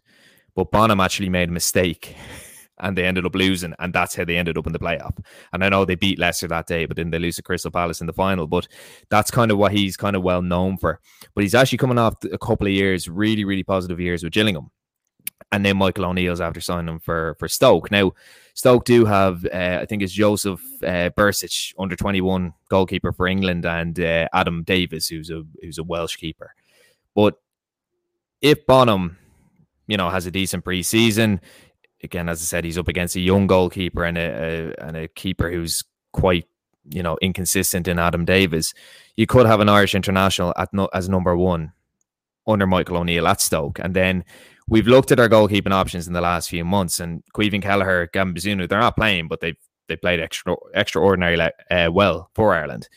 But 0.56 0.72
Bonham 0.72 1.02
actually 1.02 1.30
made 1.30 1.50
a 1.50 1.52
mistake 1.52 2.16
and 2.80 2.98
they 2.98 3.06
ended 3.06 3.26
up 3.26 3.36
losing, 3.36 3.74
and 3.80 3.94
that's 3.94 4.16
how 4.16 4.26
they 4.26 4.38
ended 4.38 4.58
up 4.58 4.68
in 4.68 4.74
the 4.74 4.80
playoff. 4.80 5.18
And 5.54 5.64
I 5.64 5.70
know 5.70 5.86
they 5.86 5.96
beat 5.96 6.20
Leicester 6.20 6.48
that 6.48 6.68
day, 6.68 6.86
but 6.86 6.98
then 6.98 7.10
they 7.10 7.20
lose 7.20 7.38
to 7.38 7.44
Crystal 7.44 7.72
Palace 7.72 8.02
in 8.02 8.08
the 8.08 8.14
final. 8.14 8.48
But 8.48 8.68
that's 9.10 9.32
kind 9.32 9.52
of 9.52 9.58
what 9.58 9.72
he's 9.72 9.96
kind 9.98 10.16
of 10.16 10.24
well 10.24 10.42
known 10.42 10.78
for. 10.78 11.00
But 11.34 11.44
he's 11.44 11.56
actually 11.56 11.78
coming 11.78 11.98
off 11.98 12.16
a 12.32 12.38
couple 12.38 12.68
of 12.68 12.74
years, 12.74 13.08
really, 13.08 13.46
really 13.46 13.64
positive 13.64 14.00
years 14.00 14.24
with 14.24 14.34
Gillingham. 14.34 14.72
And 15.52 15.66
then 15.66 15.78
Michael 15.78 16.06
O'Neill's 16.06 16.42
after 16.42 16.60
signing 16.60 16.94
him 16.94 17.00
for 17.00 17.36
for 17.40 17.48
Stoke. 17.48 17.92
Now, 17.92 18.12
Stoke 18.56 18.84
do 18.84 19.06
have, 19.06 19.46
uh, 19.46 19.80
I 19.82 19.86
think 19.86 20.02
it's 20.02 20.12
Joseph 20.12 20.62
uh, 20.84 21.12
Bursik, 21.16 21.74
under 21.78 21.96
twenty 21.96 22.20
one 22.20 22.54
goalkeeper 22.70 23.14
for 23.14 23.28
England, 23.28 23.66
and 23.66 23.98
uh, 24.00 24.28
Adam 24.34 24.64
Davies, 24.64 25.08
who's 25.08 25.30
a 25.30 25.44
who's 25.62 25.78
a 25.78 25.84
Welsh 25.84 26.18
keeper. 26.18 26.54
But 27.14 27.36
if 28.42 28.66
Bonham 28.66 29.18
you 29.88 29.98
know, 29.98 30.10
has 30.10 30.26
a 30.26 30.32
decent 30.32 30.64
preseason. 30.64 31.40
Again, 32.04 32.30
as 32.30 32.42
I 32.42 32.46
said, 32.46 32.66
he's 32.66 32.78
up 32.78 32.88
against 32.88 33.16
a 33.16 33.20
young 33.20 33.48
goalkeeper 33.48 34.04
and 34.04 34.18
a, 34.18 34.74
a 34.80 34.86
and 34.86 34.98
a 34.98 35.08
keeper 35.08 35.50
who's 35.52 35.84
quite 36.14 36.46
you 36.90 37.02
know 37.02 37.18
inconsistent 37.22 37.88
in 37.88 38.00
Adam 38.00 38.26
Davies. 38.26 38.74
You 39.16 39.26
could 39.26 39.46
have 39.46 39.60
an 39.60 39.70
Irish 39.70 39.96
international 39.96 40.54
at 40.58 40.74
no, 40.74 40.88
as 40.94 41.10
number 41.10 41.36
one 41.36 41.74
under 42.48 42.68
Michael 42.68 42.98
O'Neill 42.98 43.28
at 43.28 43.42
Stoke, 43.42 43.80
and 43.80 43.96
then 43.96 44.24
we've 44.68 44.88
looked 44.88 45.12
at 45.12 45.20
our 45.20 45.30
goalkeeping 45.30 45.74
options 45.74 46.08
in 46.08 46.14
the 46.14 46.22
last 46.22 46.50
few 46.50 46.66
months, 46.66 47.00
and 47.00 47.24
Caoimhín 47.34 47.62
Kelleher, 47.62 48.10
Gavin 48.14 48.34
Bazunu, 48.34 48.68
they're 48.68 48.80
not 48.80 48.96
playing, 48.96 49.28
but 49.28 49.40
they've 49.40 49.58
they 49.88 49.96
played 49.96 50.20
extra 50.20 50.56
extraordinarily 50.74 51.52
uh, 51.72 51.90
well 51.92 52.30
for 52.34 52.54
Ireland. 52.54 52.90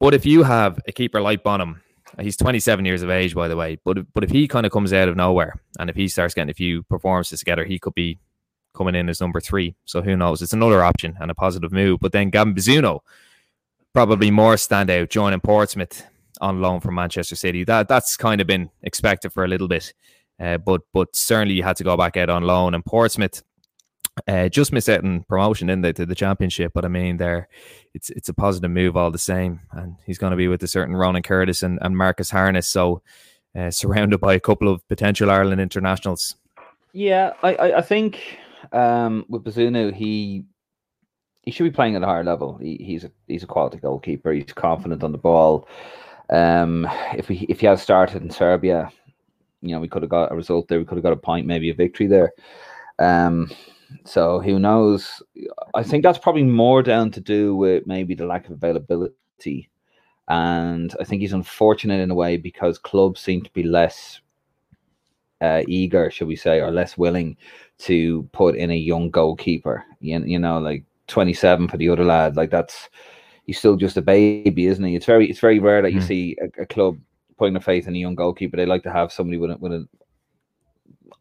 But 0.00 0.14
if 0.14 0.26
you 0.26 0.42
have 0.42 0.80
a 0.86 0.92
keeper 0.92 1.20
like 1.20 1.42
Bonham 1.42 1.80
He's 2.20 2.36
27 2.36 2.84
years 2.84 3.02
of 3.02 3.10
age, 3.10 3.34
by 3.34 3.48
the 3.48 3.56
way. 3.56 3.78
But 3.84 4.12
but 4.12 4.24
if 4.24 4.30
he 4.30 4.48
kind 4.48 4.66
of 4.66 4.72
comes 4.72 4.92
out 4.92 5.08
of 5.08 5.16
nowhere 5.16 5.54
and 5.78 5.90
if 5.90 5.96
he 5.96 6.08
starts 6.08 6.34
getting 6.34 6.50
a 6.50 6.54
few 6.54 6.82
performances 6.84 7.40
together, 7.40 7.64
he 7.64 7.78
could 7.78 7.94
be 7.94 8.18
coming 8.74 8.94
in 8.94 9.08
as 9.08 9.20
number 9.20 9.40
three. 9.40 9.74
So 9.84 10.02
who 10.02 10.16
knows? 10.16 10.42
It's 10.42 10.52
another 10.52 10.82
option 10.82 11.16
and 11.20 11.30
a 11.30 11.34
positive 11.34 11.72
move. 11.72 12.00
But 12.00 12.12
then 12.12 12.30
Gavin 12.30 12.54
Bazunu, 12.54 13.00
probably 13.92 14.30
more 14.30 14.54
standout, 14.54 15.10
joining 15.10 15.40
Portsmouth 15.40 16.04
on 16.40 16.60
loan 16.60 16.80
from 16.80 16.96
Manchester 16.96 17.36
City. 17.36 17.64
That 17.64 17.88
that's 17.88 18.16
kind 18.16 18.40
of 18.40 18.46
been 18.46 18.70
expected 18.82 19.32
for 19.32 19.44
a 19.44 19.48
little 19.48 19.68
bit. 19.68 19.94
Uh, 20.40 20.58
but 20.58 20.82
but 20.92 21.14
certainly 21.14 21.54
you 21.54 21.62
had 21.62 21.76
to 21.76 21.84
go 21.84 21.96
back 21.96 22.16
out 22.16 22.30
on 22.30 22.42
loan. 22.42 22.74
And 22.74 22.84
Portsmouth 22.84 23.42
uh, 24.28 24.48
just 24.48 24.72
miss 24.72 24.88
out 24.88 25.02
in 25.02 25.24
promotion, 25.24 25.70
in 25.70 25.80
they, 25.80 25.92
to 25.92 26.06
the 26.06 26.14
championship? 26.14 26.72
But 26.74 26.84
I 26.84 26.88
mean, 26.88 27.16
there, 27.16 27.48
it's 27.94 28.10
it's 28.10 28.28
a 28.28 28.34
positive 28.34 28.70
move 28.70 28.96
all 28.96 29.10
the 29.10 29.18
same, 29.18 29.60
and 29.72 29.96
he's 30.06 30.18
going 30.18 30.30
to 30.30 30.36
be 30.36 30.48
with 30.48 30.62
a 30.62 30.68
certain 30.68 30.96
Ronan 30.96 31.22
Curtis 31.22 31.62
and, 31.62 31.78
and 31.82 31.96
Marcus 31.96 32.30
Harness, 32.30 32.68
so 32.68 33.02
uh, 33.56 33.70
surrounded 33.70 34.18
by 34.18 34.34
a 34.34 34.40
couple 34.40 34.68
of 34.68 34.86
potential 34.88 35.30
Ireland 35.30 35.60
internationals. 35.60 36.36
Yeah, 36.92 37.32
I 37.42 37.54
I, 37.54 37.78
I 37.78 37.82
think 37.82 38.38
um, 38.72 39.24
with 39.28 39.44
Bazunu, 39.44 39.92
he 39.92 40.44
he 41.42 41.50
should 41.50 41.64
be 41.64 41.70
playing 41.70 41.96
at 41.96 42.02
a 42.02 42.06
higher 42.06 42.24
level. 42.24 42.56
He, 42.58 42.76
he's 42.76 43.04
a 43.04 43.10
he's 43.26 43.42
a 43.42 43.48
quality 43.48 43.78
goalkeeper. 43.78 44.32
He's 44.32 44.52
confident 44.52 45.02
on 45.02 45.12
the 45.12 45.18
ball. 45.18 45.68
Um, 46.30 46.88
if 47.16 47.28
we 47.28 47.46
if 47.48 47.60
he 47.60 47.66
had 47.66 47.78
started 47.78 48.22
in 48.22 48.30
Serbia, 48.30 48.90
you 49.60 49.74
know, 49.74 49.80
we 49.80 49.88
could 49.88 50.02
have 50.02 50.10
got 50.10 50.32
a 50.32 50.34
result 50.34 50.68
there. 50.68 50.78
We 50.78 50.84
could 50.84 50.96
have 50.96 51.02
got 51.04 51.12
a 51.12 51.16
point, 51.16 51.46
maybe 51.46 51.70
a 51.70 51.74
victory 51.74 52.06
there. 52.06 52.32
Um, 52.98 53.50
so 54.04 54.40
who 54.40 54.58
knows? 54.58 55.22
I 55.74 55.82
think 55.82 56.02
that's 56.02 56.18
probably 56.18 56.44
more 56.44 56.82
down 56.82 57.10
to 57.12 57.20
do 57.20 57.56
with 57.56 57.86
maybe 57.86 58.14
the 58.14 58.26
lack 58.26 58.46
of 58.46 58.52
availability. 58.52 59.70
And 60.28 60.94
I 61.00 61.04
think 61.04 61.20
he's 61.20 61.32
unfortunate 61.32 62.00
in 62.00 62.10
a 62.10 62.14
way 62.14 62.36
because 62.36 62.78
clubs 62.78 63.20
seem 63.20 63.42
to 63.42 63.52
be 63.52 63.62
less 63.62 64.20
uh, 65.40 65.62
eager, 65.68 66.10
should 66.10 66.28
we 66.28 66.36
say, 66.36 66.60
or 66.60 66.70
less 66.70 66.96
willing 66.96 67.36
to 67.78 68.22
put 68.32 68.56
in 68.56 68.70
a 68.70 68.76
young 68.76 69.10
goalkeeper. 69.10 69.84
You, 70.00 70.24
you 70.24 70.38
know, 70.38 70.58
like 70.58 70.84
27 71.08 71.68
for 71.68 71.76
the 71.76 71.88
other 71.88 72.04
lad. 72.04 72.36
Like 72.36 72.50
that's 72.50 72.88
he's 73.46 73.58
still 73.58 73.76
just 73.76 73.96
a 73.96 74.02
baby, 74.02 74.66
isn't 74.66 74.84
he? 74.84 74.96
It's 74.96 75.06
very 75.06 75.28
it's 75.28 75.40
very 75.40 75.58
rare 75.58 75.82
that 75.82 75.92
you 75.92 76.00
mm. 76.00 76.06
see 76.06 76.36
a, 76.40 76.62
a, 76.62 76.66
club 76.66 76.98
putting 77.36 77.54
their 77.54 77.60
faith 77.60 77.86
in 77.86 77.94
a 77.94 77.98
young 77.98 78.14
goalkeeper. 78.14 78.56
They 78.56 78.66
like 78.66 78.82
to 78.84 78.92
have 78.92 79.12
somebody 79.12 79.38
with 79.38 79.50
a, 79.50 79.56
with 79.58 79.72
an 79.72 79.88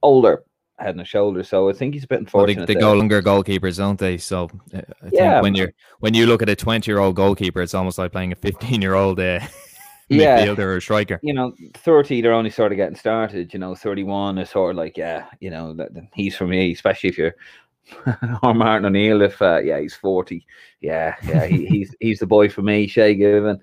older 0.02 0.44
head 0.84 0.96
and 0.96 1.08
shoulders. 1.08 1.50
So 1.50 1.70
I 1.70 1.74
think 1.74 1.94
he's 1.94 2.04
a 2.04 2.08
bit 2.08 2.20
unfortunate. 2.20 2.58
Well, 2.58 2.66
they, 2.68 2.74
they 2.74 2.80
go 2.80 2.94
longer 2.94 3.22
goalkeepers, 3.22 3.78
don't 3.78 4.00
they? 4.00 4.18
So 4.18 4.50
uh, 4.74 4.82
I 5.02 5.10
yeah, 5.12 5.42
when 5.42 5.56
you're 5.56 5.74
when 6.00 6.14
you 6.14 6.26
look 6.26 6.42
at 6.42 6.50
a 6.50 6.56
20 6.56 6.90
year 6.90 7.00
old 7.00 7.16
goalkeeper, 7.16 7.62
it's 7.62 7.74
almost 7.74 7.98
like 7.98 8.12
playing 8.12 8.32
a 8.32 8.36
15 8.36 8.82
year 8.82 8.94
old 8.94 9.20
uh, 9.20 9.40
yeah, 10.10 10.46
midfielder 10.46 10.76
or 10.76 10.82
striker. 10.82 11.20
You 11.24 11.34
know, 11.34 11.54
30 11.76 12.22
they're 12.22 12.34
only 12.34 12.50
sort 12.50 12.72
of 12.72 12.78
getting 12.78 12.96
started. 12.96 13.54
You 13.54 13.60
know, 13.60 13.76
31 13.76 14.38
is 14.38 14.50
sort 14.50 14.72
of 14.72 14.78
like 14.78 14.98
yeah, 14.98 15.26
you 15.40 15.50
know, 15.50 15.74
that, 15.74 15.92
he's 16.14 16.36
for 16.36 16.48
me, 16.48 16.72
especially 16.72 17.10
if 17.10 17.18
you're 17.18 17.36
or 18.44 18.54
Martin 18.54 18.86
O'Neill. 18.86 19.22
If 19.22 19.42
uh, 19.42 19.60
yeah, 19.60 19.80
he's 19.80 19.96
40. 19.96 20.46
Yeah, 20.82 21.16
yeah, 21.24 21.46
he, 21.46 21.66
he's 21.66 21.96
he's 22.00 22.20
the 22.20 22.28
boy 22.28 22.50
for 22.50 22.62
me, 22.62 22.88
Shay 22.88 23.16
Given. 23.16 23.60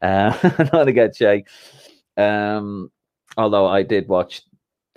Uh, 0.00 0.36
not 0.72 0.84
to 0.84 0.92
get 0.92 1.16
Shay. 1.16 1.44
Um, 2.16 2.90
although 3.36 3.66
I 3.66 3.82
did 3.82 4.08
watch 4.08 4.42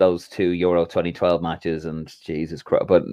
those 0.02 0.28
two 0.28 0.50
Euro 0.50 0.84
2012 0.84 1.40
matches, 1.40 1.84
and 1.84 2.12
Jesus 2.24 2.60
Christ, 2.60 2.86
but 2.88 3.04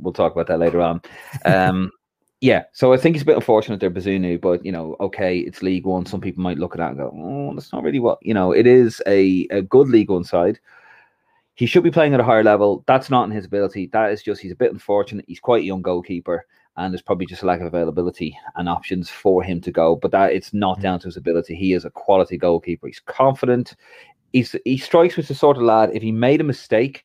we'll 0.00 0.12
talk 0.12 0.32
about 0.32 0.46
that 0.46 0.60
later 0.60 0.80
on. 0.80 1.02
Um, 1.44 1.90
yeah, 2.40 2.64
so 2.72 2.92
I 2.92 2.96
think 2.96 3.14
it's 3.14 3.22
a 3.22 3.26
bit 3.26 3.36
unfortunate 3.36 3.78
they're 3.78 3.88
Bazunu, 3.88 4.40
but 4.40 4.64
you 4.66 4.72
know, 4.72 4.96
okay, 4.98 5.38
it's 5.38 5.62
League 5.62 5.86
One. 5.86 6.04
Some 6.04 6.20
people 6.20 6.42
might 6.42 6.58
look 6.58 6.74
at 6.74 6.78
that 6.78 6.88
and 6.88 6.98
go, 6.98 7.12
"Oh, 7.14 7.54
that's 7.54 7.72
not 7.72 7.84
really 7.84 8.00
what 8.00 8.18
you 8.20 8.34
know." 8.34 8.50
It 8.50 8.66
is 8.66 9.00
a, 9.06 9.46
a 9.50 9.62
good 9.62 9.88
League 9.88 10.10
One 10.10 10.24
side. 10.24 10.58
He 11.54 11.66
should 11.66 11.84
be 11.84 11.92
playing 11.92 12.14
at 12.14 12.20
a 12.20 12.24
higher 12.24 12.42
level. 12.42 12.82
That's 12.88 13.10
not 13.10 13.24
in 13.24 13.30
his 13.30 13.44
ability. 13.44 13.90
That 13.92 14.10
is 14.10 14.24
just 14.24 14.40
he's 14.40 14.50
a 14.50 14.56
bit 14.56 14.72
unfortunate. 14.72 15.24
He's 15.28 15.38
quite 15.38 15.62
a 15.62 15.66
young 15.66 15.82
goalkeeper, 15.82 16.44
and 16.76 16.92
there's 16.92 17.02
probably 17.02 17.26
just 17.26 17.42
a 17.42 17.46
lack 17.46 17.60
of 17.60 17.66
availability 17.66 18.36
and 18.56 18.68
options 18.68 19.08
for 19.08 19.44
him 19.44 19.60
to 19.60 19.70
go. 19.70 19.94
But 19.94 20.10
that 20.10 20.32
it's 20.32 20.52
not 20.52 20.74
mm-hmm. 20.74 20.82
down 20.82 20.98
to 21.00 21.06
his 21.06 21.16
ability. 21.16 21.54
He 21.54 21.74
is 21.74 21.84
a 21.84 21.90
quality 21.90 22.38
goalkeeper. 22.38 22.88
He's 22.88 23.02
confident 23.06 23.76
he's 24.32 24.56
he 24.64 24.76
strikes 24.78 25.16
with 25.16 25.28
the 25.28 25.34
sort 25.34 25.56
of 25.56 25.62
lad 25.62 25.90
if 25.94 26.02
he 26.02 26.12
made 26.12 26.40
a 26.40 26.44
mistake, 26.44 27.04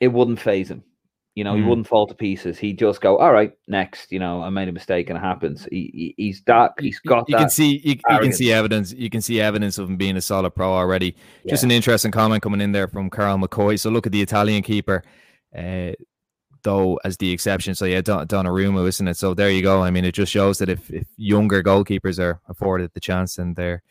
it 0.00 0.08
wouldn't 0.08 0.40
phase 0.40 0.70
him. 0.70 0.82
You 1.34 1.42
know, 1.42 1.54
mm. 1.54 1.56
he 1.56 1.62
hmm. 1.62 1.68
wouldn't 1.68 1.88
fall 1.88 2.06
to 2.06 2.14
pieces. 2.14 2.58
He'd 2.58 2.78
just 2.78 3.00
go, 3.00 3.16
"All 3.16 3.32
right, 3.32 3.52
next." 3.66 4.12
You 4.12 4.20
know, 4.20 4.40
I 4.40 4.50
made 4.50 4.68
a 4.68 4.72
mistake 4.72 5.10
and 5.10 5.18
it 5.18 5.20
happens. 5.20 5.66
He, 5.68 5.90
he 5.92 6.14
he's 6.16 6.42
that. 6.44 6.74
He's 6.78 7.00
got. 7.00 7.28
You, 7.28 7.32
that 7.32 7.40
can 7.40 7.50
see. 7.50 7.78
You, 7.84 7.96
you, 8.08 8.18
can 8.20 8.32
see 8.32 8.52
evidence. 8.52 8.92
You 8.92 9.10
can 9.10 9.20
see 9.20 9.40
evidence 9.40 9.76
of 9.78 9.88
him 9.88 9.96
being 9.96 10.16
a 10.16 10.20
solid 10.20 10.52
pro 10.52 10.72
already. 10.72 11.16
Yeah. 11.42 11.50
Just 11.50 11.64
an 11.64 11.72
interesting 11.72 12.12
comment 12.12 12.42
coming 12.42 12.60
in 12.60 12.70
there 12.70 12.86
from 12.86 13.10
Carl 13.10 13.36
McCoy. 13.36 13.80
So 13.80 13.90
look 13.90 14.06
at 14.06 14.12
the 14.12 14.22
Italian 14.22 14.62
keeper, 14.62 15.02
uh, 15.56 15.92
though, 16.62 17.00
as 17.04 17.16
the 17.16 17.32
exception. 17.32 17.74
So 17.74 17.84
yeah, 17.84 18.00
Don, 18.00 18.28
Donnarumma, 18.28 18.86
isn't 18.86 19.08
it? 19.08 19.16
So 19.16 19.34
there 19.34 19.50
you 19.50 19.62
go. 19.62 19.82
I 19.82 19.90
mean, 19.90 20.04
it 20.04 20.12
just 20.12 20.30
shows 20.30 20.58
that 20.58 20.68
if, 20.68 20.88
if 20.92 21.08
younger 21.16 21.64
goalkeepers 21.64 22.20
are 22.20 22.40
afforded 22.48 22.92
the 22.94 23.00
chance, 23.00 23.38
and 23.38 23.56
they're 23.56 23.82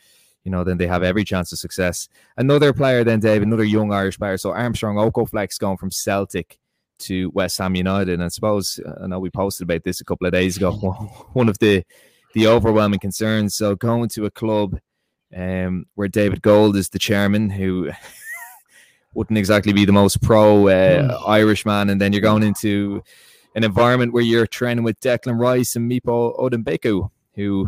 you 0.43 0.51
know, 0.51 0.63
then 0.63 0.77
they 0.77 0.87
have 0.87 1.03
every 1.03 1.23
chance 1.23 1.51
of 1.51 1.59
success. 1.59 2.09
Another 2.37 2.73
player, 2.73 3.03
then 3.03 3.19
Dave, 3.19 3.41
another 3.41 3.63
young 3.63 3.93
Irish 3.93 4.17
player. 4.17 4.37
So 4.37 4.51
Armstrong 4.51 4.95
Okoflex 4.95 5.57
going 5.59 5.77
from 5.77 5.91
Celtic 5.91 6.59
to 6.99 7.29
West 7.31 7.57
Ham 7.57 7.75
United. 7.75 8.13
And 8.13 8.23
I 8.23 8.27
suppose 8.27 8.79
I 9.01 9.07
know 9.07 9.19
we 9.19 9.29
posted 9.29 9.65
about 9.65 9.83
this 9.83 10.01
a 10.01 10.05
couple 10.05 10.27
of 10.27 10.33
days 10.33 10.57
ago. 10.57 10.71
One 11.33 11.49
of 11.49 11.59
the 11.59 11.83
the 12.33 12.47
overwhelming 12.47 12.99
concerns. 12.99 13.55
So 13.55 13.75
going 13.75 14.09
to 14.09 14.25
a 14.25 14.31
club 14.31 14.79
um, 15.35 15.85
where 15.95 16.07
David 16.07 16.41
Gold 16.41 16.75
is 16.75 16.89
the 16.89 16.99
chairman, 16.99 17.49
who 17.49 17.91
wouldn't 19.13 19.37
exactly 19.37 19.73
be 19.73 19.85
the 19.85 19.91
most 19.91 20.21
pro 20.21 20.67
uh, 20.67 20.71
mm. 20.71 21.29
Irishman, 21.29 21.89
and 21.89 22.01
then 22.01 22.11
you're 22.11 22.21
going 22.21 22.43
into 22.43 23.03
an 23.55 23.63
environment 23.63 24.13
where 24.13 24.23
you're 24.23 24.47
training 24.47 24.83
with 24.83 24.99
Declan 24.99 25.39
Rice 25.39 25.75
and 25.75 25.89
Mipo 25.89 26.37
Odubeko, 26.39 27.11
who 27.35 27.67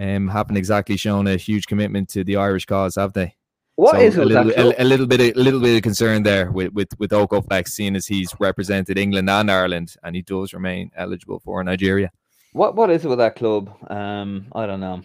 um, 0.00 0.28
haven't 0.28 0.56
exactly 0.56 0.96
shown 0.96 1.26
a 1.26 1.36
huge 1.36 1.66
commitment 1.66 2.08
to 2.10 2.24
the 2.24 2.36
Irish 2.36 2.64
cause, 2.64 2.96
have 2.96 3.12
they? 3.12 3.34
What 3.76 3.92
so 3.92 4.00
is 4.00 4.16
a 4.16 4.24
little, 4.24 4.50
a, 4.50 4.74
a, 4.78 4.84
little 4.84 5.06
bit, 5.06 5.20
of, 5.20 5.36
a 5.36 5.40
little 5.40 5.60
bit 5.60 5.76
of 5.76 5.82
concern 5.82 6.22
there 6.22 6.50
with 6.50 6.72
with 6.72 6.88
with 6.98 7.10
Okoflex, 7.10 7.68
seeing 7.68 7.96
as 7.96 8.06
he's 8.06 8.34
represented 8.38 8.98
England 8.98 9.30
and 9.30 9.50
Ireland, 9.50 9.94
and 10.02 10.14
he 10.14 10.22
does 10.22 10.52
remain 10.52 10.90
eligible 10.96 11.40
for 11.40 11.62
Nigeria. 11.64 12.10
What 12.52 12.76
what 12.76 12.90
is 12.90 13.04
it 13.04 13.08
with 13.08 13.18
that 13.18 13.36
club? 13.36 13.70
Um, 13.88 14.46
I 14.54 14.66
don't 14.66 14.80
know. 14.80 15.02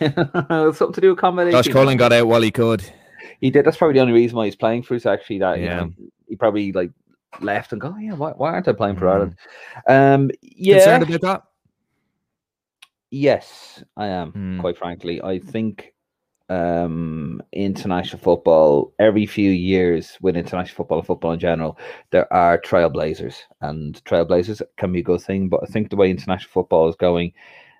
Something 0.72 0.92
to 0.92 1.00
do 1.00 1.10
with 1.10 1.18
combination. 1.18 1.62
Josh 1.62 1.72
Cullen 1.72 1.96
got 1.96 2.12
out 2.12 2.26
while 2.26 2.42
he 2.42 2.50
could. 2.50 2.82
He 3.40 3.50
did. 3.50 3.64
That's 3.64 3.76
probably 3.76 3.94
the 3.94 4.00
only 4.00 4.12
reason 4.12 4.36
why 4.36 4.46
he's 4.46 4.56
playing 4.56 4.82
for 4.82 4.94
us. 4.94 5.06
Actually, 5.06 5.38
that 5.38 5.58
yeah, 5.58 5.64
you 5.64 5.86
know, 5.86 5.92
he 6.28 6.36
probably 6.36 6.72
like 6.72 6.90
left 7.40 7.72
and 7.72 7.80
go, 7.80 7.94
oh, 7.94 7.98
yeah, 7.98 8.12
why, 8.12 8.32
why 8.32 8.50
aren't 8.52 8.68
I 8.68 8.72
playing 8.72 8.96
for 8.96 9.06
mm. 9.06 9.12
Ireland? 9.12 9.36
Um, 9.86 10.30
yeah, 10.42 10.76
concerned 10.76 11.02
about 11.04 11.20
that. 11.22 11.42
Yes, 13.10 13.82
I 13.96 14.06
am. 14.06 14.32
Mm. 14.32 14.60
Quite 14.60 14.78
frankly, 14.78 15.20
I 15.22 15.38
think 15.38 15.94
um, 16.48 17.42
international 17.52 18.20
football, 18.20 18.92
every 18.98 19.26
few 19.26 19.50
years 19.50 20.16
with 20.20 20.36
international 20.36 20.76
football 20.76 20.98
and 20.98 21.06
football 21.06 21.32
in 21.32 21.40
general, 21.40 21.78
there 22.10 22.32
are 22.32 22.58
trailblazers, 22.60 23.36
and 23.60 24.02
trailblazers 24.04 24.62
can 24.76 24.92
be 24.92 25.00
a 25.00 25.04
good 25.04 25.22
thing. 25.22 25.48
But 25.48 25.60
I 25.62 25.66
think 25.66 25.90
the 25.90 25.96
way 25.96 26.10
international 26.10 26.50
football 26.50 26.88
is 26.88 26.96
going, 26.96 27.32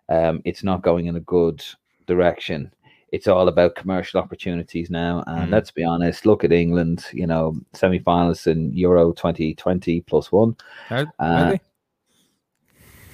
um, 0.09 0.43
it's 0.45 0.65
not 0.65 0.83
going 0.83 1.07
in 1.07 1.17
a 1.17 1.21
good 1.21 1.63
direction. 2.07 2.73
It's 3.13 3.27
all 3.27 3.49
about 3.49 3.75
commercial 3.75 4.21
opportunities 4.21 4.89
now. 4.89 5.25
And 5.27 5.49
mm. 5.49 5.53
let's 5.53 5.73
be 5.73 5.83
honest, 5.83 6.27
look 6.27 6.45
at 6.45 6.53
England, 6.53 7.07
you 7.13 7.27
know, 7.27 7.57
semi 7.73 7.99
finalists 7.99 8.47
in 8.47 8.73
Euro 8.75 9.13
2020 9.13 10.01
plus 10.03 10.31
one. 10.31 10.57
Are, 10.91 11.13
are 11.19 11.59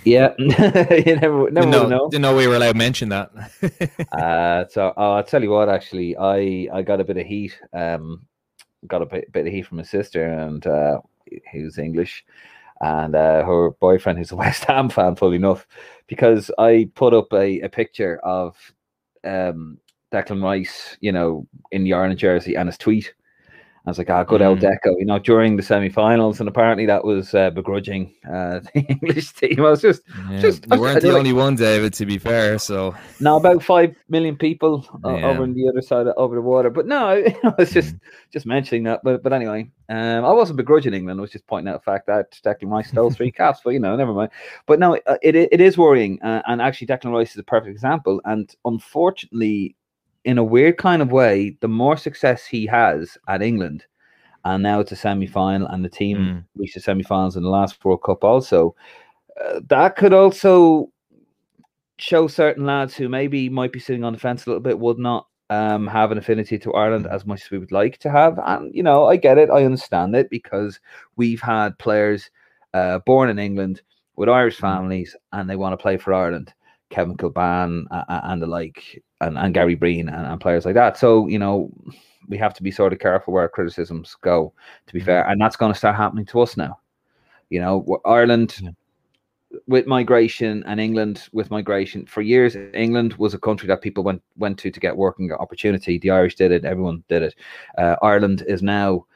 yeah, 0.07 0.35
you 0.39 0.49
never, 0.49 1.51
never 1.51 1.51
didn't 1.51 1.71
know, 1.71 1.89
know. 1.89 2.09
Didn't 2.09 2.23
know 2.23 2.37
we 2.37 2.47
were 2.47 2.55
allowed 2.55 2.73
to 2.73 2.79
mention 2.79 3.09
that. 3.09 3.31
uh, 4.13 4.65
so 4.69 4.95
oh, 4.97 5.13
I'll 5.15 5.25
tell 5.25 5.43
you 5.43 5.51
what. 5.51 5.69
Actually, 5.69 6.17
I 6.17 6.69
I 6.73 6.83
got 6.83 7.01
a 7.01 7.05
bit 7.05 7.17
of 7.17 7.27
heat. 7.27 7.59
Um, 7.73 8.25
got 8.87 9.03
a 9.03 9.07
bit, 9.07 9.33
bit 9.33 9.47
of 9.47 9.53
heat 9.53 9.67
from 9.67 9.79
my 9.79 9.83
sister, 9.83 10.25
and 10.25 10.65
uh, 10.65 11.01
who's 11.53 11.79
English, 11.79 12.25
and 12.81 13.17
uh, 13.17 13.45
her 13.45 13.71
boyfriend 13.81 14.19
who's 14.19 14.31
a 14.31 14.37
West 14.45 14.65
Ham 14.67 14.89
fan. 14.89 15.17
Fully 15.17 15.37
enough, 15.37 15.67
because 16.07 16.53
I 16.57 16.89
put 16.95 17.13
up 17.13 17.33
a, 17.33 17.61
a 17.63 17.69
picture 17.69 18.19
of 18.19 18.57
um 19.25 19.79
Declan 20.13 20.41
Rice, 20.41 20.97
you 21.01 21.11
know, 21.11 21.49
in 21.73 21.83
the 21.83 21.95
Ireland 21.95 22.21
jersey, 22.21 22.55
and 22.55 22.69
his 22.69 22.79
tweet 22.79 23.13
I 23.87 23.91
was 23.91 23.99
like, 23.99 24.11
ah, 24.11 24.25
good 24.25 24.41
mm. 24.41 24.47
old 24.47 24.59
Deco, 24.59 24.99
you 24.99 25.05
know, 25.05 25.21
during 25.21 25.57
the 25.57 25.63
semi-finals, 25.63 26.41
and 26.41 26.49
apparently 26.49 26.87
that 26.87 27.05
was 27.05 27.33
uh, 27.35 27.51
begrudging 27.51 28.13
uh, 28.27 28.59
the 28.75 28.81
English 28.89 29.33
team. 29.35 29.61
I 29.61 29.71
was 29.71 29.81
just, 29.81 30.03
yeah, 30.29 30.41
just 30.41 30.67
you 30.69 30.81
weren't 30.81 31.03
the 31.03 31.09
like, 31.09 31.17
only 31.19 31.33
one, 31.33 31.55
David. 31.55 31.95
To 31.95 32.05
be 32.05 32.19
fair, 32.19 32.59
so 32.59 32.97
now 33.21 33.37
about 33.37 33.63
five 33.63 33.95
million 34.09 34.37
people 34.37 34.85
uh, 35.05 35.15
yeah. 35.15 35.27
over 35.27 35.45
on 35.45 35.55
the 35.55 35.69
other 35.69 35.83
side 35.83 36.09
of, 36.09 36.15
over 36.17 36.35
the 36.35 36.41
water. 36.41 36.69
But 36.69 36.87
no, 36.87 36.99
I 37.45 37.55
was 37.57 37.71
just 37.71 37.95
mm. 37.95 38.01
just 38.33 38.45
mentioning 38.45 38.83
that. 38.85 39.03
But 39.05 39.23
but 39.23 39.33
anyway, 39.33 39.71
um, 39.89 40.25
I 40.25 40.33
wasn't 40.33 40.57
begrudging 40.57 40.93
England. 40.93 41.21
I 41.21 41.23
was 41.23 41.31
just 41.31 41.47
pointing 41.47 41.73
out 41.73 41.81
the 41.81 41.91
fact 41.91 42.09
that 42.09 42.33
Declan 42.45 42.73
Rice 42.73 42.89
stole 42.89 43.13
three 43.13 43.31
caps. 43.41 43.61
But 43.63 43.71
you 43.71 43.79
know, 43.79 43.95
never 43.95 44.13
mind. 44.13 44.33
But 44.67 44.81
no, 44.81 44.97
uh, 45.07 45.19
it 45.23 45.37
it 45.37 45.61
is 45.61 45.79
worrying, 45.79 46.21
uh, 46.23 46.43
and 46.49 46.61
actually 46.61 46.89
Declan 46.89 47.13
Rice 47.13 47.31
is 47.31 47.39
a 47.39 47.45
perfect 47.45 47.71
example. 47.71 48.21
And 48.25 48.53
unfortunately, 48.65 49.77
in 50.27 50.39
a 50.39 50.45
weird 50.45 50.77
kind 50.77 51.01
of 51.01 51.13
way, 51.13 51.57
the 51.61 51.69
more 51.69 51.97
success 51.97 52.45
he 52.45 52.67
has 52.67 53.17
at 53.29 53.43
England, 53.43 53.87
and 54.45 54.61
now 54.63 54.81
it's 54.81 54.93
a 54.93 54.97
semi 54.97 55.27
final, 55.27 55.69
and 55.69 55.85
the 55.85 55.89
team 55.89 56.19
mm. 56.19 56.45
reached 56.57 56.75
the 56.75 56.81
semi 56.81 57.05
finals 57.05 57.37
in 57.37 57.45
the 57.45 57.49
last 57.49 57.83
World 57.85 58.03
Cup 58.03 58.25
also, 58.25 58.75
uh, 59.43 59.61
that 59.69 59.97
could 59.97 60.13
also 60.13 60.91
show 61.99 62.27
certain 62.27 62.67
lads 62.67 62.97
who 62.97 63.09
maybe 63.09 63.49
might 63.49 63.73
be 63.73 63.79
sitting 63.79 64.05
on 64.05 64.13
the 64.13 64.19
fence 64.19 64.45
a 64.45 64.51
little 64.51 64.61
bit 64.61 64.79
would 64.81 64.99
not 64.99 65.29
um, 65.49 65.87
have 65.87 66.11
an 66.11 66.19
affinity 66.19 66.59
to 66.59 66.75
Ireland 66.75 67.07
as 67.07 67.25
much 67.25 67.45
as 67.45 67.51
we 67.51 67.59
would 67.59 67.73
like 67.73 67.99
to 67.99 68.11
have. 68.11 68.39
And, 68.45 68.75
you 68.75 68.83
know, 68.83 69.07
I 69.07 69.17
get 69.17 69.39
it, 69.39 69.49
I 69.49 69.65
understand 69.65 70.15
it 70.17 70.29
because 70.29 70.81
we've 71.15 71.41
had 71.41 71.79
players 71.79 72.31
uh, 72.75 72.99
born 73.07 73.31
in 73.31 73.39
England 73.39 73.81
with 74.17 74.29
Irish 74.29 74.57
mm. 74.57 74.61
families 74.61 75.17
and 75.33 75.49
they 75.49 75.57
want 75.57 75.73
to 75.73 75.83
play 75.83 75.97
for 75.97 76.13
Ireland. 76.13 76.53
Kevin 76.91 77.17
Kilbane 77.17 77.87
uh, 77.91 78.21
and 78.25 78.41
the 78.41 78.47
like, 78.47 79.03
and, 79.21 79.37
and 79.39 79.55
Gary 79.55 79.75
Breen 79.75 80.09
and, 80.09 80.27
and, 80.27 80.41
players 80.41 80.65
like 80.65 80.75
that. 80.75 80.97
So, 80.97 81.27
you 81.27 81.39
know, 81.39 81.71
we 82.29 82.37
have 82.39 82.55
to 82.55 82.63
be 82.63 82.71
sort 82.71 82.93
of 82.93 82.99
careful 82.99 83.35
where 83.35 83.49
criticisms 83.49 84.17
go, 84.21 84.53
to 84.87 84.93
be 84.93 85.01
mm-hmm. 85.01 85.07
fair. 85.07 85.29
And 85.29 85.41
that's 85.41 85.57
going 85.57 85.73
to 85.73 85.79
start 85.79 85.97
happening 85.97 86.27
to 86.27 86.41
us 86.41 86.57
now. 86.57 86.79
You 87.51 87.61
know, 87.61 88.01
Ireland 88.05 88.57
yeah. 88.61 88.71
with 89.67 89.87
migration 89.87 90.65
and 90.67 90.81
England 90.81 91.29
with 91.33 91.51
migration. 91.51 92.07
For 92.07 92.23
years, 92.23 92.57
England 92.75 93.15
was 93.15 93.35
a 93.35 93.39
country 93.39 93.69
that 93.69 93.83
people 93.83 94.03
went 94.03 94.23
went 94.37 94.59
to 94.61 94.71
to 94.71 94.81
get 94.81 94.97
working 94.97 95.33
opportunity. 95.33 95.99
The 95.99 96.11
Irish 96.11 96.35
did 96.35 96.51
it, 96.51 96.65
everyone 96.65 97.05
did 97.09 97.23
it. 97.23 97.37
Uh, 97.79 97.95
Ireland 98.03 98.45
is 98.49 98.63
now 98.63 99.07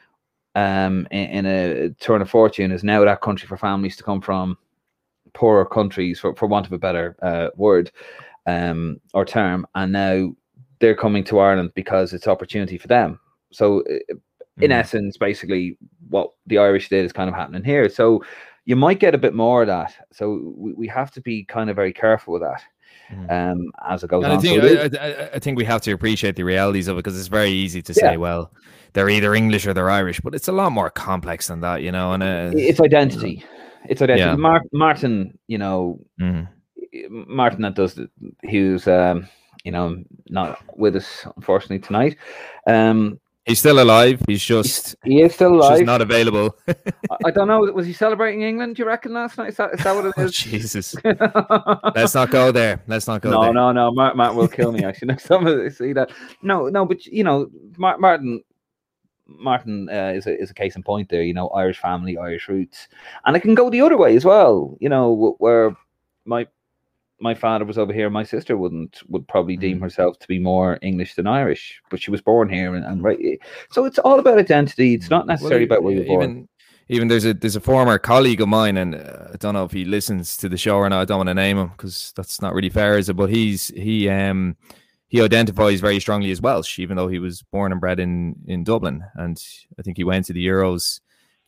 um, 0.55 1.09
in, 1.11 1.45
in, 1.45 1.47
a 1.47 1.91
turn 2.01 2.23
of 2.23 2.31
fortune, 2.31 2.71
is 2.71 2.85
now 2.85 3.05
that 3.05 3.21
country 3.21 3.49
for 3.49 3.57
families 3.57 3.97
to 3.97 4.05
come 4.05 4.21
from 4.21 4.57
poorer 5.35 5.67
countries, 5.67 6.21
for, 6.21 6.35
for 6.35 6.47
want 6.47 6.67
of 6.67 6.73
a 6.73 6.79
better 6.79 7.17
uh, 7.23 7.49
word 7.57 7.91
um, 8.47 9.01
or 9.15 9.25
term. 9.25 9.67
And 9.75 9.93
now 9.93 10.35
they're 10.81 10.97
coming 10.97 11.25
to 11.25 11.39
Ireland 11.39 11.73
because 11.75 12.13
it's 12.13 12.27
opportunity 12.27 12.79
for 12.79 12.89
them. 12.89 13.21
So, 13.53 13.85
in 14.61 14.71
mm. 14.71 14.75
essence, 14.75 15.17
basically, 15.17 15.77
what 16.09 16.31
the 16.47 16.59
Irish 16.59 16.89
did 16.89 17.05
is 17.05 17.13
kind 17.13 17.29
of 17.29 17.35
happening 17.35 17.65
here. 17.65 17.89
So, 17.89 18.25
you 18.65 18.77
might 18.77 19.01
get 19.01 19.15
a 19.15 19.19
bit 19.19 19.35
more 19.35 19.63
of 19.63 19.69
that. 19.69 19.95
So, 20.13 20.55
we, 20.57 20.73
we 20.73 20.89
have 20.89 21.11
to 21.13 21.21
be 21.21 21.45
kind 21.45 21.71
of 21.71 21.77
very 21.77 21.93
careful 21.93 22.35
with 22.35 22.43
that. 22.43 22.63
Mm. 23.13 23.31
Um, 23.53 23.73
as 23.89 24.05
it 24.05 24.09
goes 24.09 24.23
and 24.23 24.35
on. 24.35 24.39
I 24.39 24.41
think, 24.41 24.63
so 24.63 25.01
I, 25.01 25.31
I, 25.35 25.39
think 25.41 25.59
we 25.59 25.65
have 25.65 25.81
to 25.83 25.91
appreciate 25.91 26.37
the 26.37 26.45
realities 26.45 26.87
of 26.87 26.97
it 26.97 27.01
because 27.01 27.19
it's 27.19 27.27
very 27.27 27.51
easy 27.51 27.83
to 27.83 27.93
say, 27.93 28.13
yeah. 28.13 28.17
well, 28.17 28.53
they're 28.93 29.11
either 29.11 29.35
English 29.35 29.67
or 29.67 29.75
they're 29.75 29.91
Irish, 29.91 30.21
but 30.21 30.33
it's 30.33 30.47
a 30.47 30.53
lot 30.53 30.71
more 30.71 30.91
complex 30.91 31.49
than 31.49 31.61
that, 31.61 31.83
you 31.83 31.91
know. 31.91 32.13
And 32.13 32.23
uh, 32.23 32.53
it's 32.55 32.81
identity. 32.81 33.45
It's 33.89 34.03
identity. 34.03 34.21
Yeah. 34.21 34.37
Mar- 34.37 34.63
Martin, 34.73 35.39
you 35.47 35.59
know, 35.59 36.01
mm. 36.21 36.49
Martin 37.09 37.63
that 37.63 37.75
does 37.75 37.99
who's 38.51 38.87
um, 38.87 39.29
you 39.65 39.73
know, 39.73 40.03
not 40.29 40.61
with 40.77 40.97
us 40.97 41.27
unfortunately 41.37 41.79
tonight. 41.81 42.17
Um, 42.67 43.21
He's 43.47 43.59
still 43.59 43.83
alive. 43.83 44.23
He's 44.29 44.45
just 44.45 44.95
he 45.03 45.23
is 45.23 45.35
still 45.35 45.55
alive. 45.55 45.79
Just 45.79 45.87
not 45.87 46.03
available. 46.03 46.57
I 47.25 47.31
don't 47.31 47.49
know. 47.49 47.61
Was 47.61 47.87
he 47.87 47.93
celebrating 47.93 48.43
England? 48.43 48.77
Do 48.77 48.83
you 48.83 48.87
reckon 48.87 49.15
last 49.15 49.39
night? 49.39 49.49
Is 49.49 49.57
that, 49.57 49.75
is 49.75 49.83
that 49.83 49.97
what 49.97 50.05
it 50.05 50.09
is? 50.09 50.15
oh. 50.19 50.23
Oh, 50.25 50.29
Jesus. 50.29 50.95
Let's 51.95 52.15
not 52.15 52.31
go 52.31 52.53
there. 52.53 52.83
Let's 52.87 53.09
not 53.09 53.23
go 53.23 53.31
no, 53.31 53.43
there. 53.43 53.53
No, 53.53 53.73
no, 53.73 53.89
no. 53.89 53.93
Matt, 53.93 54.17
Matt 54.17 54.35
will 54.35 54.47
kill 54.47 54.73
me. 54.73 54.85
Actually, 54.85 55.09
next 55.09 55.25
time 55.25 55.47
I 55.47 55.69
see 55.69 55.93
that. 55.95 56.13
No, 56.43 56.69
no. 56.69 56.85
But 56.85 57.05
you 57.07 57.25
know, 57.25 57.49
Martin. 57.77 58.43
Martin 59.39 59.89
uh, 59.91 60.13
is 60.15 60.27
a 60.27 60.39
is 60.39 60.51
a 60.51 60.55
case 60.55 60.77
in 60.77 60.83
point 60.83 61.09
there. 61.09 61.23
You 61.23 61.35
know, 61.35 61.49
Irish 61.49 61.79
family, 61.79 62.19
Irish 62.19 62.49
roots, 62.49 62.89
and 63.25 63.37
it 63.37 63.41
can 63.41 63.55
go 63.55 63.71
the 63.71 63.81
other 63.81 63.97
way 63.97 64.17
as 64.17 64.25
well. 64.25 64.77
You 64.81 64.89
know, 64.89 65.37
where 65.39 65.77
my 66.25 66.47
my 67.21 67.35
father 67.35 67.65
was 67.65 67.79
over 67.79 67.93
here, 67.93 68.11
my 68.11 68.23
sister 68.23 68.57
wouldn't 68.57 69.03
would 69.09 69.29
probably 69.29 69.57
deem 69.57 69.79
mm. 69.79 69.83
herself 69.83 70.19
to 70.19 70.29
be 70.29 70.39
more 70.39 70.79
English 70.83 71.15
than 71.15 71.27
Irish, 71.27 71.81
but 71.91 72.03
she 72.03 72.11
was 72.11 72.21
born 72.21 72.49
here 72.49 72.75
and, 72.75 72.85
and 72.85 73.03
right. 73.03 73.39
So 73.71 73.85
it's 73.85 73.99
all 73.99 74.19
about 74.19 74.39
identity. 74.39 74.95
It's 74.95 75.11
not 75.11 75.27
necessarily 75.27 75.67
well, 75.67 75.79
about 75.79 75.85
where 75.85 75.95
you're 75.95 76.05
even, 76.05 76.35
born. 76.35 76.49
Even 76.89 77.09
there's 77.09 77.25
a 77.25 77.35
there's 77.35 77.57
a 77.57 77.61
former 77.61 77.99
colleague 77.99 78.41
of 78.41 78.49
mine, 78.49 78.77
and 78.77 78.95
uh, 78.95 79.29
I 79.33 79.37
don't 79.37 79.55
know 79.55 79.65
if 79.65 79.73
he 79.73 79.85
listens 79.85 80.37
to 80.39 80.49
the 80.49 80.57
show 80.57 80.77
or 80.77 80.89
not. 80.89 81.03
I 81.03 81.05
don't 81.05 81.19
want 81.19 81.29
to 81.29 81.35
name 81.35 81.59
him 81.59 81.69
because 81.69 82.13
that's 82.17 82.43
not 82.43 82.55
really 82.55 82.71
fair, 82.71 82.99
is 82.99 83.09
it? 83.09 83.15
But 83.15 83.31
he's 83.31 83.69
he 83.69 84.09
um 84.09 84.57
he 85.11 85.21
identifies 85.21 85.81
very 85.81 86.01
strongly 86.01 86.31
as 86.31 86.41
Welsh, 86.41 86.79
even 86.79 86.97
though 86.97 87.09
he 87.09 87.19
was 87.19 87.43
born 87.43 87.73
and 87.73 87.81
bred 87.81 88.01
in 88.01 88.37
in 88.47 88.65
Dublin, 88.65 89.05
and 89.15 89.43
I 89.79 89.83
think 89.83 89.99
he 89.99 90.05
went 90.05 90.25
to 90.27 90.33
the 90.33 90.47
Euros 90.47 91.01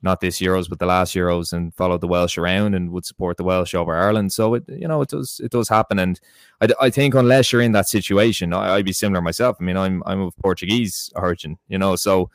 not 0.02 0.20
this 0.20 0.40
Euros, 0.40 0.68
but 0.68 0.80
the 0.80 0.86
last 0.86 1.14
Euros, 1.14 1.52
and 1.52 1.72
followed 1.74 2.00
the 2.00 2.08
Welsh 2.08 2.36
around 2.36 2.74
and 2.74 2.90
would 2.90 3.06
support 3.06 3.36
the 3.36 3.44
Welsh 3.44 3.74
over 3.74 3.96
Ireland. 3.96 4.32
So 4.32 4.54
it, 4.54 4.64
you 4.68 4.88
know, 4.88 5.00
it 5.02 5.08
does 5.08 5.40
it 5.42 5.52
does 5.52 5.68
happen, 5.68 5.98
and 5.98 6.20
I, 6.60 6.68
I 6.80 6.90
think 6.90 7.14
unless 7.14 7.52
you're 7.52 7.62
in 7.62 7.72
that 7.72 7.88
situation, 7.88 8.52
I, 8.52 8.76
would 8.76 8.84
be 8.84 8.92
similar 8.92 9.22
myself. 9.22 9.56
I 9.60 9.64
mean, 9.64 9.76
I'm 9.76 10.02
I'm 10.04 10.20
of 10.20 10.36
Portuguese 10.38 11.10
origin, 11.14 11.58
you 11.68 11.78
know, 11.78 11.96
so 11.96 12.30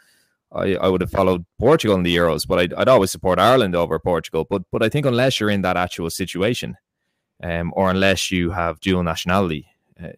I, 0.52 0.76
I 0.76 0.88
would 0.88 1.02
have 1.02 1.12
followed 1.12 1.46
Portugal 1.60 1.98
in 1.98 2.04
the 2.04 2.16
Euros, 2.16 2.48
but 2.48 2.60
I'd, 2.60 2.74
I'd 2.74 2.88
always 2.88 3.12
support 3.12 3.38
Ireland 3.38 3.76
over 3.76 4.00
Portugal. 4.00 4.48
But 4.50 4.63
but 4.72 4.82
I 4.82 4.90
think 4.90 5.06
unless 5.06 5.40
you're 5.40 5.50
in 5.50 5.62
that 5.63 5.78
actual 5.78 6.10
situation, 6.10 6.78
um, 7.44 7.74
or 7.76 7.90
unless 7.90 8.32
you 8.32 8.52
have 8.52 8.80
dual 8.80 9.04
nationality, 9.04 9.68
uh, 10.02 10.10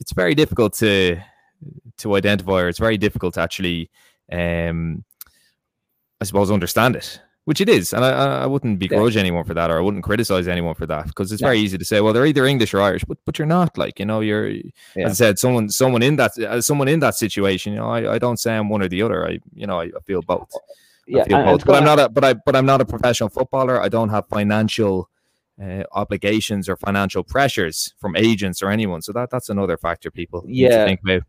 it's 0.00 0.12
very 0.12 0.34
difficult 0.34 0.74
to 0.74 1.20
to 1.98 2.16
identify, 2.16 2.62
or 2.62 2.68
it's 2.68 2.78
very 2.78 2.98
difficult 2.98 3.34
to 3.34 3.40
actually, 3.40 3.90
um, 4.32 5.04
I 6.20 6.24
suppose, 6.24 6.50
understand 6.50 6.96
it 6.96 7.20
which 7.50 7.60
it 7.60 7.68
is, 7.68 7.92
and 7.92 8.04
I, 8.04 8.42
I 8.42 8.46
wouldn't 8.46 8.78
begrudge 8.78 9.16
yeah. 9.16 9.20
anyone 9.22 9.44
for 9.44 9.54
that, 9.54 9.70
or 9.70 9.78
I 9.78 9.80
wouldn't 9.80 10.04
criticize 10.04 10.46
anyone 10.46 10.74
for 10.74 10.86
that, 10.86 11.06
because 11.06 11.32
it's 11.32 11.40
yeah. 11.40 11.48
very 11.48 11.58
easy 11.58 11.78
to 11.78 11.84
say, 11.84 12.00
well, 12.00 12.12
they're 12.12 12.26
either 12.26 12.44
English 12.46 12.74
or 12.74 12.80
Irish, 12.80 13.02
but 13.04 13.18
but 13.24 13.38
you're 13.38 13.46
not. 13.46 13.76
Like 13.78 13.98
you 13.98 14.04
know, 14.06 14.20
you're 14.20 14.50
yeah. 14.50 14.62
as 14.96 15.12
I 15.12 15.14
said, 15.14 15.38
someone 15.38 15.68
someone 15.68 16.02
in 16.02 16.16
that 16.16 16.38
uh, 16.38 16.60
someone 16.60 16.88
in 16.88 17.00
that 17.00 17.16
situation. 17.16 17.72
You 17.72 17.80
know, 17.80 17.90
I, 17.90 18.14
I 18.14 18.18
don't 18.18 18.36
say 18.36 18.56
I'm 18.56 18.68
one 18.68 18.82
or 18.82 18.88
the 18.88 19.02
other. 19.02 19.26
I 19.26 19.40
you 19.54 19.66
know 19.66 19.80
I, 19.80 19.84
I 19.84 20.00
feel 20.06 20.22
both. 20.22 20.48
Yeah, 21.06 21.24
feel 21.24 21.42
both. 21.42 21.64
but 21.64 21.74
I'm 21.74 21.84
not 21.84 21.98
a 21.98 22.08
but 22.08 22.24
I 22.24 22.34
but 22.34 22.54
I'm 22.54 22.66
not 22.66 22.82
a 22.82 22.84
professional 22.84 23.30
footballer. 23.30 23.82
I 23.82 23.88
don't 23.88 24.10
have 24.10 24.28
financial. 24.28 25.08
Uh, 25.60 25.82
obligations 25.92 26.70
or 26.70 26.76
financial 26.76 27.22
pressures 27.22 27.92
from 27.98 28.16
agents 28.16 28.62
or 28.62 28.70
anyone, 28.70 29.02
so 29.02 29.12
that 29.12 29.28
that's 29.28 29.50
another 29.50 29.76
factor 29.76 30.10
people 30.10 30.42
yeah. 30.46 30.86
think 30.86 31.00
about. 31.04 31.22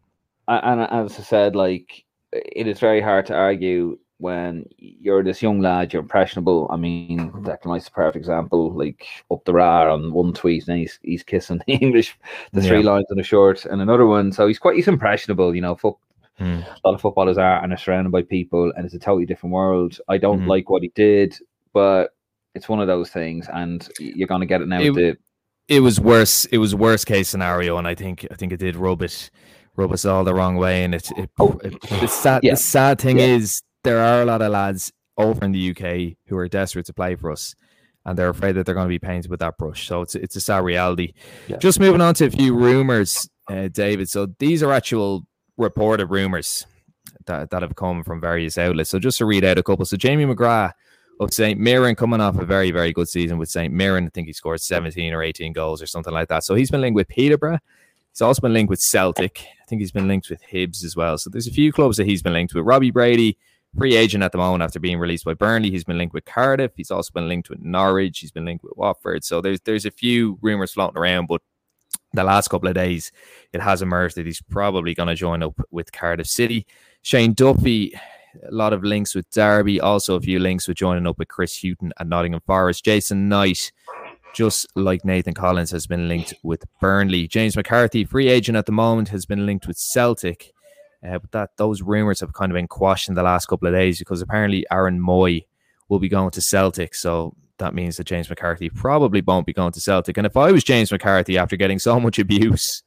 And 0.47 0.81
as 0.81 1.19
I 1.19 1.23
said, 1.23 1.53
like 1.53 2.05
it 2.31 2.65
is 2.65 2.79
very 2.79 3.01
hard 3.01 3.25
to 3.25 3.35
argue 3.35 3.97
when 4.21 4.65
you're 4.77 5.23
this 5.23 5.41
young 5.41 5.59
lad, 5.59 5.91
you're 5.91 6.01
impressionable. 6.01 6.67
I 6.71 6.77
mean, 6.77 7.31
Declan 7.31 7.65
Rice 7.65 7.81
is 7.83 7.87
a 7.87 7.91
perfect 7.91 8.17
example. 8.17 8.71
Like 8.71 9.05
up 9.31 9.43
the 9.45 9.53
ra 9.53 9.91
on 9.91 10.13
one 10.13 10.31
tweet, 10.31 10.67
and 10.67 10.77
he's 10.77 10.99
he's 11.01 11.23
kissing 11.23 11.59
the 11.65 11.73
English, 11.81 12.17
the 12.53 12.61
three 12.61 12.83
lines 12.83 13.07
on 13.09 13.17
the 13.17 13.23
short, 13.23 13.65
and 13.65 13.81
another 13.81 14.05
one. 14.05 14.31
So 14.31 14.47
he's 14.47 14.59
quite 14.59 14.75
he's 14.75 14.87
impressionable. 14.87 15.55
You 15.55 15.61
know, 15.61 15.75
fo- 15.75 15.99
mm. 16.39 16.63
a 16.63 16.87
lot 16.87 16.93
of 16.93 17.01
footballers 17.01 17.39
are, 17.39 17.63
and 17.63 17.73
are 17.73 17.77
surrounded 17.77 18.11
by 18.11 18.21
people, 18.21 18.71
and 18.75 18.85
it's 18.85 18.93
a 18.93 18.99
totally 18.99 19.25
different 19.25 19.53
world. 19.53 19.99
I 20.07 20.17
don't 20.19 20.41
mm. 20.41 20.47
like 20.47 20.69
what 20.69 20.83
he 20.83 20.91
did, 20.93 21.35
but 21.73 22.11
it's 22.55 22.67
one 22.67 22.79
of 22.79 22.87
those 22.87 23.09
things, 23.09 23.47
and 23.51 23.87
you're 23.99 24.27
gonna 24.27 24.45
get 24.45 24.61
it 24.61 24.67
now. 24.67 24.81
It, 24.81 24.93
the, 24.93 25.17
it 25.67 25.79
was 25.79 25.99
worse. 25.99 26.45
It 26.45 26.57
was 26.57 26.75
worst 26.75 27.05
case 27.07 27.29
scenario, 27.29 27.77
and 27.77 27.87
I 27.87 27.95
think 27.95 28.27
I 28.31 28.35
think 28.35 28.51
it 28.51 28.57
did 28.57 28.75
rub 28.75 29.01
it 29.01 29.29
rub 29.75 29.91
us 29.91 30.05
all 30.05 30.23
the 30.23 30.33
wrong 30.33 30.57
way. 30.57 30.83
And 30.83 30.95
it, 30.95 31.09
it, 31.17 31.29
oh. 31.39 31.59
it 31.63 31.79
the 31.81 32.07
sad 32.07 32.43
yeah. 32.43 32.51
the 32.51 32.57
sad 32.57 32.99
thing 32.99 33.19
yeah. 33.19 33.25
is 33.25 33.61
there 33.83 33.99
are 33.99 34.21
a 34.21 34.25
lot 34.25 34.41
of 34.41 34.51
lads 34.51 34.91
over 35.17 35.43
in 35.45 35.51
the 35.51 35.71
UK 35.71 36.17
who 36.27 36.37
are 36.37 36.47
desperate 36.47 36.85
to 36.87 36.93
play 36.93 37.15
for 37.15 37.31
us, 37.31 37.55
and 38.05 38.17
they're 38.17 38.29
afraid 38.29 38.53
that 38.53 38.65
they're 38.65 38.75
going 38.75 38.87
to 38.87 38.89
be 38.89 38.99
painted 38.99 39.29
with 39.29 39.39
that 39.39 39.57
brush. 39.57 39.87
So 39.87 40.01
it's 40.01 40.15
it's 40.15 40.35
a 40.35 40.41
sad 40.41 40.63
reality. 40.63 41.13
Yeah. 41.47 41.57
Just 41.57 41.79
moving 41.79 42.01
on 42.01 42.13
to 42.15 42.25
a 42.25 42.31
few 42.31 42.55
rumors, 42.55 43.29
uh, 43.49 43.69
David. 43.69 44.09
So 44.09 44.27
these 44.39 44.61
are 44.63 44.71
actual 44.71 45.23
reported 45.57 46.07
rumors 46.07 46.65
that 47.25 47.49
that 47.51 47.61
have 47.61 47.75
come 47.75 48.03
from 48.03 48.19
various 48.19 48.57
outlets. 48.57 48.89
So 48.89 48.99
just 48.99 49.19
to 49.19 49.25
read 49.25 49.45
out 49.45 49.57
a 49.57 49.63
couple. 49.63 49.85
So 49.85 49.97
Jamie 49.97 50.25
McGrath 50.25 50.73
of 51.19 51.33
St. 51.33 51.59
Mirren 51.59 51.95
coming 51.95 52.21
off 52.21 52.39
a 52.39 52.45
very, 52.45 52.71
very 52.71 52.91
good 52.91 53.07
season 53.07 53.37
with 53.37 53.49
St. 53.49 53.73
Mirren. 53.73 54.07
I 54.07 54.09
think 54.09 54.27
he 54.27 54.33
scored 54.33 54.61
17 54.61 55.13
or 55.13 55.21
18 55.21 55.53
goals 55.53 55.81
or 55.81 55.87
something 55.87 56.13
like 56.13 56.29
that. 56.29 56.43
So 56.43 56.55
he's 56.55 56.71
been 56.71 56.81
linked 56.81 56.95
with 56.95 57.07
Peterborough. 57.07 57.59
He's 58.11 58.21
also 58.21 58.41
been 58.41 58.53
linked 58.53 58.69
with 58.69 58.79
Celtic. 58.79 59.45
I 59.61 59.65
think 59.67 59.81
he's 59.81 59.91
been 59.91 60.07
linked 60.07 60.29
with 60.29 60.41
Hibs 60.51 60.83
as 60.83 60.95
well. 60.95 61.17
So 61.17 61.29
there's 61.29 61.47
a 61.47 61.51
few 61.51 61.71
clubs 61.71 61.97
that 61.97 62.07
he's 62.07 62.21
been 62.21 62.33
linked 62.33 62.53
with. 62.53 62.65
Robbie 62.65 62.91
Brady 62.91 63.37
free 63.77 63.95
agent 63.95 64.23
at 64.23 64.31
the 64.31 64.37
moment 64.37 64.63
after 64.63 64.79
being 64.79 64.99
released 64.99 65.25
by 65.25 65.33
Burnley. 65.33 65.71
He's 65.71 65.83
been 65.83 65.97
linked 65.97 66.13
with 66.13 66.25
Cardiff. 66.25 66.71
He's 66.75 66.91
also 66.91 67.11
been 67.13 67.27
linked 67.27 67.49
with 67.49 67.61
Norwich. 67.61 68.19
He's 68.19 68.31
been 68.31 68.45
linked 68.45 68.63
with 68.63 68.73
Watford. 68.75 69.23
So 69.23 69.41
there's 69.41 69.61
there's 69.61 69.85
a 69.85 69.91
few 69.91 70.37
rumors 70.41 70.73
floating 70.73 70.97
around, 70.97 71.27
but 71.27 71.41
the 72.13 72.23
last 72.23 72.49
couple 72.49 72.67
of 72.67 72.75
days 72.75 73.11
it 73.53 73.61
has 73.61 73.81
emerged 73.81 74.17
that 74.17 74.25
he's 74.25 74.41
probably 74.41 74.93
going 74.93 75.07
to 75.07 75.15
join 75.15 75.43
up 75.43 75.59
with 75.71 75.91
Cardiff 75.91 76.27
City. 76.27 76.65
Shane 77.01 77.33
Duffy, 77.33 77.93
a 78.47 78.51
lot 78.51 78.73
of 78.73 78.83
links 78.83 79.15
with 79.15 79.29
Derby, 79.31 79.79
also 79.79 80.15
a 80.15 80.21
few 80.21 80.39
links 80.39 80.67
with 80.67 80.77
joining 80.77 81.07
up 81.07 81.17
with 81.17 81.27
Chris 81.27 81.61
Hughton 81.61 81.93
at 81.99 82.07
Nottingham 82.07 82.41
Forest. 82.45 82.85
Jason 82.85 83.29
Knight, 83.29 83.71
just 84.33 84.67
like 84.75 85.05
Nathan 85.05 85.33
Collins, 85.33 85.71
has 85.71 85.87
been 85.87 86.07
linked 86.07 86.33
with 86.43 86.63
Burnley. 86.79 87.27
James 87.27 87.55
McCarthy, 87.55 88.05
free 88.05 88.29
agent 88.29 88.57
at 88.57 88.65
the 88.65 88.71
moment, 88.71 89.09
has 89.09 89.25
been 89.25 89.45
linked 89.45 89.67
with 89.67 89.77
Celtic. 89.77 90.53
Uh, 91.05 91.17
but 91.17 91.31
that 91.31 91.49
those 91.57 91.81
rumors 91.81 92.19
have 92.19 92.33
kind 92.33 92.51
of 92.51 92.55
been 92.55 92.67
quashed 92.67 93.09
in 93.09 93.15
the 93.15 93.23
last 93.23 93.47
couple 93.47 93.67
of 93.67 93.73
days 93.73 93.97
because 93.97 94.21
apparently 94.21 94.65
Aaron 94.71 94.99
Mooy 94.99 95.45
will 95.89 95.99
be 95.99 96.09
going 96.09 96.29
to 96.31 96.41
Celtic. 96.41 96.93
So 96.93 97.35
that 97.57 97.73
means 97.73 97.97
that 97.97 98.05
James 98.05 98.29
McCarthy 98.29 98.69
probably 98.69 99.21
won't 99.21 99.45
be 99.45 99.53
going 99.53 99.71
to 99.71 99.81
Celtic. 99.81 100.17
And 100.17 100.27
if 100.27 100.37
I 100.37 100.51
was 100.51 100.63
James 100.63 100.91
McCarthy 100.91 101.37
after 101.37 101.55
getting 101.55 101.79
so 101.79 101.99
much 101.99 102.19
abuse 102.19 102.83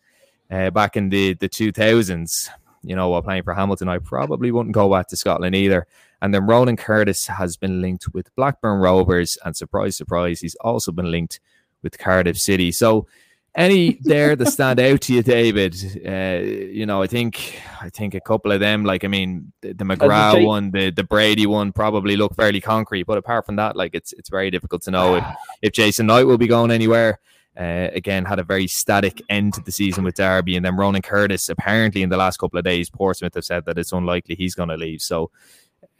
uh, 0.50 0.70
back 0.70 0.96
in 0.96 1.08
the, 1.08 1.34
the 1.34 1.48
2000s, 1.48 2.48
you 2.84 2.96
know, 2.96 3.08
while 3.08 3.22
playing 3.22 3.42
for 3.42 3.54
Hamilton, 3.54 3.88
I 3.88 3.98
probably 3.98 4.50
wouldn't 4.50 4.74
go 4.74 4.90
back 4.90 5.08
to 5.08 5.16
Scotland 5.16 5.54
either. 5.54 5.86
And 6.22 6.32
then 6.32 6.46
Ronan 6.46 6.76
Curtis 6.76 7.26
has 7.26 7.56
been 7.56 7.80
linked 7.82 8.12
with 8.14 8.34
Blackburn 8.36 8.80
Rovers. 8.80 9.36
And 9.44 9.56
surprise, 9.56 9.96
surprise, 9.96 10.40
he's 10.40 10.54
also 10.56 10.92
been 10.92 11.10
linked 11.10 11.40
with 11.82 11.98
Cardiff 11.98 12.38
City. 12.38 12.72
So 12.72 13.06
any 13.54 13.98
there 14.02 14.34
that 14.34 14.46
stand 14.46 14.80
out 14.80 15.02
to 15.02 15.14
you, 15.14 15.22
David? 15.22 15.74
Uh, 16.04 16.44
you 16.44 16.86
know, 16.86 17.02
I 17.02 17.06
think 17.06 17.60
I 17.80 17.88
think 17.88 18.14
a 18.14 18.20
couple 18.20 18.50
of 18.50 18.60
them, 18.60 18.84
like 18.84 19.04
I 19.04 19.08
mean, 19.08 19.52
the, 19.60 19.72
the 19.72 19.84
McGrath 19.84 20.44
one, 20.44 20.70
the 20.72 20.90
the 20.90 21.04
Brady 21.04 21.46
one, 21.46 21.72
probably 21.72 22.16
look 22.16 22.34
fairly 22.34 22.60
concrete. 22.60 23.04
But 23.04 23.18
apart 23.18 23.46
from 23.46 23.56
that, 23.56 23.76
like 23.76 23.94
it's 23.94 24.12
it's 24.14 24.28
very 24.28 24.50
difficult 24.50 24.82
to 24.82 24.90
know 24.90 25.16
if, 25.16 25.24
if 25.62 25.72
Jason 25.72 26.06
Knight 26.06 26.24
will 26.24 26.38
be 26.38 26.48
going 26.48 26.70
anywhere. 26.70 27.20
Uh, 27.56 27.88
again, 27.92 28.24
had 28.24 28.38
a 28.40 28.44
very 28.44 28.66
static 28.66 29.22
end 29.28 29.54
to 29.54 29.62
the 29.62 29.70
season 29.70 30.02
with 30.02 30.16
Derby, 30.16 30.56
and 30.56 30.64
then 30.64 30.76
Ronan 30.76 31.02
Curtis. 31.02 31.48
Apparently, 31.48 32.02
in 32.02 32.08
the 32.08 32.16
last 32.16 32.38
couple 32.38 32.58
of 32.58 32.64
days, 32.64 32.90
Portsmouth 32.90 33.34
have 33.34 33.44
said 33.44 33.64
that 33.66 33.78
it's 33.78 33.92
unlikely 33.92 34.34
he's 34.34 34.54
going 34.54 34.70
to 34.70 34.76
leave. 34.76 35.00
So, 35.00 35.30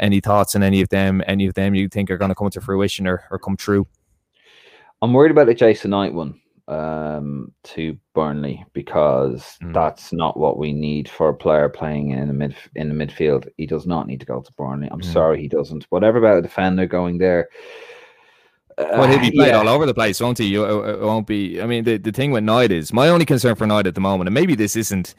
any 0.00 0.20
thoughts 0.20 0.56
on 0.56 0.62
any 0.62 0.80
of 0.80 0.88
them? 0.88 1.22
Any 1.26 1.46
of 1.46 1.54
them 1.54 1.74
you 1.74 1.88
think 1.88 2.10
are 2.10 2.18
going 2.18 2.30
to 2.30 2.34
come 2.34 2.50
to 2.50 2.60
fruition 2.60 3.06
or, 3.06 3.24
or 3.30 3.38
come 3.38 3.56
true? 3.56 3.86
I'm 5.00 5.12
worried 5.12 5.30
about 5.30 5.46
the 5.46 5.54
Jason 5.54 5.90
Knight 5.90 6.14
one 6.14 6.40
um, 6.68 7.52
to 7.64 7.98
Burnley 8.14 8.64
because 8.72 9.58
mm. 9.62 9.72
that's 9.72 10.12
not 10.12 10.38
what 10.38 10.58
we 10.58 10.72
need 10.72 11.08
for 11.08 11.28
a 11.28 11.34
player 11.34 11.68
playing 11.68 12.10
in 12.10 12.26
the 12.28 12.34
mid 12.34 12.56
in 12.74 12.88
the 12.88 13.06
midfield. 13.06 13.48
He 13.56 13.66
does 13.66 13.86
not 13.86 14.06
need 14.06 14.20
to 14.20 14.26
go 14.26 14.40
to 14.40 14.52
Burnley. 14.52 14.88
I'm 14.90 15.00
mm. 15.00 15.12
sorry, 15.12 15.40
he 15.40 15.48
doesn't. 15.48 15.84
Whatever 15.90 16.18
about 16.18 16.38
a 16.38 16.42
defender 16.42 16.86
going 16.86 17.18
there. 17.18 17.48
Uh, 18.76 18.87
well, 18.92 19.08
he'll 19.08 19.20
be 19.20 19.30
played 19.30 19.48
yeah. 19.48 19.58
all 19.58 19.68
over 19.68 19.87
the 19.87 19.94
place, 19.94 20.20
won't 20.20 20.38
he? 20.38 20.46
You, 20.46 20.64
it 20.64 21.00
won't 21.00 21.26
be. 21.26 21.60
I 21.60 21.66
mean, 21.66 21.84
the, 21.84 21.96
the 21.96 22.12
thing 22.12 22.32
with 22.32 22.44
Knight 22.44 22.72
is 22.72 22.92
my 22.92 23.08
only 23.08 23.24
concern 23.24 23.54
for 23.54 23.66
Knight 23.66 23.87
at 23.87 23.94
the 23.94 24.00
moment, 24.00 24.28
and 24.28 24.34
maybe 24.34 24.54
this 24.54 24.74
isn't 24.76 25.14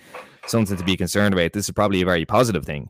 something 0.47 0.75
to 0.77 0.83
be 0.83 0.97
concerned 0.97 1.33
about. 1.33 1.53
This 1.53 1.65
is 1.65 1.71
probably 1.71 2.01
a 2.01 2.05
very 2.05 2.25
positive 2.25 2.65
thing, 2.65 2.89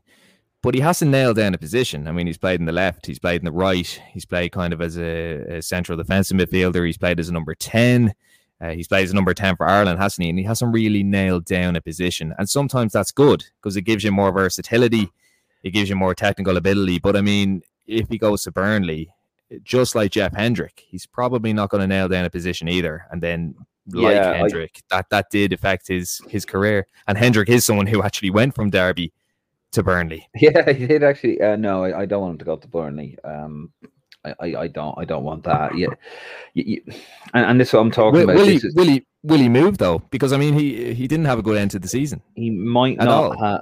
but 0.62 0.74
he 0.74 0.80
hasn't 0.80 1.10
nailed 1.10 1.36
down 1.36 1.54
a 1.54 1.58
position. 1.58 2.08
I 2.08 2.12
mean, 2.12 2.26
he's 2.26 2.38
played 2.38 2.58
in 2.60 2.66
the 2.66 2.72
left, 2.72 3.06
he's 3.06 3.18
played 3.18 3.40
in 3.40 3.44
the 3.44 3.52
right, 3.52 4.00
he's 4.12 4.26
played 4.26 4.50
kind 4.52 4.72
of 4.72 4.80
as 4.80 4.98
a, 4.98 5.56
a 5.56 5.62
central 5.62 5.96
defensive 5.96 6.36
midfielder, 6.36 6.84
he's 6.84 6.98
played 6.98 7.20
as 7.20 7.28
a 7.28 7.32
number 7.32 7.54
ten. 7.54 8.14
Uh, 8.58 8.70
he's 8.70 8.88
played 8.88 9.04
as 9.04 9.10
a 9.10 9.14
number 9.14 9.34
10 9.34 9.56
for 9.56 9.68
Ireland, 9.68 9.98
hasn't 9.98 10.24
he? 10.24 10.30
And 10.30 10.38
he 10.38 10.44
hasn't 10.46 10.72
really 10.72 11.02
nailed 11.02 11.44
down 11.44 11.76
a 11.76 11.80
position. 11.82 12.34
And 12.38 12.48
sometimes 12.48 12.94
that's 12.94 13.10
good 13.10 13.44
because 13.60 13.76
it 13.76 13.82
gives 13.82 14.02
you 14.02 14.10
more 14.12 14.32
versatility, 14.32 15.10
it 15.62 15.72
gives 15.72 15.90
you 15.90 15.96
more 15.96 16.14
technical 16.14 16.56
ability. 16.56 16.98
But 16.98 17.16
I 17.16 17.20
mean, 17.20 17.60
if 17.86 18.08
he 18.08 18.16
goes 18.16 18.44
to 18.44 18.50
Burnley, 18.50 19.10
just 19.62 19.94
like 19.94 20.10
Jeff 20.10 20.34
Hendrick, 20.34 20.84
he's 20.86 21.06
probably 21.06 21.52
not 21.52 21.70
going 21.70 21.80
to 21.80 21.86
nail 21.86 22.08
down 22.08 22.24
a 22.24 22.30
position 22.30 22.68
either. 22.68 23.06
And 23.10 23.22
then, 23.22 23.54
like 23.92 24.14
yeah, 24.14 24.34
Hendrick, 24.34 24.82
I... 24.90 24.96
that 24.96 25.10
that 25.10 25.30
did 25.30 25.52
affect 25.52 25.88
his 25.88 26.20
his 26.28 26.44
career. 26.44 26.86
And 27.06 27.16
Hendrick 27.16 27.48
is 27.48 27.64
someone 27.64 27.86
who 27.86 28.02
actually 28.02 28.30
went 28.30 28.54
from 28.54 28.70
Derby 28.70 29.12
to 29.72 29.82
Burnley. 29.82 30.28
Yeah, 30.40 30.72
he 30.72 30.86
did 30.86 31.04
actually. 31.04 31.40
Uh, 31.40 31.56
no, 31.56 31.84
I, 31.84 32.00
I, 32.00 32.06
don't 32.06 32.22
want 32.22 32.32
him 32.32 32.38
to 32.38 32.44
go 32.44 32.56
to 32.56 32.68
Burnley. 32.68 33.16
Um, 33.24 33.72
I, 34.24 34.56
I, 34.56 34.68
don't 34.68 34.98
I 34.98 35.04
don't 35.04 35.22
want 35.22 35.44
that. 35.44 35.76
Yeah, 35.78 35.88
you, 36.54 36.64
you, 36.66 36.82
and, 37.32 37.46
and 37.46 37.60
this 37.60 37.68
is 37.68 37.74
what 37.74 37.80
I'm 37.80 37.90
talking 37.90 38.20
will, 38.20 38.24
about. 38.24 38.36
Will 38.36 38.46
he, 38.46 38.56
is, 38.56 38.74
will 38.74 38.86
he 38.86 39.06
will 39.22 39.38
he 39.38 39.48
move 39.48 39.78
though? 39.78 40.00
Because 40.10 40.32
I 40.32 40.36
mean, 40.36 40.54
he 40.54 40.94
he 40.94 41.06
didn't 41.06 41.26
have 41.26 41.38
a 41.38 41.42
good 41.42 41.56
end 41.56 41.70
to 41.72 41.78
the 41.78 41.88
season. 41.88 42.22
He 42.34 42.50
might 42.50 42.98
not. 42.98 43.38
Have, 43.38 43.60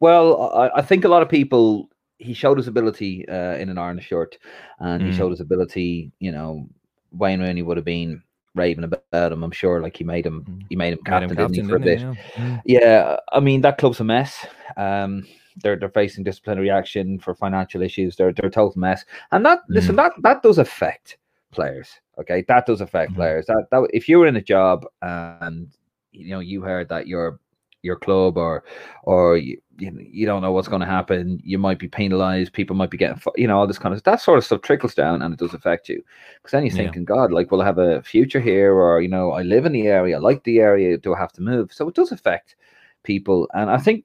well, 0.00 0.52
I, 0.54 0.78
I, 0.78 0.82
think 0.82 1.04
a 1.04 1.08
lot 1.08 1.22
of 1.22 1.28
people. 1.28 1.88
He 2.24 2.34
showed 2.34 2.56
his 2.56 2.68
ability 2.68 3.28
uh, 3.28 3.56
in 3.56 3.68
an 3.68 3.78
orange 3.78 4.04
shirt, 4.04 4.38
and 4.78 5.02
mm. 5.02 5.06
he 5.06 5.16
showed 5.16 5.30
his 5.30 5.40
ability. 5.40 6.10
You 6.18 6.32
know, 6.32 6.66
Wayne 7.12 7.40
Rooney 7.40 7.62
would 7.62 7.76
have 7.76 7.84
been 7.84 8.22
raving 8.54 8.84
about 8.84 9.32
him. 9.32 9.42
I'm 9.42 9.50
sure, 9.50 9.80
like 9.80 9.96
he 9.96 10.04
made 10.04 10.26
him, 10.26 10.44
mm. 10.48 10.66
he 10.68 10.76
made 10.76 10.92
him 10.92 11.00
captain, 11.04 11.28
made 11.28 11.38
him 11.38 11.46
captain 11.46 11.68
for 11.68 11.76
a 11.76 11.80
bit. 11.80 12.00
Yeah. 12.00 12.14
Mm. 12.34 12.62
yeah. 12.64 13.16
I 13.32 13.40
mean 13.40 13.60
that 13.62 13.78
club's 13.78 14.00
a 14.00 14.04
mess. 14.04 14.46
Um, 14.76 15.26
they're 15.62 15.76
they're 15.76 15.88
facing 15.88 16.24
disciplinary 16.24 16.70
action 16.70 17.18
for 17.18 17.34
financial 17.34 17.82
issues. 17.82 18.16
They're 18.16 18.32
they're 18.32 18.48
a 18.48 18.50
total 18.50 18.80
mess, 18.80 19.04
and 19.32 19.44
that 19.46 19.60
mm. 19.60 19.64
listen 19.68 19.96
that 19.96 20.12
that 20.22 20.42
does 20.42 20.58
affect 20.58 21.18
players. 21.52 22.00
Okay, 22.18 22.44
that 22.48 22.66
does 22.66 22.80
affect 22.80 23.12
mm. 23.12 23.16
players. 23.16 23.46
That 23.46 23.66
that 23.70 23.88
if 23.92 24.08
you 24.08 24.18
were 24.18 24.26
in 24.26 24.36
a 24.36 24.42
job 24.42 24.86
and 25.02 25.68
you 26.12 26.30
know 26.30 26.40
you 26.40 26.62
heard 26.62 26.88
that 26.88 27.06
your 27.06 27.38
your 27.84 27.96
club 27.96 28.36
or 28.36 28.64
or 29.02 29.36
you, 29.36 29.58
you 29.78 30.26
don't 30.26 30.42
know 30.42 30.52
what's 30.52 30.68
going 30.68 30.80
to 30.80 30.86
happen 30.86 31.40
you 31.42 31.58
might 31.58 31.78
be 31.78 31.88
penalized 31.88 32.52
people 32.52 32.76
might 32.76 32.90
be 32.90 32.96
getting 32.96 33.20
you 33.36 33.46
know 33.46 33.58
all 33.58 33.66
this 33.66 33.78
kind 33.78 33.94
of 33.94 34.02
that 34.04 34.20
sort 34.20 34.38
of 34.38 34.44
stuff 34.44 34.62
trickles 34.62 34.94
down 34.94 35.22
and 35.22 35.34
it 35.34 35.38
does 35.38 35.54
affect 35.54 35.88
you 35.88 36.02
because 36.36 36.52
then 36.52 36.64
you're 36.64 36.74
thinking 36.74 37.02
yeah. 37.02 37.06
god 37.06 37.32
like 37.32 37.50
will 37.50 37.62
i 37.62 37.64
have 37.64 37.78
a 37.78 38.02
future 38.02 38.40
here 38.40 38.72
or 38.72 39.00
you 39.00 39.08
know 39.08 39.32
i 39.32 39.42
live 39.42 39.66
in 39.66 39.72
the 39.72 39.86
area 39.86 40.16
I 40.16 40.20
like 40.20 40.44
the 40.44 40.60
area 40.60 40.96
do 40.96 41.14
i 41.14 41.18
have 41.18 41.32
to 41.32 41.42
move 41.42 41.72
so 41.72 41.88
it 41.88 41.94
does 41.94 42.12
affect 42.12 42.56
people 43.02 43.48
and 43.54 43.70
i 43.70 43.78
think 43.78 44.04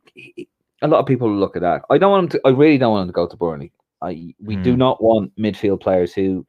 a 0.81 0.87
lot 0.87 0.99
of 0.99 1.05
people 1.05 1.31
look 1.31 1.55
at 1.55 1.61
that 1.61 1.83
i 1.89 1.97
don't 1.97 2.11
want 2.11 2.31
them 2.31 2.39
to 2.39 2.47
i 2.47 2.51
really 2.51 2.77
don't 2.77 2.91
want 2.91 3.03
them 3.03 3.13
to 3.13 3.15
go 3.15 3.27
to 3.27 3.37
burnley 3.37 3.71
i 4.01 4.33
we 4.39 4.55
mm. 4.55 4.63
do 4.63 4.73
hmm. 4.73 4.79
not 4.79 5.03
want 5.03 5.35
midfield 5.37 5.81
players 5.81 6.13
who 6.13 6.45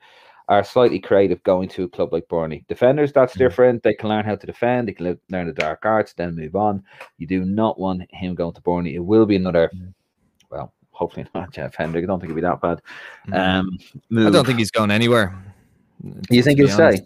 are 0.50 0.64
slightly 0.64 0.98
creative 0.98 1.40
going 1.44 1.68
to 1.68 1.84
a 1.84 1.88
club 1.88 2.12
like 2.12 2.28
Burnley. 2.28 2.64
Defenders, 2.68 3.12
that's 3.12 3.34
mm. 3.34 3.38
different. 3.38 3.84
They 3.84 3.94
can 3.94 4.08
learn 4.08 4.24
how 4.24 4.34
to 4.34 4.46
defend. 4.46 4.88
They 4.88 4.92
can 4.92 5.18
learn 5.30 5.46
the 5.46 5.52
dark 5.52 5.86
arts, 5.86 6.12
then 6.12 6.34
move 6.34 6.56
on. 6.56 6.82
You 7.18 7.28
do 7.28 7.44
not 7.44 7.78
want 7.78 8.02
him 8.12 8.34
going 8.34 8.54
to 8.54 8.60
Burnley. 8.60 8.96
It 8.96 9.04
will 9.04 9.26
be 9.26 9.36
another, 9.36 9.70
mm. 9.72 9.94
well, 10.50 10.74
hopefully 10.90 11.24
not 11.34 11.50
Jeff 11.54 11.76
Hendrick. 11.76 12.02
I 12.02 12.06
don't 12.08 12.18
think 12.18 12.30
it'll 12.30 12.36
be 12.36 12.42
that 12.42 12.60
bad. 12.60 12.82
Mm. 13.28 13.58
Um, 14.12 14.26
I 14.26 14.30
don't 14.30 14.44
think 14.44 14.58
he's 14.58 14.72
going 14.72 14.90
anywhere. 14.90 15.40
You 16.30 16.42
think 16.42 16.58
he'll 16.58 16.68
stay? 16.68 17.00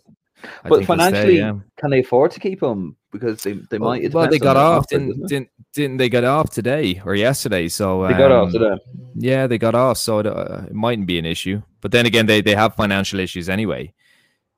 But 0.64 0.84
financially, 0.84 1.38
yeah. 1.38 1.54
can 1.76 1.90
they 1.90 2.00
afford 2.00 2.30
to 2.32 2.40
keep 2.40 2.62
him? 2.62 2.96
Because 3.12 3.42
they, 3.42 3.52
they 3.52 3.78
well, 3.78 3.90
might. 3.90 4.12
Well, 4.12 4.28
they 4.28 4.38
got 4.38 4.56
off. 4.56 4.88
didn't, 4.88 5.26
didn't 5.28 5.48
didn't 5.72 5.96
they 5.98 6.08
get 6.08 6.24
off 6.24 6.50
today 6.50 7.00
or 7.04 7.14
yesterday? 7.14 7.68
So 7.68 8.06
they 8.06 8.14
got 8.14 8.32
off 8.32 8.46
um, 8.46 8.52
today. 8.52 8.76
Yeah, 9.14 9.46
they 9.46 9.58
got 9.58 9.74
off. 9.74 9.98
So 9.98 10.20
it, 10.20 10.26
uh, 10.26 10.62
it, 10.66 10.72
mightn't 10.72 11.06
be 11.06 11.18
an 11.18 11.24
issue. 11.24 11.62
But 11.80 11.92
then 11.92 12.06
again, 12.06 12.26
they, 12.26 12.40
they 12.40 12.54
have 12.54 12.74
financial 12.74 13.20
issues 13.20 13.48
anyway. 13.48 13.92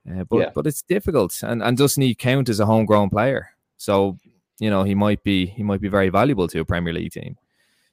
Uh, 0.09 0.25
but 0.25 0.39
yeah. 0.39 0.51
but 0.55 0.67
it's 0.67 0.83
difficult, 0.83 1.43
and 1.43 1.63
and 1.63 1.77
doesn't 1.77 2.03
he 2.03 2.15
count 2.15 2.49
as 2.49 2.61
a 2.61 2.67
homegrown 2.67 3.11
player? 3.11 3.51
So 3.77 4.19
you 4.59 4.71
know 4.71 4.85
he 4.85 4.95
might 4.95 5.23
be 5.23 5.47
he 5.47 5.63
might 5.63 5.81
be 5.81 5.89
very 5.89 6.09
valuable 6.09 6.49
to 6.49 6.61
a 6.61 6.65
Premier 6.65 6.93
League 6.93 7.13
team. 7.13 7.37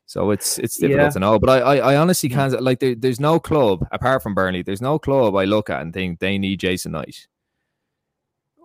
So 0.06 0.32
it's 0.32 0.60
it's 0.60 0.78
difficult 0.78 1.06
yeah. 1.06 1.10
to 1.10 1.20
know. 1.20 1.40
But 1.40 1.50
I, 1.50 1.60
I, 1.60 1.94
I 1.94 1.98
honestly 1.98 2.30
hmm. 2.30 2.36
can't 2.36 2.62
like 2.62 2.80
there, 2.80 2.96
there's 2.96 3.20
no 3.20 3.40
club 3.40 3.86
apart 3.92 4.22
from 4.22 4.36
Burnley. 4.36 4.62
There's 4.62 4.82
no 4.82 5.00
club 5.00 5.36
I 5.36 5.46
look 5.46 5.70
at 5.70 5.82
and 5.82 5.94
think 5.94 6.20
they 6.20 6.38
need 6.38 6.60
Jason 6.60 6.92
Knight 6.92 7.28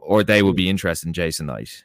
or 0.09 0.25
they 0.25 0.43
would 0.43 0.57
be 0.57 0.71
interested 0.71 1.07
in 1.07 1.13
Jason 1.13 1.47
Knight. 1.47 1.85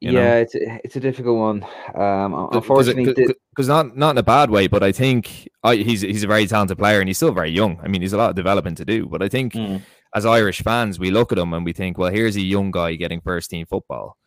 yeah, 0.00 0.12
know? 0.12 0.36
it's 0.36 0.54
it's 0.54 0.96
a 0.96 1.00
difficult 1.00 1.38
one. 1.38 1.66
Um, 1.94 2.48
unfortunately, 2.52 3.14
because 3.50 3.68
not 3.68 3.96
not 3.96 4.10
in 4.10 4.18
a 4.18 4.22
bad 4.22 4.50
way, 4.50 4.66
but 4.66 4.82
I 4.82 4.92
think 4.92 5.48
I, 5.64 5.76
he's 5.76 6.02
he's 6.02 6.22
a 6.22 6.26
very 6.26 6.46
talented 6.46 6.78
player 6.78 7.00
and 7.00 7.08
he's 7.08 7.16
still 7.16 7.32
very 7.32 7.50
young. 7.50 7.80
I 7.82 7.88
mean, 7.88 8.02
he's 8.02 8.12
a 8.12 8.18
lot 8.18 8.30
of 8.30 8.36
development 8.36 8.76
to 8.78 8.84
do. 8.84 9.06
But 9.06 9.22
I 9.22 9.28
think 9.28 9.54
mm. 9.54 9.80
as 10.14 10.26
Irish 10.26 10.60
fans, 10.62 10.98
we 10.98 11.10
look 11.10 11.32
at 11.32 11.38
him 11.38 11.54
and 11.54 11.64
we 11.64 11.72
think, 11.72 11.96
well, 11.96 12.12
here's 12.12 12.36
a 12.36 12.42
young 12.42 12.70
guy 12.70 12.94
getting 12.96 13.22
first 13.22 13.50
team 13.50 13.64
football. 13.64 14.18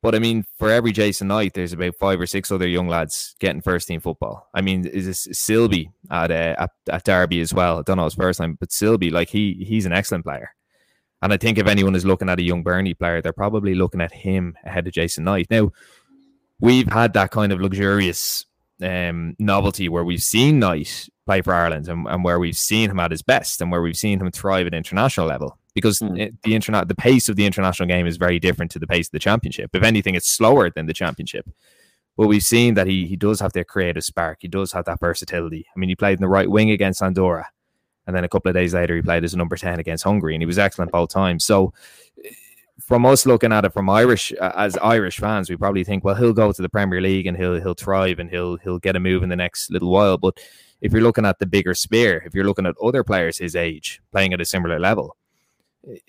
But 0.00 0.14
I 0.14 0.20
mean, 0.20 0.44
for 0.58 0.70
every 0.70 0.92
Jason 0.92 1.28
Knight, 1.28 1.54
there's 1.54 1.72
about 1.72 1.96
five 1.98 2.20
or 2.20 2.26
six 2.26 2.52
other 2.52 2.68
young 2.68 2.86
lads 2.86 3.34
getting 3.40 3.62
first 3.62 3.88
team 3.88 4.00
football. 4.00 4.48
I 4.54 4.60
mean, 4.60 4.86
is 4.86 5.06
this 5.06 5.26
Sibley 5.32 5.90
at, 6.08 6.30
uh, 6.30 6.54
at 6.56 6.70
at 6.88 7.04
Derby 7.04 7.40
as 7.40 7.52
well? 7.52 7.80
I 7.80 7.82
don't 7.82 7.96
know 7.96 8.04
his 8.04 8.14
first 8.14 8.38
time, 8.38 8.56
but 8.60 8.70
Sibley, 8.70 9.10
like 9.10 9.30
he 9.30 9.64
he's 9.66 9.86
an 9.86 9.92
excellent 9.92 10.24
player. 10.24 10.50
And 11.26 11.32
I 11.32 11.38
think 11.38 11.58
if 11.58 11.66
anyone 11.66 11.96
is 11.96 12.04
looking 12.04 12.28
at 12.28 12.38
a 12.38 12.42
young 12.44 12.62
Burnley 12.62 12.94
player, 12.94 13.20
they're 13.20 13.32
probably 13.32 13.74
looking 13.74 14.00
at 14.00 14.12
him 14.12 14.56
ahead 14.64 14.86
of 14.86 14.92
Jason 14.92 15.24
Knight. 15.24 15.48
Now, 15.50 15.72
we've 16.60 16.86
had 16.86 17.14
that 17.14 17.32
kind 17.32 17.50
of 17.50 17.60
luxurious 17.60 18.46
um, 18.80 19.34
novelty 19.40 19.88
where 19.88 20.04
we've 20.04 20.22
seen 20.22 20.60
Knight 20.60 21.08
play 21.24 21.42
for 21.42 21.52
Ireland 21.52 21.88
and, 21.88 22.06
and, 22.06 22.22
where 22.22 22.38
we've 22.38 22.56
seen 22.56 22.92
him 22.92 23.00
at 23.00 23.10
his 23.10 23.22
best 23.22 23.60
and 23.60 23.72
where 23.72 23.82
we've 23.82 23.96
seen 23.96 24.20
him 24.20 24.30
thrive 24.30 24.68
at 24.68 24.72
international 24.72 25.26
level 25.26 25.58
because 25.74 25.98
mm. 25.98 26.32
the 26.44 26.54
internet 26.54 26.86
the 26.86 26.94
pace 26.94 27.28
of 27.28 27.34
the 27.34 27.44
international 27.44 27.88
game 27.88 28.06
is 28.06 28.18
very 28.18 28.38
different 28.38 28.70
to 28.70 28.78
the 28.78 28.86
pace 28.86 29.08
of 29.08 29.12
the 29.12 29.18
championship. 29.18 29.70
If 29.74 29.82
anything, 29.82 30.14
it's 30.14 30.30
slower 30.30 30.70
than 30.70 30.86
the 30.86 30.94
championship. 30.94 31.50
But 32.16 32.28
we've 32.28 32.40
seen 32.40 32.74
that 32.74 32.86
he 32.86 33.08
he 33.08 33.16
does 33.16 33.40
have 33.40 33.52
that 33.54 33.66
creative 33.66 34.04
spark. 34.04 34.38
He 34.42 34.48
does 34.48 34.70
have 34.74 34.84
that 34.84 35.00
versatility. 35.00 35.66
I 35.74 35.76
mean, 35.76 35.88
he 35.88 35.96
played 35.96 36.18
in 36.18 36.22
the 36.22 36.28
right 36.28 36.48
wing 36.48 36.70
against 36.70 37.02
Andorra. 37.02 37.48
And 38.06 38.14
then 38.14 38.24
a 38.24 38.28
couple 38.28 38.48
of 38.48 38.54
days 38.54 38.74
later, 38.74 38.94
he 38.94 39.02
played 39.02 39.24
as 39.24 39.34
a 39.34 39.36
number 39.36 39.56
10 39.56 39.80
against 39.80 40.04
Hungary 40.04 40.34
and 40.34 40.42
he 40.42 40.46
was 40.46 40.58
excellent 40.58 40.92
both 40.92 41.10
times. 41.10 41.44
So, 41.44 41.72
from 42.80 43.04
us 43.06 43.26
looking 43.26 43.52
at 43.52 43.64
it 43.64 43.72
from 43.72 43.90
Irish 43.90 44.32
as 44.32 44.76
Irish 44.76 45.18
fans, 45.18 45.50
we 45.50 45.56
probably 45.56 45.82
think, 45.82 46.04
well, 46.04 46.14
he'll 46.14 46.32
go 46.32 46.52
to 46.52 46.62
the 46.62 46.68
Premier 46.68 47.00
League 47.00 47.26
and 47.26 47.36
he'll 47.36 47.60
he'll 47.60 47.74
thrive 47.74 48.18
and 48.18 48.30
he'll 48.30 48.56
he'll 48.58 48.78
get 48.78 48.94
a 48.94 49.00
move 49.00 49.22
in 49.22 49.28
the 49.28 49.36
next 49.36 49.70
little 49.70 49.90
while. 49.90 50.18
But 50.18 50.38
if 50.80 50.92
you're 50.92 51.02
looking 51.02 51.26
at 51.26 51.38
the 51.38 51.46
bigger 51.46 51.74
spear, 51.74 52.22
if 52.26 52.34
you're 52.34 52.44
looking 52.44 52.66
at 52.66 52.76
other 52.82 53.02
players 53.02 53.38
his 53.38 53.56
age 53.56 54.00
playing 54.12 54.32
at 54.34 54.40
a 54.40 54.44
similar 54.44 54.78
level, 54.78 55.16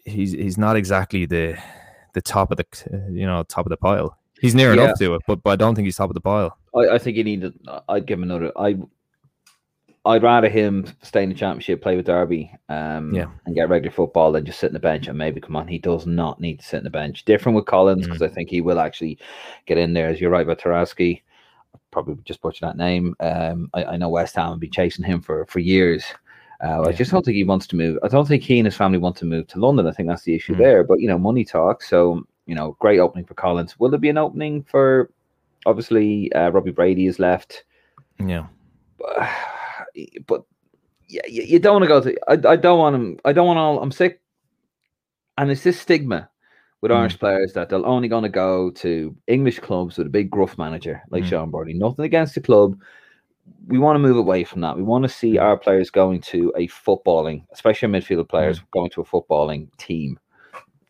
he's 0.05 0.33
he's 0.33 0.57
not 0.57 0.75
exactly 0.75 1.25
the 1.25 1.57
the 2.13 2.21
top 2.21 2.51
of 2.51 2.57
the 2.57 2.65
you 3.11 3.25
know 3.25 3.43
top 3.43 3.65
of 3.65 3.69
the 3.69 3.77
pile. 3.77 4.17
He's 4.39 4.53
near 4.53 4.75
yeah. 4.75 4.83
enough 4.83 4.99
to 4.99 5.15
it, 5.15 5.21
but 5.27 5.41
but 5.41 5.51
I 5.51 5.55
don't 5.55 5.73
think 5.73 5.85
he's 5.85 5.95
top 5.95 6.09
of 6.09 6.15
the 6.15 6.21
pile. 6.21 6.57
I, 6.75 6.95
I 6.95 6.97
think 6.97 7.17
he 7.17 7.23
needed. 7.23 7.53
I'd 7.89 8.05
give 8.05 8.19
him 8.19 8.23
another. 8.23 8.51
I 8.57 8.77
I'd 10.07 10.23
rather 10.23 10.49
him 10.49 10.85
stay 11.01 11.23
in 11.23 11.29
the 11.29 11.35
championship, 11.35 11.81
play 11.81 11.95
with 11.95 12.05
Derby, 12.05 12.51
um, 12.69 13.13
yeah. 13.13 13.27
and 13.45 13.55
get 13.55 13.69
regular 13.69 13.93
football 13.93 14.31
than 14.31 14.45
just 14.45 14.59
sit 14.59 14.67
in 14.67 14.73
the 14.73 14.79
bench 14.79 15.07
and 15.07 15.17
maybe 15.17 15.41
come 15.41 15.55
on. 15.55 15.67
He 15.67 15.77
does 15.77 16.07
not 16.07 16.39
need 16.39 16.59
to 16.59 16.65
sit 16.65 16.77
in 16.77 16.83
the 16.83 16.89
bench. 16.89 17.25
Different 17.25 17.55
with 17.55 17.65
Collins 17.65 18.05
because 18.05 18.21
mm. 18.21 18.29
I 18.29 18.33
think 18.33 18.49
he 18.49 18.61
will 18.61 18.79
actually 18.79 19.17
get 19.65 19.77
in 19.77 19.93
there. 19.93 20.07
As 20.07 20.21
you're 20.21 20.31
right 20.31 20.45
about 20.45 20.59
Tarkowski, 20.59 21.21
probably 21.91 22.15
just 22.23 22.41
butcher 22.41 22.65
that 22.65 22.77
name. 22.77 23.15
Um, 23.19 23.69
I, 23.73 23.83
I, 23.83 23.97
know 23.97 24.09
West 24.09 24.35
Ham 24.35 24.51
have 24.51 24.59
been 24.59 24.71
chasing 24.71 25.05
him 25.05 25.21
for 25.21 25.45
for 25.45 25.59
years. 25.59 26.05
Uh, 26.63 26.81
yeah. 26.81 26.89
I 26.89 26.91
just 26.91 27.11
don't 27.11 27.23
think 27.23 27.35
he 27.35 27.43
wants 27.43 27.67
to 27.67 27.75
move. 27.75 27.99
I 28.01 28.07
don't 28.07 28.27
think 28.27 28.43
he 28.43 28.57
and 28.59 28.65
his 28.65 28.75
family 28.75 28.97
want 28.97 29.17
to 29.17 29.25
move 29.25 29.47
to 29.47 29.59
London. 29.59 29.87
I 29.87 29.91
think 29.91 30.09
that's 30.09 30.23
the 30.23 30.35
issue 30.35 30.55
mm. 30.55 30.59
there. 30.59 30.83
But 30.83 31.01
you 31.01 31.07
know, 31.07 31.19
money 31.19 31.43
talks. 31.43 31.89
So 31.89 32.23
you 32.45 32.55
know, 32.55 32.77
great 32.79 32.99
opening 32.99 33.25
for 33.25 33.33
Collins. 33.33 33.77
Will 33.79 33.89
there 33.89 33.99
be 33.99 34.09
an 34.09 34.17
opening 34.17 34.63
for? 34.63 35.11
Obviously, 35.65 36.31
uh, 36.31 36.49
Robbie 36.49 36.71
Brady 36.71 37.07
is 37.07 37.19
left. 37.19 37.65
Yeah 38.25 38.47
but 40.25 40.43
yeah, 41.07 41.21
you, 41.27 41.43
you 41.43 41.59
don't 41.59 41.81
want 41.81 41.83
to 41.83 41.87
go 41.87 42.01
to. 42.01 42.47
I, 42.47 42.53
I 42.53 42.55
don't 42.55 42.79
want 42.79 42.95
him. 42.95 43.19
I 43.25 43.33
don't 43.33 43.47
want 43.47 43.59
all. 43.59 43.81
I'm 43.81 43.91
sick, 43.91 44.21
and 45.37 45.49
it's 45.51 45.63
this 45.63 45.79
stigma 45.79 46.29
with 46.81 46.91
mm. 46.91 46.95
Irish 46.95 47.17
players 47.17 47.53
that 47.53 47.69
they're 47.69 47.85
only 47.85 48.07
going 48.07 48.23
to 48.23 48.29
go 48.29 48.71
to 48.71 49.15
English 49.27 49.59
clubs 49.59 49.97
with 49.97 50.07
a 50.07 50.11
big 50.11 50.29
gruff 50.29 50.57
manager 50.57 51.01
like 51.09 51.23
mm. 51.23 51.27
Sean 51.27 51.51
Burnley. 51.51 51.73
Nothing 51.73 52.05
against 52.05 52.35
the 52.35 52.41
club. 52.41 52.79
We 53.67 53.79
want 53.79 53.95
to 53.95 53.99
move 53.99 54.17
away 54.17 54.43
from 54.43 54.61
that. 54.61 54.75
We 54.75 54.83
want 54.83 55.03
to 55.03 55.09
see 55.09 55.33
mm. 55.33 55.41
our 55.41 55.57
players 55.57 55.89
going 55.89 56.21
to 56.21 56.53
a 56.57 56.67
footballing, 56.67 57.45
especially 57.51 57.89
midfield 57.89 58.29
players, 58.29 58.59
mm. 58.59 58.63
going 58.71 58.89
to 58.91 59.01
a 59.01 59.05
footballing 59.05 59.75
team. 59.77 60.19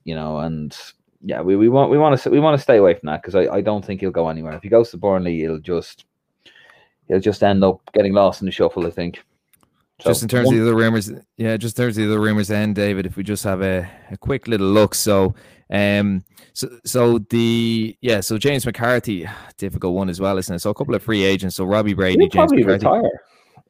You 0.03 0.15
know, 0.15 0.39
and 0.39 0.75
yeah, 1.21 1.41
we, 1.41 1.55
we 1.55 1.69
want 1.69 1.91
we 1.91 1.97
want 1.97 2.19
to 2.19 2.29
we 2.29 2.39
want 2.39 2.57
to 2.57 2.63
stay 2.63 2.77
away 2.77 2.93
from 2.93 3.07
that 3.07 3.21
because 3.21 3.35
I, 3.35 3.55
I 3.55 3.61
don't 3.61 3.83
think 3.83 4.01
he'll 4.01 4.11
go 4.11 4.29
anywhere. 4.29 4.53
If 4.53 4.63
he 4.63 4.69
goes 4.69 4.91
to 4.91 4.97
Burnley, 4.97 5.37
he'll 5.39 5.59
just 5.59 6.05
he'll 7.07 7.19
just 7.19 7.43
end 7.43 7.63
up 7.63 7.79
getting 7.93 8.13
lost 8.13 8.41
in 8.41 8.45
the 8.45 8.51
shuffle. 8.51 8.85
I 8.85 8.91
think. 8.91 9.23
So, 9.99 10.11
just 10.11 10.21
in 10.21 10.27
terms 10.27 10.45
one, 10.45 10.55
of 10.55 10.61
the 10.61 10.67
other 10.67 10.75
rumors, 10.75 11.11
yeah, 11.37 11.57
just 11.57 11.77
in 11.77 11.83
terms 11.83 11.97
of 11.97 12.03
the 12.03 12.11
other 12.11 12.21
rumors, 12.21 12.49
then 12.49 12.73
David, 12.73 13.07
if 13.07 13.17
we 13.17 13.23
just 13.23 13.43
have 13.43 13.63
a, 13.63 13.89
a 14.11 14.17
quick 14.17 14.47
little 14.47 14.67
look, 14.67 14.93
so 14.93 15.33
um, 15.71 16.23
so 16.53 16.69
so 16.85 17.19
the 17.29 17.97
yeah, 18.01 18.19
so 18.19 18.37
James 18.37 18.65
McCarthy, 18.65 19.27
difficult 19.57 19.95
one 19.95 20.09
as 20.09 20.19
well, 20.19 20.37
isn't 20.37 20.55
it? 20.55 20.59
So 20.59 20.69
a 20.69 20.73
couple 20.73 20.95
of 20.95 21.03
free 21.03 21.23
agents, 21.23 21.55
so 21.55 21.65
Robbie 21.65 21.93
Brady, 21.93 22.27
James 22.27 22.51
McCarthy. 22.51 22.63
retire. 22.63 23.21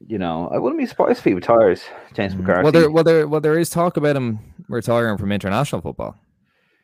You 0.06 0.20
know, 0.20 0.48
I 0.54 0.60
wouldn't 0.60 0.80
be 0.80 0.86
surprised 0.86 1.20
if 1.20 1.24
he 1.24 1.34
retires, 1.34 1.84
James 2.14 2.36
mm. 2.36 2.42
McCarthy. 2.42 2.64
Well, 2.64 2.72
there, 2.72 2.92
well, 2.92 3.04
there, 3.04 3.28
well, 3.28 3.42
there 3.42 3.58
is 3.58 3.70
talk 3.70 3.98
about 3.98 4.16
him 4.16 4.40
retiring 4.68 5.18
from 5.18 5.32
international 5.32 5.82
football, 5.82 6.16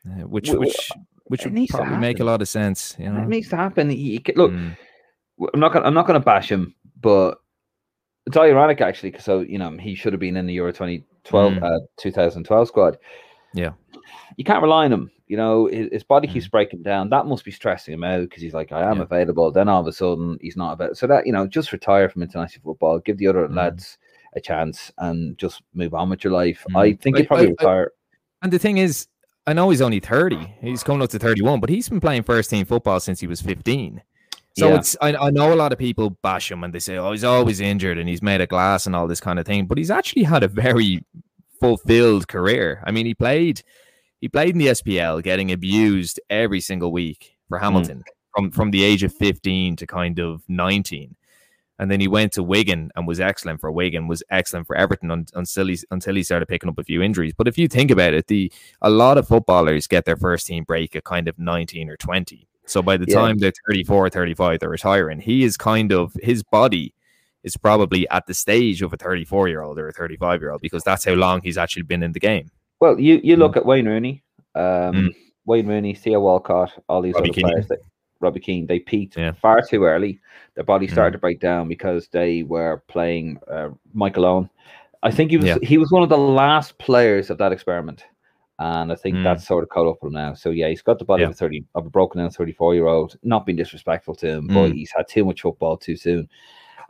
uh, 0.06 0.26
which 0.26 0.50
which 0.50 0.90
which 1.26 1.44
would 1.44 1.68
probably 1.68 1.98
make 1.98 2.18
a 2.18 2.24
lot 2.24 2.42
of 2.42 2.48
sense. 2.48 2.96
You 2.98 3.10
know, 3.10 3.22
it 3.22 3.28
needs 3.28 3.48
to 3.50 3.56
happen. 3.56 3.90
He, 3.90 4.20
look, 4.34 4.50
mm. 4.50 4.76
I'm 5.52 5.60
not 5.60 5.72
gonna 5.72 5.86
I'm 5.86 5.94
not 5.94 6.06
gonna 6.06 6.20
bash 6.20 6.50
him, 6.50 6.74
but 7.00 7.38
it's 8.26 8.36
ironic 8.36 8.80
actually 8.80 9.10
because 9.10 9.24
so 9.24 9.40
you 9.40 9.58
know 9.58 9.76
he 9.78 9.94
should 9.94 10.12
have 10.12 10.20
been 10.20 10.36
in 10.36 10.46
the 10.46 10.54
Euro 10.54 10.72
2012 10.72 11.52
mm. 11.54 11.62
uh, 11.62 11.80
2012 11.98 12.68
squad. 12.68 12.98
Yeah, 13.52 13.72
you 14.36 14.44
can't 14.44 14.62
rely 14.62 14.84
on 14.84 14.92
him. 14.92 15.10
You 15.26 15.36
know 15.36 15.66
his, 15.66 15.88
his 15.92 16.04
body 16.04 16.28
mm. 16.28 16.32
keeps 16.32 16.48
breaking 16.48 16.82
down. 16.82 17.10
That 17.10 17.26
must 17.26 17.44
be 17.44 17.50
stressing 17.50 17.94
him 17.94 18.04
out 18.04 18.22
because 18.22 18.42
he's 18.42 18.54
like, 18.54 18.72
I 18.72 18.88
am 18.90 18.98
yeah. 18.98 19.04
available. 19.04 19.50
Then 19.50 19.68
all 19.68 19.80
of 19.80 19.86
a 19.86 19.92
sudden 19.92 20.38
he's 20.40 20.56
not 20.56 20.74
available. 20.74 20.96
So 20.96 21.06
that 21.06 21.26
you 21.26 21.32
know, 21.32 21.46
just 21.46 21.72
retire 21.72 22.08
from 22.08 22.22
international 22.22 22.62
football. 22.62 22.98
Give 23.00 23.18
the 23.18 23.28
other 23.28 23.46
mm. 23.46 23.54
lads 23.54 23.98
a 24.36 24.40
chance 24.40 24.92
and 24.98 25.38
just 25.38 25.62
move 25.74 25.94
on 25.94 26.10
with 26.10 26.24
your 26.24 26.32
life. 26.32 26.64
I 26.74 26.90
mm. 26.90 27.00
think 27.00 27.16
he'd 27.16 27.28
probably 27.28 27.46
I, 27.46 27.50
retire. 27.50 27.92
And 28.42 28.52
the 28.52 28.58
thing 28.58 28.78
is, 28.78 29.06
I 29.46 29.52
know 29.52 29.70
he's 29.70 29.82
only 29.82 30.00
30. 30.00 30.54
He's 30.60 30.82
coming 30.82 31.02
up 31.02 31.10
to 31.10 31.18
31, 31.18 31.60
but 31.60 31.70
he's 31.70 31.88
been 31.88 32.00
playing 32.00 32.22
first 32.22 32.50
team 32.50 32.64
football 32.64 33.00
since 33.00 33.20
he 33.20 33.26
was 33.26 33.40
15. 33.40 34.02
So 34.56 34.68
yeah. 34.68 34.76
it's 34.76 34.96
I, 35.00 35.14
I 35.14 35.30
know 35.30 35.52
a 35.52 35.56
lot 35.56 35.72
of 35.72 35.78
people 35.78 36.10
bash 36.10 36.50
him 36.50 36.62
and 36.62 36.72
they 36.72 36.78
say, 36.78 36.96
oh, 36.96 37.10
he's 37.10 37.24
always 37.24 37.60
injured 37.60 37.98
and 37.98 38.08
he's 38.08 38.22
made 38.22 38.40
of 38.40 38.48
glass 38.48 38.86
and 38.86 38.94
all 38.94 39.08
this 39.08 39.20
kind 39.20 39.38
of 39.38 39.46
thing. 39.46 39.66
But 39.66 39.78
he's 39.78 39.90
actually 39.90 40.22
had 40.22 40.44
a 40.44 40.48
very 40.48 41.04
fulfilled 41.60 42.28
career. 42.28 42.82
I 42.86 42.92
mean, 42.92 43.04
he 43.06 43.14
played 43.14 43.62
he 44.20 44.28
played 44.28 44.50
in 44.50 44.58
the 44.58 44.68
SPL, 44.68 45.22
getting 45.22 45.50
abused 45.50 46.20
every 46.30 46.60
single 46.60 46.92
week 46.92 47.36
for 47.48 47.58
hmm. 47.58 47.64
Hamilton 47.64 47.98
mm. 47.98 48.12
from 48.34 48.50
from 48.52 48.70
the 48.70 48.84
age 48.84 49.02
of 49.02 49.12
15 49.12 49.76
to 49.76 49.86
kind 49.86 50.18
of 50.20 50.42
19. 50.48 51.16
And 51.80 51.90
then 51.90 51.98
he 51.98 52.06
went 52.06 52.32
to 52.34 52.42
Wigan 52.44 52.92
and 52.94 53.08
was 53.08 53.18
excellent 53.18 53.60
for 53.60 53.72
Wigan, 53.72 54.06
was 54.06 54.22
excellent 54.30 54.68
for 54.68 54.76
Everton 54.76 55.10
un- 55.10 55.26
until 55.34 55.66
he 55.66 55.78
until 55.90 56.14
he 56.14 56.22
started 56.22 56.46
picking 56.46 56.68
up 56.68 56.78
a 56.78 56.84
few 56.84 57.02
injuries. 57.02 57.34
But 57.36 57.48
if 57.48 57.58
you 57.58 57.66
think 57.66 57.90
about 57.90 58.14
it, 58.14 58.28
the 58.28 58.52
a 58.80 58.90
lot 58.90 59.18
of 59.18 59.26
footballers 59.26 59.88
get 59.88 60.04
their 60.04 60.16
first 60.16 60.46
team 60.46 60.62
break 60.62 60.94
at 60.94 61.02
kind 61.02 61.26
of 61.26 61.36
19 61.40 61.90
or 61.90 61.96
20 61.96 62.46
So 62.66 62.82
by 62.82 62.96
the 62.96 63.06
Yeah. 63.08 63.14
time 63.16 63.38
they're 63.38 63.52
34, 63.68 64.08
35, 64.10 64.60
they're 64.60 64.68
retiring. 64.70 65.20
He 65.20 65.44
is 65.44 65.56
kind 65.56 65.92
of 65.92 66.14
his 66.22 66.42
body 66.42 66.94
is 67.42 67.56
probably 67.56 68.08
at 68.08 68.26
the 68.26 68.32
stage 68.34 68.80
of 68.80 68.92
a 68.92 68.96
34 68.96 69.48
year 69.48 69.60
old 69.62 69.78
or 69.78 69.88
a 69.88 69.92
35 69.92 70.40
year 70.40 70.50
old 70.50 70.62
because 70.62 70.82
that's 70.82 71.04
how 71.04 71.12
long 71.12 71.42
he's 71.42 71.58
actually 71.58 71.82
been 71.82 72.02
in 72.02 72.12
the 72.12 72.20
game. 72.20 72.50
Well, 72.80 72.98
you 72.98 73.20
you 73.22 73.36
look 73.36 73.56
at 73.56 73.66
Wayne 73.66 73.86
Rooney, 73.86 74.22
um, 74.54 74.62
Mm. 74.94 75.14
Wayne 75.46 75.66
Rooney, 75.66 75.94
Theo 75.94 76.20
Walcott, 76.20 76.72
all 76.88 77.02
these 77.02 77.14
Robbie 77.14 77.28
other 77.30 77.34
Keane. 77.34 77.44
players. 77.50 77.68
That, 77.68 77.80
Robbie 78.20 78.40
Keane, 78.40 78.66
they 78.66 78.78
peaked 78.78 79.18
Yeah. 79.18 79.32
far 79.32 79.60
too 79.60 79.84
early. 79.84 80.18
Their 80.54 80.64
body 80.64 80.86
Mm. 80.86 80.92
started 80.92 81.12
to 81.12 81.18
break 81.18 81.40
down 81.40 81.68
because 81.68 82.08
they 82.08 82.42
were 82.44 82.82
playing 82.88 83.38
uh, 83.50 83.68
Michael 83.92 84.24
Owen. 84.24 84.48
I 85.02 85.10
think 85.10 85.30
he 85.30 85.36
was 85.36 85.46
Yeah. 85.46 85.58
he 85.62 85.76
was 85.76 85.90
one 85.92 86.02
of 86.02 86.08
the 86.08 86.16
last 86.16 86.78
players 86.78 87.28
of 87.28 87.36
that 87.38 87.52
experiment, 87.52 88.04
and 88.58 88.92
I 88.92 88.94
think 88.94 89.16
Mm. 89.16 89.24
that's 89.24 89.46
sort 89.46 89.62
of 89.64 89.68
caught 89.70 89.88
up 89.88 89.98
with 90.02 90.10
him 90.10 90.14
now. 90.14 90.34
So 90.34 90.50
yeah, 90.50 90.68
he's 90.68 90.82
got 90.82 90.98
the 90.98 91.04
body 91.04 91.22
Yeah. 91.22 91.28
of 91.28 91.32
a 91.32 91.36
thirty 91.36 91.64
of 91.74 91.86
a 91.86 91.90
broken 91.90 92.20
down 92.20 92.30
thirty 92.30 92.52
four 92.52 92.74
year 92.74 92.86
old. 92.86 93.16
Not 93.22 93.46
being 93.46 93.56
disrespectful 93.56 94.14
to 94.16 94.26
him, 94.28 94.46
but 94.48 94.70
Mm. 94.70 94.74
he's 94.74 94.92
had 94.96 95.08
too 95.08 95.24
much 95.24 95.40
football 95.42 95.76
too 95.76 95.96
soon. 95.96 96.28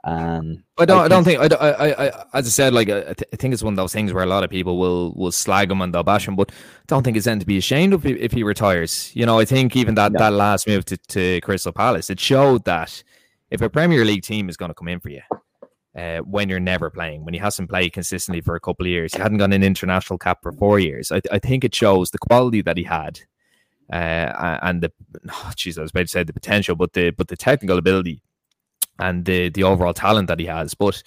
And 0.07 0.63
I 0.77 0.85
don't. 0.85 1.01
I, 1.01 1.09
don't 1.09 1.25
think. 1.25 1.41
I, 1.41 1.49
don't- 1.49 1.63
I, 1.63 1.71
I, 1.71 2.07
I. 2.09 2.25
As 2.35 2.47
I 2.47 2.51
said, 2.51 2.75
like 2.75 2.91
I, 2.91 2.99
I 2.99 3.03
th- 3.15 3.29
I 3.33 3.37
think 3.37 3.55
it's 3.55 3.63
one 3.63 3.73
of 3.73 3.77
those 3.79 3.93
things 3.95 4.13
where 4.13 4.23
a 4.23 4.27
lot 4.27 4.45
of 4.45 4.51
people 4.51 4.77
will 4.79 5.15
will 5.15 5.33
slag 5.33 5.71
him 5.71 5.81
and 5.81 5.95
they'll 5.95 6.03
bash 6.03 6.29
him, 6.29 6.37
but 6.37 6.51
I 6.53 6.55
don't 6.89 7.03
think 7.03 7.17
it's 7.17 7.27
anything 7.27 7.41
to 7.41 7.47
be 7.47 7.57
ashamed 7.57 7.95
of 7.95 8.05
if, 8.05 8.17
if 8.19 8.33
he 8.33 8.43
retires. 8.43 9.11
You 9.15 9.25
know, 9.25 9.39
I 9.39 9.47
think 9.47 9.75
even 9.77 9.95
that 9.95 10.13
No. 10.13 10.19
that 10.19 10.35
last 10.35 10.67
move 10.69 10.85
to, 10.87 10.99
to 10.99 11.41
Crystal 11.41 11.73
Palace, 11.73 12.11
it 12.11 12.21
showed 12.21 12.65
that 12.67 13.03
if 13.51 13.63
a 13.63 13.71
Premier 13.71 14.05
League 14.05 14.23
team 14.25 14.51
is 14.51 14.59
going 14.59 14.69
to 14.69 14.75
come 14.75 14.89
in 14.89 15.01
for 15.01 15.09
you, 15.09 15.23
uh, 15.97 16.19
when 16.19 16.49
you're 16.49 16.61
never 16.61 16.91
playing, 16.91 17.25
when 17.25 17.35
he 17.35 17.41
hasn't 17.41 17.71
played 17.71 17.93
consistently 17.93 18.41
for 18.41 18.55
a 18.57 18.61
couple 18.61 18.85
of 18.87 18.91
years, 18.91 19.15
he 19.15 19.21
hadn't 19.23 19.39
got 19.39 19.53
an 19.53 19.63
international 19.63 20.19
cap 20.19 20.39
for 20.43 20.53
four 20.53 20.79
years. 20.81 21.13
I, 21.13 21.21
I 21.31 21.39
think 21.39 21.65
it 21.65 21.75
shows 21.75 22.11
the 22.11 22.19
quality 22.19 22.63
that 22.63 22.77
he 22.77 22.83
had, 22.85 23.21
uh, 23.93 24.59
and 24.63 24.83
the. 24.83 24.93
Oh, 25.31 25.53
geez, 25.57 25.79
I 25.79 25.83
was 25.83 25.91
about 25.91 26.03
to 26.03 26.09
say 26.09 26.25
the 26.25 26.33
potential, 26.33 26.75
but 26.77 26.93
the 26.95 27.11
but 27.11 27.29
the 27.29 27.37
technical 27.37 27.79
ability 27.79 28.23
and 28.99 29.25
the 29.25 29.51
the 29.51 29.63
overall 29.65 29.95
talent 29.95 30.29
that 30.29 30.41
he 30.41 30.47
has. 30.47 30.75
But 30.75 31.03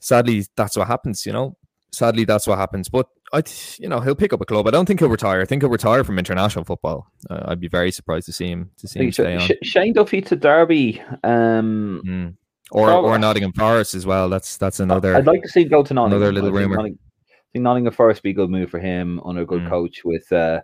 sadly, 0.00 0.44
that's 0.56 0.76
what 0.76 0.86
happens. 0.88 1.24
You 1.26 1.32
know, 1.32 1.56
sadly, 1.92 2.24
that's 2.24 2.46
what 2.46 2.58
happens. 2.58 2.88
But 2.88 3.08
I, 3.32 3.42
th- 3.42 3.78
you 3.80 3.88
know, 3.88 4.00
he'll 4.00 4.14
pick 4.14 4.32
up 4.32 4.40
a 4.40 4.46
club. 4.46 4.66
I 4.66 4.70
don't 4.70 4.86
think 4.86 5.00
he'll 5.00 5.08
retire. 5.08 5.40
I 5.40 5.44
think 5.44 5.62
he'll 5.62 5.70
retire 5.70 6.02
from 6.04 6.18
international 6.18 6.64
football. 6.64 7.06
Uh, 7.28 7.42
I'd 7.46 7.60
be 7.60 7.68
very 7.68 7.90
surprised 7.90 8.26
to 8.26 8.32
see 8.32 8.48
him 8.48 8.70
to 8.78 8.88
see 8.88 9.00
him 9.00 9.10
Sh- 9.10 9.14
stay 9.14 9.34
on. 9.36 9.40
Sh- 9.40 9.52
Shane 9.62 9.92
Duffy 9.92 10.20
to 10.22 10.36
Derby. 10.36 11.02
Um, 11.24 12.02
Mm. 12.06 12.34
Or 12.70 12.90
or 12.92 13.18
Nottingham 13.18 13.52
Forest 13.52 13.94
as 13.94 14.04
well. 14.06 14.28
That's 14.28 14.56
that's 14.58 14.80
another. 14.80 15.16
I'd 15.16 15.26
like 15.26 15.42
to 15.42 15.48
see 15.48 15.62
him 15.62 15.68
go 15.68 15.82
to 15.82 15.94
Nottingham. 15.94 16.18
another 16.22 16.32
little 16.32 16.50
I 16.50 16.52
think 16.52 16.60
rumour. 16.60 16.76
Notting- 16.76 16.98
I 17.30 17.50
think 17.54 17.62
Nottingham 17.62 17.92
Forest 17.94 18.22
be 18.22 18.30
a 18.30 18.34
good 18.34 18.50
move 18.50 18.68
for 18.70 18.78
him 18.78 19.20
under 19.24 19.40
a 19.42 19.46
good 19.46 19.62
Mm. 19.62 19.70
coach 19.70 20.04
with 20.04 20.30
uh, 20.32 20.60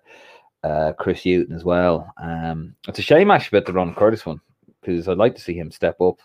uh, 0.63 0.93
Chris 0.99 1.23
Hughton 1.25 1.55
as 1.55 1.65
well. 1.65 2.13
Um, 2.23 2.75
it's 2.89 2.99
a 2.99 3.03
shame 3.03 3.31
actually 3.31 3.59
about 3.59 3.67
the 3.67 3.73
Ron 3.73 3.95
Curtis 3.95 4.27
one 4.27 4.41
because 4.83 5.09
I'd 5.09 5.17
like 5.17 5.35
to 5.37 5.41
see 5.41 5.55
him 5.55 5.71
step 5.71 5.99
up. 6.03 6.17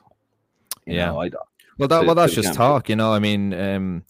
You 0.86 0.96
Yeah. 0.96 1.06
know, 1.08 1.22
I, 1.22 1.30
Well, 1.78 1.88
that 1.88 2.02
to- 2.02 2.06
well, 2.06 2.16
that's 2.16 2.34
just 2.34 2.54
talk, 2.54 2.90
you 2.90 2.98
know. 2.98 3.14
I 3.14 3.20
mean, 3.20 3.54
um, 3.54 4.04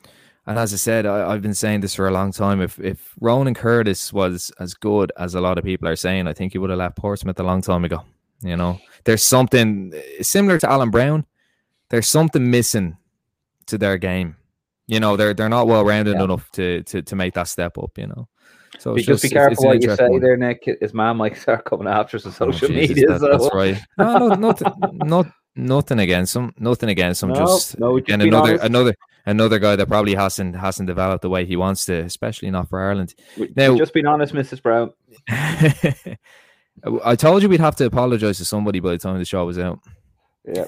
and 0.48 0.58
as 0.58 0.74
I 0.74 0.78
said, 0.78 1.06
I, 1.06 1.30
I've 1.32 1.44
been 1.44 1.54
saying 1.54 1.82
this 1.82 1.94
for 1.94 2.08
a 2.08 2.12
long 2.12 2.32
time. 2.32 2.62
If 2.62 2.80
if 2.80 3.14
Ronan 3.22 3.54
Curtis 3.54 4.12
was 4.12 4.52
as 4.60 4.74
good 4.74 5.12
as 5.18 5.36
a 5.36 5.42
lot 5.42 5.60
of 5.60 5.64
people 5.64 5.88
are 5.88 5.96
saying, 5.96 6.26
I 6.28 6.34
think 6.34 6.54
he 6.54 6.58
would 6.58 6.72
have 6.72 6.80
left 6.80 6.96
Portsmouth 6.98 7.40
a 7.40 7.44
long 7.44 7.62
time 7.62 7.86
ago. 7.86 8.04
You 8.42 8.56
know, 8.58 8.80
there's 9.04 9.24
something 9.24 9.94
uh, 9.94 10.24
similar 10.24 10.58
to 10.60 10.68
Alan 10.72 10.90
Browne. 10.90 11.26
There's 11.90 12.10
something 12.10 12.50
missing 12.52 12.98
to 13.68 13.78
their 13.78 13.98
game. 13.98 14.36
You 14.88 15.00
know, 15.00 15.16
they're 15.18 15.34
they're 15.34 15.50
not 15.50 15.68
well 15.68 15.86
rounded 15.86 16.16
Yeah. 16.18 16.24
enough 16.24 16.50
to, 16.54 16.84
to 16.84 17.02
to 17.04 17.16
make 17.16 17.34
that 17.36 17.48
step 17.48 17.78
up. 17.78 17.98
You 17.98 18.08
know, 18.08 18.28
so 18.80 18.96
just 18.98 19.24
be 19.24 19.30
careful 19.30 19.66
what 19.66 19.82
you 19.84 19.96
say 19.96 20.08
one. 20.10 20.20
there, 20.22 20.38
Nick. 20.38 20.64
His 20.82 20.94
man 20.94 21.18
might 21.18 21.38
start 21.46 21.66
coming 21.66 21.88
after 21.88 22.18
us 22.18 22.26
on 22.26 22.32
Oh, 22.32 22.52
social 22.52 22.70
Jesus, 22.70 22.90
media. 22.96 23.08
that- 23.08 23.20
so- 23.20 23.28
that's 23.30 23.50
right. 23.54 23.78
No, 23.98 24.18
no, 24.30 24.36
nothing, 24.36 24.74
not 24.94 25.28
nothing 25.56 26.00
against 26.00 26.36
him. 26.36 26.54
Nothing 26.58 26.90
against 26.90 27.22
him. 27.24 27.30
No, 27.30 27.36
just 27.36 27.78
no, 27.80 28.00
just 28.00 28.08
again 28.10 28.22
another 28.22 28.52
honest. 28.54 28.64
another 28.66 28.96
another 29.28 29.60
guy 29.60 29.76
that 29.76 29.88
probably 29.88 30.16
hasn't 30.16 30.56
hasn't 30.56 30.88
developed 30.88 31.22
the 31.22 31.30
way 31.30 31.46
he 31.46 31.56
wants 31.56 31.86
to, 31.86 31.94
especially 32.04 32.50
not 32.50 32.68
for 32.70 32.80
Ireland. 32.82 33.14
We- 33.38 33.52
Now- 33.56 33.76
just 33.78 33.94
being 33.94 34.08
honest, 34.08 34.34
Mrs. 34.34 34.62
Browne. 34.64 34.92
I 37.04 37.16
told 37.16 37.44
you 37.44 37.50
we'd 37.50 37.60
have 37.60 37.76
to 37.78 37.86
apologize 37.86 38.38
to 38.38 38.46
somebody 38.46 38.80
by 38.80 38.92
the 38.92 38.98
time 38.98 39.18
the 39.20 39.26
show 39.26 39.46
was 39.46 39.60
out. 39.60 39.80
Yeah. 40.48 40.66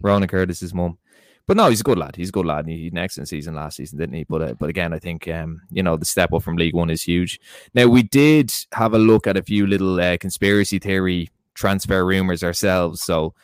Ronan 0.00 0.28
Curtis's 0.28 0.74
mum. 0.74 0.98
But 1.46 1.56
no, 1.56 1.68
he's 1.68 1.80
a 1.80 1.84
good 1.84 1.98
lad. 1.98 2.14
He's 2.14 2.28
a 2.28 2.32
good 2.32 2.46
lad. 2.46 2.68
He 2.68 2.84
had 2.84 2.92
an 2.92 2.98
excellent 2.98 3.28
season 3.28 3.56
last 3.56 3.76
season, 3.76 3.98
didn't 3.98 4.14
he? 4.14 4.24
But 4.24 4.42
uh, 4.42 4.54
but 4.54 4.70
again, 4.70 4.92
I 4.92 4.98
think 4.98 5.26
um, 5.28 5.62
you 5.70 5.82
know 5.82 5.96
the 5.96 6.04
step 6.04 6.32
up 6.32 6.42
from 6.42 6.56
League 6.56 6.74
One 6.74 6.90
is 6.90 7.02
huge. 7.02 7.40
Now 7.74 7.86
we 7.86 8.02
did 8.02 8.54
have 8.72 8.94
a 8.94 8.98
look 8.98 9.26
at 9.26 9.36
a 9.36 9.42
few 9.42 9.66
little 9.66 10.00
uh, 10.00 10.16
conspiracy 10.18 10.78
theory 10.78 11.28
transfer 11.54 12.04
rumors 12.06 12.44
ourselves, 12.44 13.02
so 13.02 13.34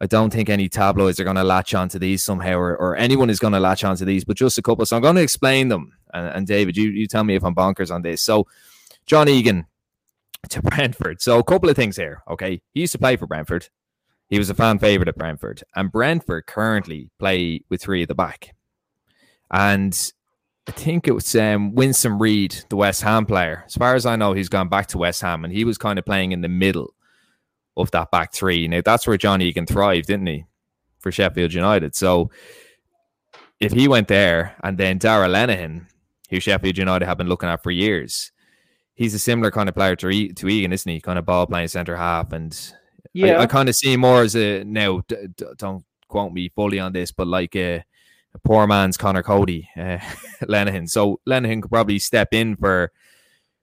I 0.00 0.06
don't 0.06 0.32
think 0.32 0.48
any 0.48 0.68
tabloids 0.68 1.20
are 1.20 1.24
going 1.24 1.36
to 1.36 1.44
latch 1.44 1.74
onto 1.74 1.98
these 1.98 2.22
somehow, 2.22 2.56
or, 2.56 2.76
or 2.76 2.96
anyone 2.96 3.30
is 3.30 3.38
going 3.38 3.52
to 3.52 3.60
latch 3.60 3.84
onto 3.84 4.04
these. 4.04 4.24
But 4.24 4.36
just 4.36 4.58
a 4.58 4.62
couple, 4.62 4.84
so 4.84 4.96
I'm 4.96 5.02
going 5.02 5.16
to 5.16 5.22
explain 5.22 5.68
them. 5.68 5.92
And, 6.12 6.26
and 6.28 6.46
David, 6.46 6.76
you 6.76 6.90
you 6.90 7.06
tell 7.06 7.24
me 7.24 7.36
if 7.36 7.44
I'm 7.44 7.54
bonkers 7.54 7.94
on 7.94 8.02
this. 8.02 8.22
So 8.22 8.46
John 9.06 9.28
Egan 9.28 9.66
to 10.48 10.62
Brentford. 10.64 11.22
So 11.22 11.38
a 11.38 11.44
couple 11.44 11.70
of 11.70 11.76
things 11.76 11.96
here. 11.96 12.22
Okay, 12.28 12.60
he 12.74 12.80
used 12.80 12.92
to 12.92 12.98
play 12.98 13.16
for 13.16 13.26
Brentford. 13.26 13.68
He 14.28 14.38
was 14.38 14.50
a 14.50 14.54
fan 14.54 14.78
favorite 14.78 15.08
at 15.08 15.16
Brentford, 15.16 15.62
and 15.74 15.92
Brentford 15.92 16.46
currently 16.46 17.10
play 17.18 17.62
with 17.68 17.82
three 17.82 18.02
at 18.02 18.08
the 18.08 18.14
back. 18.14 18.54
And 19.50 20.12
I 20.68 20.72
think 20.72 21.06
it 21.06 21.12
was 21.12 21.34
um, 21.36 21.74
Winston 21.74 22.18
Reid, 22.18 22.64
the 22.68 22.76
West 22.76 23.02
Ham 23.02 23.24
player. 23.24 23.62
As 23.66 23.74
far 23.74 23.94
as 23.94 24.04
I 24.04 24.16
know, 24.16 24.32
he's 24.32 24.48
gone 24.48 24.68
back 24.68 24.88
to 24.88 24.98
West 24.98 25.22
Ham, 25.22 25.44
and 25.44 25.52
he 25.52 25.64
was 25.64 25.78
kind 25.78 25.98
of 25.98 26.04
playing 26.04 26.32
in 26.32 26.40
the 26.40 26.48
middle 26.48 26.94
of 27.76 27.90
that 27.92 28.10
back 28.10 28.32
three. 28.32 28.66
Now 28.66 28.80
that's 28.84 29.06
where 29.06 29.16
John 29.16 29.40
Egan 29.42 29.66
thrived, 29.66 30.08
didn't 30.08 30.26
he, 30.26 30.44
for 30.98 31.12
Sheffield 31.12 31.52
United? 31.52 31.94
So 31.94 32.30
if 33.60 33.72
he 33.72 33.86
went 33.86 34.08
there, 34.08 34.56
and 34.64 34.76
then 34.76 34.98
Darragh 34.98 35.30
Lenihan, 35.30 35.86
who 36.30 36.40
Sheffield 36.40 36.78
United 36.78 37.06
have 37.06 37.18
been 37.18 37.28
looking 37.28 37.48
at 37.48 37.62
for 37.62 37.70
years, 37.70 38.32
he's 38.94 39.14
a 39.14 39.18
similar 39.18 39.52
kind 39.52 39.68
of 39.68 39.74
player 39.74 39.94
to, 39.94 40.32
to 40.32 40.48
Egan, 40.48 40.72
isn't 40.72 40.90
he? 40.90 41.00
Kind 41.00 41.18
of 41.18 41.26
ball 41.26 41.46
playing 41.46 41.68
centre 41.68 41.96
half 41.96 42.32
and 42.32 42.72
Yeah. 43.16 43.38
I, 43.38 43.42
I 43.42 43.46
kind 43.46 43.68
of 43.68 43.74
see 43.74 43.92
him 43.92 44.00
more 44.00 44.22
as 44.22 44.34
a 44.36 44.64
now. 44.64 45.02
D- 45.08 45.16
d- 45.36 45.44
don't 45.56 45.84
quote 46.08 46.32
me 46.32 46.48
fully 46.50 46.78
on 46.78 46.92
this, 46.92 47.10
but 47.12 47.26
like 47.26 47.54
a, 47.56 47.84
a 48.34 48.38
poor 48.44 48.66
man's 48.66 48.96
Conor 48.96 49.22
Coady, 49.22 49.68
uh, 49.76 49.98
Lenihan. 50.42 50.88
So 50.88 51.20
Lenihan 51.28 51.62
could 51.62 51.70
probably 51.70 51.98
step 51.98 52.28
in 52.32 52.56
for 52.56 52.92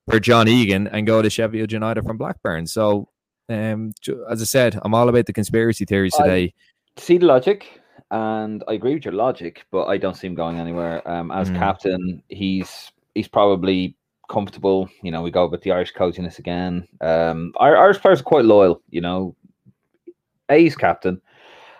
for 0.09 0.19
John 0.19 0.47
Egan 0.47 0.87
and 0.87 1.07
go 1.07 1.21
to 1.21 1.29
Sheffield 1.29 1.71
United 1.71 2.03
from 2.03 2.17
Blackburn. 2.17 2.67
So, 2.67 3.07
um, 3.47 3.91
as 4.29 4.41
I 4.41 4.45
said, 4.45 4.77
I'm 4.83 4.93
all 4.93 5.07
about 5.07 5.25
the 5.27 5.33
conspiracy 5.33 5.85
theories 5.85 6.13
I- 6.19 6.23
today. 6.23 6.53
see 6.97 7.17
the 7.17 7.25
logic, 7.25 7.81
and 8.11 8.63
I 8.67 8.73
agree 8.73 8.95
with 8.95 9.05
your 9.05 9.13
logic, 9.13 9.65
but 9.71 9.85
I 9.85 9.97
don't 9.97 10.15
see 10.17 10.27
him 10.27 10.35
going 10.35 10.59
anywhere. 10.59 11.07
Um, 11.09 11.31
as 11.31 11.49
Mm. 11.49 11.57
captain, 11.57 12.23
he's 12.29 12.91
he's 13.15 13.27
probably 13.29 13.95
comfortable. 14.29 14.89
You 15.03 15.11
know, 15.11 15.21
we 15.21 15.31
go 15.31 15.47
with 15.47 15.61
the 15.61 15.71
Irish 15.71 15.93
coachiness 15.93 16.39
again. 16.39 16.87
Um, 17.01 17.53
our 17.57 17.77
Irish 17.77 17.99
players 17.99 18.19
are 18.21 18.23
quite 18.23 18.45
loyal. 18.45 18.81
You 18.89 19.01
know, 19.01 19.35
A 20.49 20.61
he's 20.61 20.75
captain, 20.75 21.21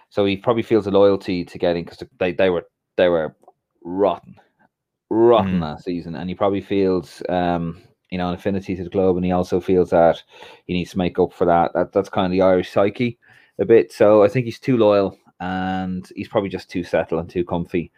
so 0.10 0.26
he 0.26 0.38
probably 0.38 0.64
feels 0.64 0.88
a 0.88 0.92
loyalty 0.92 1.44
to 1.46 1.58
getting 1.58 1.84
because 1.84 2.04
they 2.20 2.32
they 2.32 2.50
were 2.50 2.66
they 2.98 3.10
were 3.10 3.36
rotten, 3.84 4.36
rotten 5.10 5.60
Mm. 5.60 5.62
last 5.62 5.86
season, 5.86 6.16
and 6.16 6.30
he 6.30 6.36
probably 6.36 6.62
feels 6.62 7.22
um 7.30 7.82
you 8.10 8.18
know 8.18 8.30
an 8.30 8.36
affinity 8.36 8.76
to 8.76 8.84
the 8.84 8.90
club, 8.90 9.16
and 9.16 9.26
he 9.26 9.32
also 9.32 9.60
feels 9.60 9.90
that 9.90 10.22
he 10.66 10.74
needs 10.74 10.92
to 10.92 10.98
make 10.98 11.20
up 11.20 11.34
for 11.34 11.46
that. 11.46 11.72
That 11.74 11.92
that's 11.92 12.10
kind 12.10 12.26
of 12.28 12.32
the 12.32 12.42
Irish 12.42 12.72
psyche 12.72 13.18
a 13.60 13.66
bit. 13.66 13.92
So 13.92 14.24
I 14.24 14.28
think 14.28 14.46
he's 14.46 14.60
too 14.60 14.78
loyal 14.78 15.18
and 15.40 16.10
he's 16.16 16.28
probably 16.30 16.50
just 16.50 16.70
too 16.70 16.84
settled 16.84 17.20
and 17.22 17.30
too 17.30 17.44
comfy. 17.44 17.92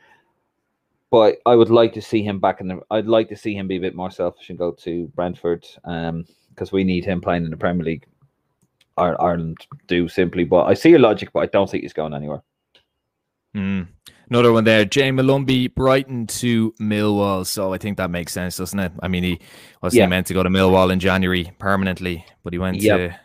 But 1.12 1.38
I 1.46 1.56
would 1.56 1.70
like 1.70 1.94
to 1.94 2.02
see 2.02 2.24
him 2.24 2.40
back 2.40 2.60
in 2.62 2.68
the. 2.68 2.80
I'd 2.92 3.06
like 3.06 3.30
to 3.30 3.36
see 3.36 3.54
him 3.54 3.68
be 3.68 3.78
a 3.78 3.82
bit 3.82 3.96
more 3.96 4.12
selfish 4.12 4.50
and 4.50 4.58
go 4.58 4.72
to 4.72 5.08
Brentford, 5.16 5.66
um, 5.84 6.26
because 6.50 6.72
we 6.72 6.84
need 6.84 7.06
him 7.06 7.22
playing 7.22 7.46
in 7.46 7.52
the 7.52 7.58
Premier 7.58 7.86
League. 7.86 8.06
Ir- 8.98 9.22
Ireland 9.22 9.58
do 9.88 10.08
simply, 10.08 10.44
but 10.46 10.66
I 10.66 10.74
see 10.74 10.90
your 10.90 11.00
logic, 11.00 11.30
but 11.34 11.42
I 11.42 11.46
don't 11.48 11.70
think 11.70 11.84
he's 11.84 11.94
going 11.94 12.14
anywhere. 12.14 12.42
Mm. 13.56 13.88
Another 14.30 14.52
one 14.52 14.64
there, 14.64 14.86
Jay 14.86 15.12
Molumby, 15.12 15.74
Brighton 15.76 16.28
to 16.28 16.72
Millwall. 16.82 17.46
So 17.46 17.74
I 17.74 17.78
think 17.78 17.98
that 17.98 18.10
makes 18.10 18.34
sense, 18.34 18.58
doesn't 18.58 18.80
it? 18.80 18.92
I 19.02 19.08
mean, 19.08 19.24
he 19.24 19.40
wasn't 19.82 20.00
Yeah. 20.00 20.06
he 20.06 20.10
meant 20.10 20.28
to 20.28 20.34
go 20.34 20.44
to 20.44 20.50
Millwall 20.50 20.92
in 20.92 21.00
January 21.00 21.52
permanently, 21.60 22.26
but 22.44 22.54
he 22.54 22.60
went 22.60 22.82
Yep. 22.82 22.98
to 22.98 23.16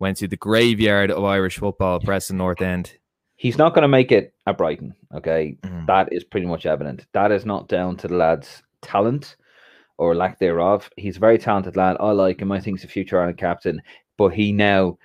went 0.00 0.16
to 0.16 0.26
the 0.26 0.36
graveyard 0.36 1.10
of 1.10 1.22
Irish 1.24 1.58
football, 1.58 2.00
Preston 2.00 2.38
North 2.38 2.62
End. 2.62 2.94
He's 3.36 3.58
not 3.58 3.74
going 3.74 3.82
to 3.82 3.88
make 3.88 4.10
it 4.12 4.32
at 4.46 4.56
Brighton. 4.56 4.94
Okay, 5.14 5.58
Mm. 5.62 5.86
that 5.86 6.10
is 6.12 6.24
pretty 6.24 6.46
much 6.46 6.64
evident. 6.64 7.06
That 7.12 7.30
is 7.32 7.44
not 7.44 7.68
down 7.68 7.96
to 7.98 8.08
the 8.08 8.14
lad's 8.16 8.62
talent 8.80 9.36
or 9.98 10.14
lack 10.14 10.38
thereof. 10.38 10.90
He's 10.96 11.18
a 11.18 11.20
very 11.20 11.36
talented 11.36 11.76
lad. 11.76 11.98
I 12.00 12.12
like 12.12 12.40
him. 12.40 12.50
I 12.50 12.60
think 12.60 12.78
he's 12.78 12.84
a 12.84 12.88
future 12.88 13.18
Ireland 13.18 13.36
captain. 13.38 13.82
But 14.16 14.28
he 14.30 14.52
now, 14.52 14.96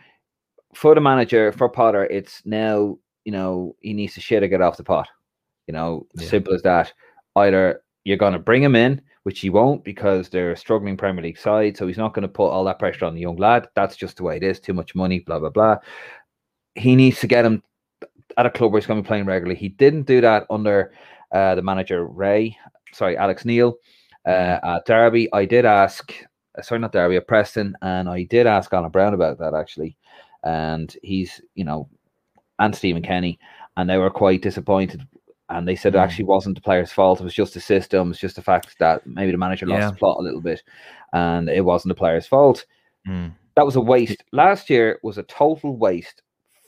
for 0.75 0.93
the 0.95 1.01
manager, 1.01 1.51
for 1.51 1.69
Potter, 1.69 2.05
it's 2.05 2.41
now, 2.45 2.97
you 3.23 3.31
know, 3.31 3.75
he 3.81 3.93
needs 3.93 4.13
to 4.15 4.21
shit 4.21 4.43
or 4.43 4.47
get 4.47 4.61
off 4.61 4.77
the 4.77 4.83
pot. 4.83 5.07
You 5.67 5.73
know, 5.73 6.05
Yeah. 6.15 6.27
simple 6.27 6.53
as 6.53 6.61
that. 6.63 6.93
Either 7.35 7.81
you're 8.03 8.17
going 8.17 8.33
to 8.33 8.39
bring 8.39 8.61
him 8.61 8.75
in 8.75 9.01
which 9.25 9.39
he 9.39 9.49
won't 9.49 9.83
because 9.83 10.29
they're 10.29 10.51
a 10.51 10.57
struggling 10.57 10.95
Premier 10.95 11.23
League 11.23 11.39
side. 11.39 11.75
So 11.75 11.87
he's 11.87 11.97
not 11.97 12.13
going 12.13 12.21
to 12.21 12.27
put 12.27 12.49
all 12.49 12.63
that 12.65 12.77
pressure 12.77 13.05
on 13.05 13.15
the 13.15 13.21
young 13.21 13.37
lad. 13.37 13.67
That's 13.73 13.95
just 13.95 14.17
the 14.17 14.23
way 14.23 14.37
it 14.37 14.43
is. 14.43 14.59
Too 14.59 14.73
much 14.73 14.93
money, 14.93 15.19
blah 15.19 15.39
blah 15.39 15.49
blah. 15.49 15.77
He 16.75 16.95
needs 16.95 17.19
to 17.21 17.27
get 17.27 17.43
him 17.43 17.63
at 18.37 18.45
a 18.45 18.51
club 18.51 18.71
where 18.71 18.79
he's 18.79 18.85
going 18.85 18.99
to 18.99 19.03
be 19.03 19.07
playing 19.07 19.25
regularly. 19.25 19.59
He 19.59 19.69
didn't 19.69 20.03
do 20.03 20.21
that 20.21 20.45
under 20.51 20.93
uh, 21.31 21.55
the 21.55 21.63
manager 21.63 22.05
Ray, 22.05 22.55
sorry, 22.93 23.17
Alex 23.17 23.45
Neil 23.45 23.77
uh, 24.27 24.59
at 24.63 24.85
Derby. 24.85 25.27
I 25.33 25.45
did 25.45 25.65
ask, 25.65 26.13
uh, 26.55 26.61
sorry, 26.61 26.79
not 26.79 26.91
Derby, 26.91 27.15
at 27.15 27.27
Preston, 27.27 27.75
and 27.81 28.07
I 28.07 28.23
did 28.23 28.45
ask 28.45 28.71
Alan 28.73 28.91
Browne 28.91 29.15
about 29.15 29.39
that 29.39 29.55
actually. 29.55 29.97
And 30.45 30.95
he's, 31.03 31.41
you 31.55 31.65
know, 31.65 31.89
and 32.59 32.73
Stephen 32.73 33.01
Kenny, 33.01 33.39
and 33.75 33.89
they 33.89 33.97
were 33.97 34.09
quite 34.09 34.41
disappointed 34.41 35.05
and 35.49 35.67
they 35.67 35.75
said 35.75 35.93
mm. 35.93 35.97
it 35.97 35.99
actually 35.99 36.25
wasn't 36.25 36.55
the 36.55 36.61
player's 36.61 36.91
fault. 36.91 37.19
It 37.19 37.23
was 37.23 37.33
just 37.33 37.53
the 37.53 37.59
system. 37.59 38.11
It's 38.11 38.19
just 38.19 38.35
the 38.35 38.41
fact 38.41 38.77
that 38.79 39.05
maybe 39.05 39.31
the 39.31 39.37
manager 39.37 39.65
lost 39.65 39.81
yeah. 39.81 39.89
the 39.91 39.97
plot 39.97 40.17
a 40.19 40.23
little 40.23 40.41
bit, 40.41 40.63
and 41.13 41.49
it 41.49 41.63
wasn't 41.63 41.89
the 41.89 41.99
player's 41.99 42.27
fault. 42.27 42.65
Mm. 43.07 43.33
That 43.55 43.65
was 43.65 43.75
a 43.75 43.81
waste. 43.81 44.23
Last 44.31 44.69
year 44.69 44.99
was 45.03 45.17
a 45.17 45.23
total 45.23 45.77
waste 45.77 46.21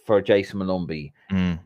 for 0.05 0.21
Jayson 0.21 0.59
Molumby 0.59 1.11
mm. 1.31 1.59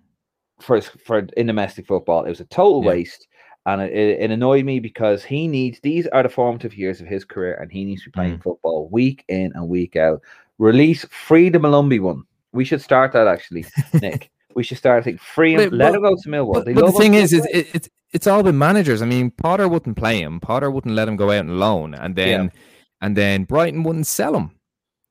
for 0.62 0.82
for 0.82 1.28
in 1.38 1.48
domestic 1.48 1.86
football. 1.86 2.26
It 2.26 2.30
was 2.30 2.40
a 2.40 2.46
total 2.46 2.82
yeah. 2.82 2.90
waste, 2.90 3.28
and 3.66 3.82
it, 3.82 3.92
it, 3.92 4.32
annoyed 4.32 4.66
me 4.66 4.80
because 4.80 5.24
he 5.24 5.48
needs 5.48 5.80
these 5.82 6.08
are 6.08 6.24
the 6.24 6.30
formative 6.30 6.76
years 6.76 7.02
of 7.02 7.08
his 7.08 7.26
career, 7.26 7.56
and 7.56 7.72
he 7.72 7.84
needs 7.84 8.04
to 8.04 8.10
be 8.10 8.14
playing 8.14 8.38
mm. 8.38 8.44
football 8.44 8.90
week 8.90 9.26
in 9.28 9.52
and 9.54 9.68
week 9.68 9.96
out. 9.96 10.22
Release 10.62 11.06
free 11.10 11.50
the 11.50 11.58
Molumby 11.58 12.00
one. 12.00 12.24
We 12.54 12.66
should 12.66 12.84
start 12.84 13.14
that 13.14 13.26
actually, 13.26 13.66
Nick. 14.00 14.30
we 14.54 14.62
should 14.62 14.78
start 14.78 15.04
thinking 15.04 15.18
free 15.18 15.56
him, 15.56 15.72
but, 15.72 15.74
let 15.74 15.96
him 15.96 16.04
go 16.04 16.16
to 16.16 16.30
Millwall. 16.30 16.64
But, 16.64 16.76
but 16.76 16.86
the 16.86 16.92
thing 16.92 17.16
is, 17.16 17.34
is 17.34 17.48
it, 17.48 17.68
it's 17.74 17.90
it's 18.14 18.28
all 18.28 18.44
been 18.44 18.60
managers. 18.60 19.02
I 19.02 19.08
mean, 19.08 19.32
Potter 19.32 19.68
wouldn't 19.68 19.98
play 19.98 20.22
him. 20.22 20.40
Potter 20.40 20.70
wouldn't 20.70 20.94
let 20.94 21.08
him 21.08 21.16
go 21.16 21.32
out 21.32 21.48
on 21.48 21.58
loan, 21.58 21.96
and 21.96 22.16
then 22.16 22.44
yeah. 22.44 22.62
and 23.02 23.18
then 23.18 23.46
Brighton 23.46 23.82
wouldn't 23.82 24.06
sell 24.06 24.36
him. 24.36 24.52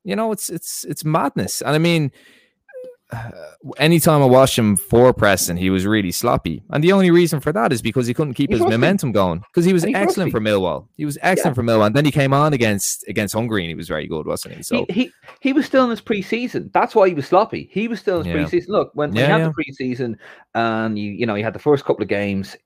You 0.04 0.14
know, 0.14 0.30
it's 0.30 0.50
it's 0.50 0.84
it's 0.84 1.04
madness. 1.04 1.62
And 1.62 1.74
I 1.74 1.78
mean, 1.78 2.12
anytime 3.76 4.22
I 4.22 4.26
watched 4.26 4.58
him 4.58 4.76
for 4.76 5.12
Preston, 5.12 5.56
he 5.56 5.70
was 5.70 5.86
really 5.86 6.12
sloppy. 6.12 6.62
And 6.70 6.82
the 6.82 6.92
only 6.92 7.10
reason 7.10 7.40
for 7.40 7.52
that 7.52 7.72
is 7.72 7.82
because 7.82 8.06
he 8.06 8.14
couldn't 8.14 8.34
keep 8.34 8.50
he's 8.50 8.60
his 8.60 8.68
momentum 8.68 9.12
going. 9.12 9.40
Because 9.40 9.64
he 9.64 9.72
was 9.72 9.84
excellent 9.84 10.32
for 10.32 10.40
Millwall. 10.40 10.86
He 10.96 11.04
was 11.04 11.18
excellent 11.22 11.56
yeah. 11.56 11.62
for 11.62 11.62
Millwall. 11.62 11.86
And 11.86 11.96
then 11.96 12.04
he 12.04 12.10
came 12.10 12.32
on 12.32 12.52
against 12.52 13.04
against 13.08 13.34
Hungary 13.34 13.62
and 13.62 13.68
he 13.68 13.74
was 13.74 13.88
very 13.88 14.06
good, 14.06 14.26
wasn't 14.26 14.56
he? 14.56 14.62
So 14.62 14.86
he 14.88 14.92
he, 14.92 15.12
he 15.40 15.52
was 15.52 15.66
still 15.66 15.84
in 15.84 15.90
his 15.90 16.00
preseason. 16.00 16.72
That's 16.72 16.94
why 16.94 17.08
he 17.08 17.14
was 17.14 17.26
sloppy. 17.26 17.68
He 17.72 17.88
was 17.88 18.00
still 18.00 18.20
in 18.20 18.26
his 18.26 18.34
yeah. 18.34 18.42
preseason. 18.42 18.68
Look, 18.68 18.90
when, 18.94 19.10
when 19.10 19.18
yeah, 19.18 19.36
he 19.36 19.42
had 19.42 19.52
the 19.52 19.62
preseason 19.62 20.16
and 20.54 20.98
you 20.98 21.10
you 21.12 21.26
know 21.26 21.34
he 21.34 21.42
had 21.42 21.54
the 21.54 21.58
first 21.58 21.84
couple 21.84 22.02
of 22.02 22.08
games 22.08 22.56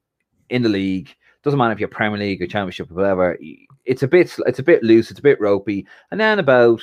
in 0.51 0.63
the 0.63 0.69
league. 0.69 1.15
Doesn't 1.43 1.59
matter 1.59 1.73
if 1.73 1.81
you're 1.81 1.89
Premier 1.89 2.19
League 2.19 2.41
or 2.41 2.47
Championship 2.47 2.91
or 2.91 2.95
whatever. 2.95 3.39
It's 3.85 4.03
a 4.03 4.09
bit 4.09 4.35
it's 4.47 4.59
a 4.59 4.63
bit 4.63 4.83
loose. 4.83 5.11
It's 5.11 5.21
a 5.21 5.23
bit 5.23 5.41
ropey. 5.41 5.87
And 6.11 6.21
then 6.21 6.39
about 6.39 6.83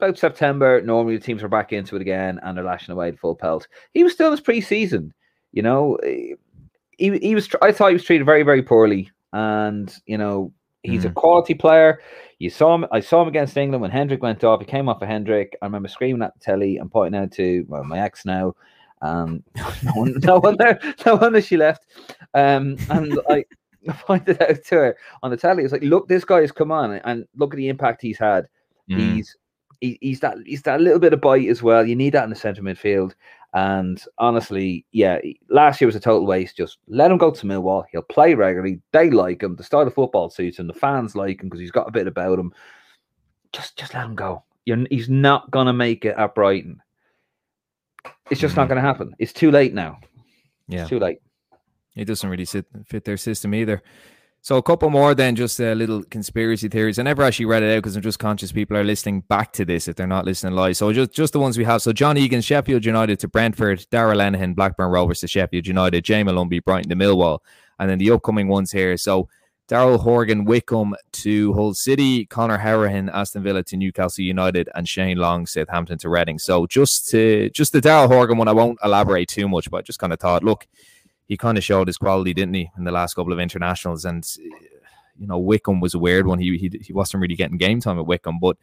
about 0.00 0.18
September, 0.18 0.80
normally 0.82 1.16
the 1.16 1.24
teams 1.24 1.42
are 1.42 1.48
back 1.48 1.72
into 1.72 1.96
it 1.96 2.02
again 2.02 2.40
and 2.42 2.56
they're 2.56 2.64
lashing 2.64 2.92
away 2.92 3.08
at 3.08 3.18
full 3.18 3.34
pelt. 3.34 3.68
He 3.92 4.02
was 4.02 4.12
still 4.12 4.28
in 4.28 4.32
his 4.32 4.40
preseason, 4.40 5.12
you 5.52 5.62
know. 5.62 5.98
He, 6.02 7.18
he 7.18 7.34
was. 7.34 7.48
I 7.62 7.72
thought 7.72 7.88
he 7.88 7.94
was 7.94 8.04
treated 8.04 8.24
very, 8.24 8.42
very 8.42 8.62
poorly, 8.62 9.10
and 9.32 9.94
you 10.06 10.18
know 10.18 10.52
he's 10.82 11.04
mm. 11.04 11.10
a 11.10 11.12
quality 11.12 11.54
player. 11.54 12.00
You 12.38 12.50
saw 12.50 12.74
him. 12.74 12.86
I 12.92 13.00
saw 13.00 13.22
him 13.22 13.28
against 13.28 13.56
England 13.56 13.82
when 13.82 13.90
Hendrick 13.90 14.22
went 14.22 14.44
off. 14.44 14.60
He 14.60 14.66
came 14.66 14.88
off 14.88 15.02
of 15.02 15.08
Hendrick. 15.08 15.56
I 15.62 15.66
remember 15.66 15.88
screaming 15.88 16.22
at 16.22 16.34
the 16.34 16.40
telly 16.40 16.76
and 16.76 16.90
pointing 16.90 17.20
out 17.20 17.32
to 17.32 17.64
well, 17.68 17.84
my 17.84 18.00
ex 18.00 18.24
now. 18.24 18.54
Um, 19.02 19.42
no, 19.82 19.92
one, 19.94 20.14
no 20.22 20.38
wonder, 20.38 20.78
no 21.06 21.16
wonder 21.16 21.40
she 21.40 21.56
left. 21.56 21.86
Um, 22.34 22.76
and 22.90 23.18
I 23.28 23.44
pointed 23.88 24.42
out 24.42 24.62
to 24.64 24.74
her 24.74 24.96
on 25.22 25.30
the 25.30 25.36
telly. 25.36 25.64
It's 25.64 25.72
like, 25.72 25.82
look, 25.82 26.08
this 26.08 26.24
guy 26.24 26.42
has 26.42 26.52
come 26.52 26.70
on, 26.70 26.92
and 26.92 27.26
look 27.36 27.54
at 27.54 27.56
the 27.56 27.68
impact 27.68 28.02
he's 28.02 28.18
had. 28.18 28.46
Mm. 28.90 29.14
He's 29.14 29.36
he, 29.80 29.98
he's 30.00 30.20
that 30.20 30.38
he's 30.44 30.62
that 30.62 30.80
little 30.80 30.98
bit 30.98 31.12
of 31.12 31.20
bite 31.20 31.48
as 31.48 31.62
well. 31.62 31.86
You 31.86 31.96
need 31.96 32.14
that 32.14 32.24
in 32.24 32.30
the 32.30 32.36
centre 32.36 32.62
midfield. 32.62 33.14
And 33.52 34.02
honestly, 34.18 34.86
yeah, 34.92 35.18
last 35.48 35.80
year 35.80 35.86
was 35.86 35.96
a 35.96 36.00
total 36.00 36.26
waste. 36.26 36.56
Just 36.56 36.78
let 36.86 37.10
him 37.10 37.18
go 37.18 37.32
to 37.32 37.46
Millwall. 37.46 37.84
He'll 37.90 38.02
play 38.02 38.34
regularly. 38.34 38.80
They 38.92 39.10
like 39.10 39.42
him. 39.42 39.56
The 39.56 39.64
style 39.64 39.86
of 39.86 39.94
football 39.94 40.30
suits 40.30 40.58
him. 40.58 40.68
The 40.68 40.72
fans 40.72 41.16
like 41.16 41.42
him 41.42 41.48
because 41.48 41.60
he's 41.60 41.72
got 41.72 41.88
a 41.88 41.92
bit 41.92 42.06
about 42.06 42.38
him. 42.38 42.52
Just 43.52 43.76
just 43.76 43.94
let 43.94 44.04
him 44.04 44.14
go. 44.14 44.44
You're, 44.66 44.86
he's 44.90 45.08
not 45.08 45.50
gonna 45.50 45.72
make 45.72 46.04
it 46.04 46.16
at 46.16 46.34
Brighton. 46.34 46.80
It's 48.30 48.40
just 48.40 48.52
mm-hmm. 48.52 48.60
not 48.60 48.68
gonna 48.68 48.80
happen. 48.80 49.14
It's 49.18 49.32
too 49.32 49.50
late 49.50 49.74
now. 49.74 49.98
Yeah, 50.68 50.82
it's 50.82 50.90
too 50.90 51.00
late. 51.00 51.18
It 51.96 52.04
doesn't 52.04 52.30
really 52.30 52.44
sit, 52.44 52.66
fit 52.86 53.04
their 53.04 53.16
system 53.16 53.54
either. 53.54 53.82
So 54.42 54.56
a 54.56 54.62
couple 54.62 54.88
more 54.88 55.14
then, 55.14 55.36
just 55.36 55.60
a 55.60 55.74
little 55.74 56.02
conspiracy 56.04 56.68
theories. 56.68 56.98
I 56.98 57.02
never 57.02 57.22
actually 57.22 57.44
read 57.44 57.62
it 57.62 57.76
out 57.76 57.78
because 57.78 57.94
I'm 57.94 58.02
just 58.02 58.18
conscious 58.18 58.52
people 58.52 58.74
are 58.76 58.84
listening 58.84 59.20
back 59.22 59.52
to 59.54 59.66
this 59.66 59.86
if 59.86 59.96
they're 59.96 60.06
not 60.06 60.24
listening 60.24 60.54
live. 60.54 60.78
So 60.78 60.90
just 60.94 61.12
just 61.12 61.34
the 61.34 61.40
ones 61.40 61.58
we 61.58 61.64
have. 61.64 61.82
So 61.82 61.92
John 61.92 62.16
Egan, 62.16 62.40
Sheffield 62.40 62.86
United 62.86 63.20
to 63.20 63.28
Brentford, 63.28 63.86
Darragh 63.90 64.16
Lenihan, 64.16 64.54
Blackburn 64.54 64.90
Rovers 64.90 65.20
to 65.20 65.28
Sheffield 65.28 65.66
United, 65.66 66.04
Jamie 66.04 66.32
Molumby, 66.32 66.64
Brighton 66.64 66.88
to 66.88 66.96
Millwall, 66.96 67.40
and 67.78 67.90
then 67.90 67.98
the 67.98 68.10
upcoming 68.10 68.48
ones 68.48 68.72
here. 68.72 68.96
So 68.96 69.28
Daryl 69.68 70.00
Horgan, 70.00 70.46
Wycombe 70.46 70.96
to 71.12 71.52
Hull 71.52 71.74
City, 71.74 72.24
Conor 72.24 72.58
Hourihane, 72.58 73.08
Aston 73.12 73.42
Villa 73.42 73.62
to 73.64 73.76
Newcastle 73.76 74.24
United, 74.24 74.70
and 74.74 74.88
Shane 74.88 75.18
Long, 75.18 75.46
Southampton 75.46 75.98
to 75.98 76.08
Reading. 76.08 76.38
So 76.38 76.66
just 76.66 77.08
to 77.10 77.50
just 77.50 77.74
the 77.74 77.80
Daryl 77.80 78.08
Horgan 78.08 78.38
one, 78.38 78.48
I 78.48 78.52
won't 78.52 78.78
elaborate 78.82 79.28
too 79.28 79.48
much, 79.48 79.70
but 79.70 79.84
just 79.84 79.98
kind 79.98 80.14
of 80.14 80.18
thought, 80.18 80.42
look 80.42 80.66
he 81.30 81.36
kind 81.36 81.56
of 81.56 81.62
showed 81.62 81.86
his 81.86 81.96
quality, 81.96 82.34
didn't 82.34 82.54
he, 82.54 82.68
in 82.76 82.82
the 82.82 82.90
last 82.90 83.14
couple 83.14 83.32
of 83.32 83.38
internationals? 83.38 84.04
And 84.04 84.26
you 85.16 85.28
know, 85.28 85.38
Wycombe 85.38 85.80
was 85.80 85.94
a 85.94 85.98
weird 85.98 86.26
one. 86.26 86.40
He 86.40 86.58
he, 86.58 86.68
he 86.82 86.92
wasn't 86.92 87.20
really 87.20 87.36
getting 87.36 87.56
game 87.56 87.80
time 87.80 88.00
at 88.00 88.06
Wycombe, 88.06 88.40
but 88.40 88.56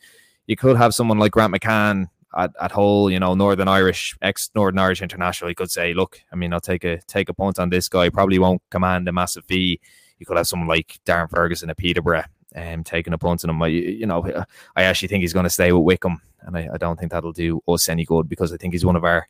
you 0.47 0.57
could 0.57 0.75
have 0.75 0.93
someone 0.93 1.17
like 1.17 1.31
Grant 1.31 1.53
McCann 1.53 2.09
at, 2.37 2.51
at 2.61 2.73
Hull, 2.73 3.09
you 3.09 3.21
know, 3.21 3.35
Northern 3.35 3.69
Irish, 3.69 4.17
ex 4.21 4.51
Northern 4.53 4.79
Irish 4.79 5.01
international. 5.01 5.47
He 5.47 5.55
could 5.55 5.71
say, 5.71 5.93
look, 5.93 6.21
I 6.29 6.35
mean, 6.35 6.51
I'll 6.51 6.59
take 6.59 6.83
a 6.83 6.97
take 7.03 7.29
a 7.29 7.33
punt 7.33 7.57
on 7.57 7.69
this 7.69 7.87
guy. 7.87 8.09
Probably 8.09 8.37
won't 8.37 8.61
command 8.69 9.07
a 9.07 9.13
massive 9.13 9.45
fee. 9.45 9.79
You 10.19 10.25
could 10.25 10.35
have 10.35 10.47
someone 10.47 10.67
like 10.67 10.99
Darren 11.05 11.29
Ferguson 11.29 11.69
at 11.69 11.77
Peterborough 11.77 12.25
um, 12.53 12.83
taking 12.83 13.13
a 13.13 13.17
punt 13.17 13.45
on 13.45 13.49
him. 13.49 13.63
I, 13.63 13.67
you 13.67 14.05
know, 14.05 14.43
I 14.75 14.83
actually 14.83 15.07
think 15.07 15.21
he's 15.21 15.31
going 15.31 15.45
to 15.45 15.49
stay 15.49 15.71
with 15.71 15.85
Wycombe, 15.85 16.21
and 16.41 16.57
I, 16.57 16.67
I 16.73 16.77
don't 16.77 16.99
think 16.99 17.13
that'll 17.13 17.31
do 17.31 17.61
us 17.65 17.87
any 17.87 18.03
good 18.03 18.27
because 18.27 18.51
I 18.51 18.57
think 18.57 18.73
he's 18.73 18.85
one 18.85 18.97
of 18.97 19.05
our 19.05 19.25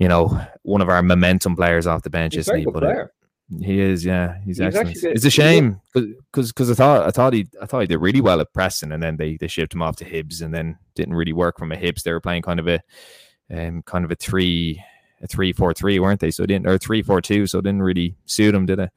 you 0.00 0.08
know, 0.08 0.44
one 0.62 0.80
of 0.80 0.88
our 0.88 1.02
momentum 1.02 1.54
players 1.54 1.86
off 1.86 2.02
the 2.02 2.10
bench, 2.10 2.34
he's 2.34 2.48
isn't 2.48 2.60
he? 2.60 2.64
But 2.64 2.82
uh, 2.82 3.06
he 3.60 3.80
is, 3.80 4.02
yeah, 4.04 4.38
he's, 4.38 4.56
he's 4.56 4.60
excellent. 4.60 4.96
It's 4.96 5.26
a 5.26 5.30
shame 5.30 5.78
because 5.92 6.48
because 6.48 6.70
I 6.70 6.74
thought 6.74 7.06
I 7.06 7.10
thought 7.10 7.34
he 7.34 7.46
I 7.60 7.66
thought 7.66 7.82
he 7.82 7.86
did 7.86 7.98
really 7.98 8.22
well 8.22 8.40
at 8.40 8.52
Preston, 8.54 8.92
and 8.92 9.02
then 9.02 9.18
they 9.18 9.36
they 9.36 9.46
shipped 9.46 9.74
him 9.74 9.82
off 9.82 9.96
to 9.96 10.04
Hibs, 10.06 10.40
and 10.40 10.54
then 10.54 10.78
didn't 10.94 11.14
really 11.14 11.34
work 11.34 11.58
from 11.58 11.70
a 11.70 11.76
Hibs. 11.76 12.02
They 12.02 12.12
were 12.12 12.20
playing 12.20 12.42
kind 12.42 12.58
of 12.58 12.66
a 12.66 12.80
um 13.50 13.82
kind 13.82 14.06
of 14.06 14.10
a 14.10 14.14
three 14.14 14.82
a 15.20 15.26
three 15.26 15.52
four 15.52 15.74
three, 15.74 16.00
weren't 16.00 16.20
they? 16.20 16.30
So 16.30 16.46
didn't 16.46 16.66
or 16.66 16.78
three 16.78 17.02
four 17.02 17.20
two, 17.20 17.46
so 17.46 17.58
it 17.58 17.64
didn't 17.64 17.82
really 17.82 18.16
suit 18.24 18.54
him, 18.54 18.64
did 18.64 18.78
it? 18.78 18.90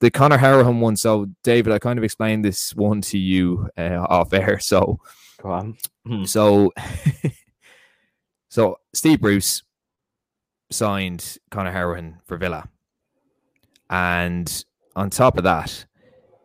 The 0.00 0.10
Conor 0.10 0.38
Hourihane 0.38 0.80
one. 0.80 0.96
So 0.96 1.26
David, 1.44 1.72
I 1.72 1.78
kind 1.78 1.96
of 1.96 2.04
explained 2.04 2.44
this 2.44 2.74
one 2.74 3.02
to 3.02 3.18
you 3.18 3.68
uh, 3.78 4.04
off 4.08 4.32
air. 4.32 4.58
So 4.58 4.98
go 5.40 5.50
on. 5.50 5.76
Hmm. 6.04 6.24
So 6.24 6.72
so 8.48 8.78
Steve 8.92 9.20
Bruce 9.20 9.62
signed 10.70 11.38
Conor 11.50 11.72
Hourihane 11.72 12.18
for 12.26 12.36
Villa. 12.36 12.68
And 13.90 14.64
on 14.96 15.10
top 15.10 15.38
of 15.38 15.44
that, 15.44 15.84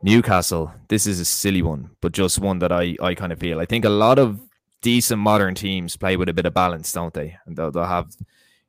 Newcastle, 0.02 0.72
this 0.88 1.08
is 1.08 1.20
a 1.20 1.26
silly 1.26 1.62
one, 1.62 1.92
but 2.02 2.12
just 2.12 2.40
one 2.40 2.60
that 2.60 2.72
I, 2.72 2.96
I 3.02 3.16
kind 3.16 3.32
of 3.34 3.40
feel. 3.40 3.60
I 3.60 3.66
think 3.66 3.86
a 3.86 3.90
lot 3.90 4.20
of 4.20 4.40
decent 4.82 5.20
modern 5.20 5.56
teams 5.56 5.98
play 5.98 6.16
with 6.16 6.30
a 6.30 6.34
bit 6.34 6.46
of 6.46 6.54
balance, 6.54 6.92
don't 6.92 7.14
they? 7.14 7.38
And 7.46 7.58
they'll, 7.58 7.72
they'll 7.72 7.84
have, 7.84 8.16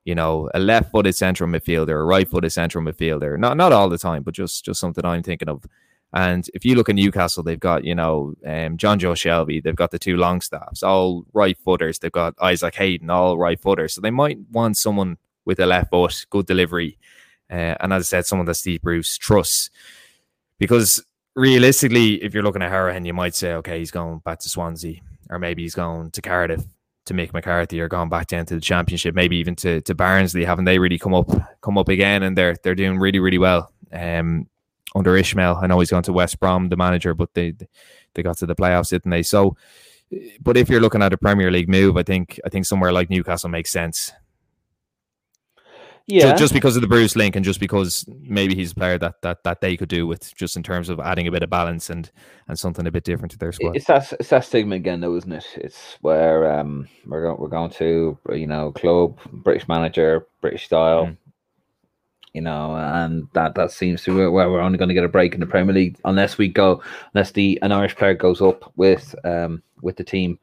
you 0.04 0.14
know, 0.14 0.50
a 0.54 0.58
left 0.58 0.90
footed 0.90 1.14
central 1.14 1.48
midfielder, 1.48 2.00
a 2.00 2.04
right 2.04 2.28
footed 2.28 2.52
central 2.52 2.84
midfielder. 2.84 3.38
Not 3.38 3.56
not 3.56 3.72
all 3.72 3.88
the 3.88 3.98
time, 3.98 4.22
but 4.22 4.34
just 4.34 4.64
just 4.64 4.80
something 4.80 5.04
I'm 5.04 5.22
thinking 5.22 5.48
of. 5.48 5.64
And 6.12 6.48
if 6.54 6.64
you 6.64 6.74
look 6.74 6.88
at 6.88 6.96
Newcastle, 6.96 7.44
they've 7.44 7.60
got, 7.60 7.84
you 7.84 7.94
know, 7.94 8.34
um, 8.44 8.76
Jonjo 8.76 9.14
Shelvey, 9.14 9.62
they've 9.62 9.76
got 9.76 9.92
the 9.92 9.98
two 9.98 10.16
Longstaffs, 10.16 10.82
all 10.82 11.24
right 11.32 11.56
footers. 11.58 12.00
They've 12.00 12.10
got 12.10 12.34
Isaac 12.40 12.74
Hayden, 12.74 13.10
all 13.10 13.38
right 13.38 13.60
footers. 13.60 13.94
So 13.94 14.00
they 14.00 14.10
might 14.10 14.38
want 14.50 14.76
someone 14.76 15.18
with 15.44 15.58
the 15.58 15.66
left 15.66 15.90
foot, 15.90 16.26
good 16.30 16.46
delivery. 16.46 16.98
Uh, 17.50 17.74
and 17.80 17.92
as 17.92 18.02
I 18.02 18.04
said, 18.04 18.26
someone 18.26 18.46
that 18.46 18.54
Steve 18.54 18.82
Bruce 18.82 19.18
trusts. 19.18 19.70
Because 20.58 21.02
realistically, 21.34 22.22
if 22.22 22.34
you're 22.34 22.42
looking 22.42 22.62
at 22.62 22.70
Hourihane, 22.70 23.06
you 23.06 23.14
might 23.14 23.34
say, 23.34 23.54
okay, 23.54 23.78
he's 23.78 23.90
going 23.90 24.18
back 24.18 24.38
to 24.40 24.48
Swansea, 24.48 25.00
or 25.30 25.38
maybe 25.38 25.62
he's 25.62 25.74
going 25.74 26.10
to 26.12 26.22
Cardiff 26.22 26.62
to 27.06 27.14
Mick 27.14 27.32
McCarthy, 27.32 27.80
or 27.80 27.88
gone 27.88 28.08
back 28.08 28.26
down 28.26 28.46
to 28.46 28.54
the 28.54 28.60
Championship, 28.60 29.14
maybe 29.14 29.36
even 29.36 29.56
to, 29.56 29.80
to 29.82 29.94
Barnsley. 29.94 30.44
Haven't 30.44 30.66
they 30.66 30.78
really 30.78 30.98
come 30.98 31.14
up 31.14 31.28
come 31.60 31.78
up 31.78 31.88
again? 31.88 32.22
And 32.22 32.36
they're 32.36 32.56
they're 32.62 32.74
doing 32.74 32.98
really 32.98 33.18
really 33.18 33.38
well. 33.38 33.72
Um, 33.92 34.46
under 34.94 35.12
Ismaël, 35.12 35.62
I 35.62 35.66
know 35.66 35.78
he's 35.78 35.90
gone 35.90 36.02
to 36.04 36.12
West 36.12 36.40
Brom, 36.40 36.68
the 36.68 36.76
manager, 36.76 37.14
but 37.14 37.32
they 37.34 37.54
they 38.14 38.22
got 38.22 38.38
to 38.38 38.46
the 38.46 38.54
playoffs, 38.54 38.90
didn't 38.90 39.10
they? 39.10 39.22
So, 39.22 39.56
but 40.40 40.56
if 40.56 40.68
you're 40.68 40.80
looking 40.80 41.02
at 41.02 41.12
a 41.12 41.18
Premier 41.18 41.50
League 41.50 41.68
move, 41.68 41.96
I 41.96 42.02
think 42.02 42.38
I 42.44 42.48
think 42.48 42.66
somewhere 42.66 42.92
like 42.92 43.10
Newcastle 43.10 43.50
makes 43.50 43.72
sense. 43.72 44.12
Yeah, 46.10 46.34
just 46.34 46.52
because 46.52 46.76
of 46.76 46.82
the 46.82 46.88
Bruce 46.88 47.16
link, 47.16 47.36
and 47.36 47.44
just 47.44 47.60
because 47.60 48.04
maybe 48.22 48.54
he's 48.54 48.72
a 48.72 48.74
player 48.74 48.98
that 48.98 49.22
that 49.22 49.44
that 49.44 49.60
they 49.60 49.76
could 49.76 49.88
do 49.88 50.06
with, 50.06 50.34
just 50.34 50.56
in 50.56 50.62
terms 50.62 50.88
of 50.88 51.00
adding 51.00 51.26
a 51.26 51.30
bit 51.30 51.42
of 51.42 51.50
balance 51.50 51.90
and 51.90 52.10
and 52.48 52.58
something 52.58 52.86
a 52.86 52.90
bit 52.90 53.04
different 53.04 53.32
to 53.32 53.38
their 53.38 53.52
squad. 53.52 53.76
It's 53.76 53.86
that 53.86 54.12
it's 54.18 54.30
that 54.30 54.44
stigma 54.44 54.76
again, 54.76 55.00
though, 55.00 55.16
isn't 55.16 55.32
it? 55.32 55.46
It's 55.56 55.96
where 56.00 56.52
um 56.58 56.88
we're 57.06 57.22
going 57.22 57.40
we're 57.40 57.48
going 57.48 57.70
to 57.70 58.18
you 58.32 58.46
know 58.46 58.72
club 58.72 59.18
British 59.32 59.68
manager 59.68 60.26
British 60.40 60.66
style. 60.66 61.06
Mm. 61.06 61.16
You 62.32 62.42
know, 62.42 62.76
and 62.76 63.26
that 63.32 63.56
that 63.56 63.72
seems 63.72 64.04
to 64.04 64.30
where 64.30 64.50
we're 64.50 64.60
only 64.60 64.78
going 64.78 64.88
to 64.88 64.94
get 64.94 65.04
a 65.04 65.08
break 65.08 65.34
in 65.34 65.40
the 65.40 65.46
Premier 65.46 65.74
League 65.74 65.98
unless 66.04 66.38
we 66.38 66.48
go 66.48 66.82
unless 67.12 67.32
the 67.32 67.58
an 67.62 67.72
Irish 67.72 67.96
player 67.96 68.14
goes 68.14 68.40
up 68.40 68.72
with 68.76 69.14
um 69.24 69.62
with 69.82 69.96
the 69.96 70.04
team 70.04 70.38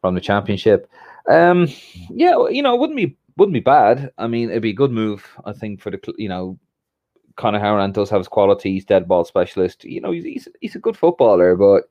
from 0.00 0.14
the 0.14 0.20
Championship. 0.20 0.88
Um, 1.28 1.68
yeah, 2.10 2.48
you 2.48 2.62
know, 2.62 2.74
it 2.74 2.80
wouldn't 2.80 2.96
be 2.96 3.16
wouldn't 3.36 3.54
be 3.54 3.60
bad. 3.60 4.10
I 4.18 4.26
mean, 4.26 4.50
it'd 4.50 4.62
be 4.62 4.70
a 4.70 4.74
good 4.74 4.92
move, 4.92 5.26
I 5.44 5.52
think, 5.52 5.80
for 5.80 5.90
the 5.90 6.00
you 6.18 6.28
know, 6.28 6.58
Conor 7.36 7.60
Hourihane 7.60 7.92
does 7.92 8.10
have 8.10 8.20
his 8.20 8.28
qualities, 8.28 8.84
dead 8.84 9.08
ball 9.08 9.24
specialist. 9.24 9.84
You 9.84 10.00
know, 10.00 10.10
he's 10.10 10.24
he's, 10.24 10.48
he's 10.60 10.76
a 10.76 10.80
good 10.80 10.96
footballer, 10.96 11.56
but 11.56 11.84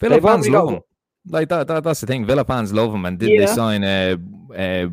Villa 0.00 0.20
fans 0.20 0.48
love 0.48 0.70
him. 0.70 0.82
Like 1.30 1.48
that, 1.50 1.66
that, 1.66 1.84
that's 1.84 2.00
the 2.00 2.06
thing. 2.06 2.24
Villa 2.24 2.44
fans 2.44 2.72
love 2.72 2.94
him, 2.94 3.04
and 3.04 3.18
did 3.18 3.30
yeah. 3.30 3.40
they 3.40 3.46
sign 3.46 3.84
uh, 3.84 4.16
uh, 4.56 4.88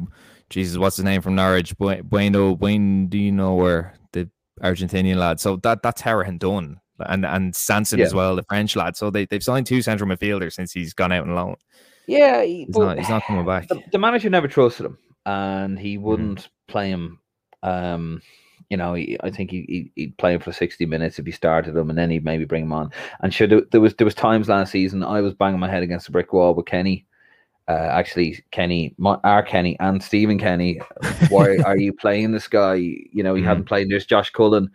Jesus, 0.50 0.78
what's 0.78 0.98
his 0.98 1.06
name 1.06 1.22
from 1.22 1.36
Norwich? 1.36 1.78
Bueno 1.78 2.56
Buendino 2.56 3.52
or 3.52 3.94
the 4.12 4.30
Argentinian 4.62 5.18
lad. 5.18 5.40
So 5.40 5.58
that 5.58 5.82
that's 5.82 6.02
Hourihane 6.02 6.40
done. 6.40 6.80
And 7.00 7.26
and 7.26 7.56
Sanson 7.56 8.00
yeah. 8.00 8.06
as 8.06 8.14
well, 8.14 8.36
the 8.36 8.44
French 8.44 8.76
lad. 8.76 8.96
So 8.96 9.10
they, 9.10 9.26
they've 9.26 9.44
signed 9.44 9.66
two 9.66 9.82
central 9.82 10.10
midfielders 10.10 10.54
since 10.54 10.72
he's 10.72 10.94
gone 10.94 11.12
out 11.12 11.28
on 11.28 11.36
loan. 11.36 11.56
Yeah, 12.08 12.44
he's, 12.44 12.70
not, 12.70 13.00
he's 13.00 13.10
not 13.10 13.24
coming 13.24 13.46
back. 13.46 13.68
The, 13.68 13.82
the, 13.92 13.98
manager 13.98 14.30
never 14.30 14.48
trusted 14.48 14.86
him, 14.86 14.98
and 15.26 15.80
he 15.80 15.98
mm. 15.98 16.02
wouldn't 16.02 16.40
mm. 16.40 16.50
play 16.68 16.90
him. 16.90 17.20
Um, 17.64 18.22
you 18.70 18.78
know, 18.78 18.94
he, 18.96 19.18
I 19.22 19.30
think 19.30 19.52
he, 19.52 19.92
he 19.96 20.06
would 20.06 20.18
play 20.18 20.34
him 20.34 20.42
for 20.42 20.52
sixty 20.52 20.86
minutes 20.86 21.20
if 21.20 21.26
he 21.26 21.32
started 21.32 21.76
him, 21.76 21.90
and 21.90 21.98
then 21.98 22.10
he'd 22.10 22.26
maybe 22.26 22.46
bring 22.46 22.64
him 22.64 22.74
on. 22.74 22.92
And 23.22 23.34
should 23.34 23.68
there 23.72 23.82
was 23.82 23.96
there 23.96 24.06
was 24.06 24.16
times 24.16 24.50
last 24.50 24.72
season 24.72 25.04
I 25.04 25.22
was 25.22 25.34
banging 25.34 25.60
my 25.60 25.70
head 25.70 25.84
against 25.84 26.08
the 26.08 26.12
brick 26.12 26.34
wall 26.34 26.54
with 26.54 26.66
Kenny. 26.66 27.06
Uh, 27.68 27.90
actually, 27.92 28.44
Kenny, 28.52 28.94
my, 29.00 29.18
our 29.24 29.42
Kenny, 29.42 29.76
and 29.80 30.02
Stephen 30.02 30.38
Kenny. 30.38 30.80
Why 31.30 31.58
are 31.66 31.78
you 31.78 31.94
playing 31.94 32.32
this 32.32 32.48
guy? 32.48 32.76
You 32.76 33.24
know, 33.24 33.34
he 33.34 33.42
mm. 33.42 33.46
hadn't 33.46 33.66
played. 33.66 33.90
There's 33.90 34.06
Josh 34.06 34.30
Cullen 34.30 34.70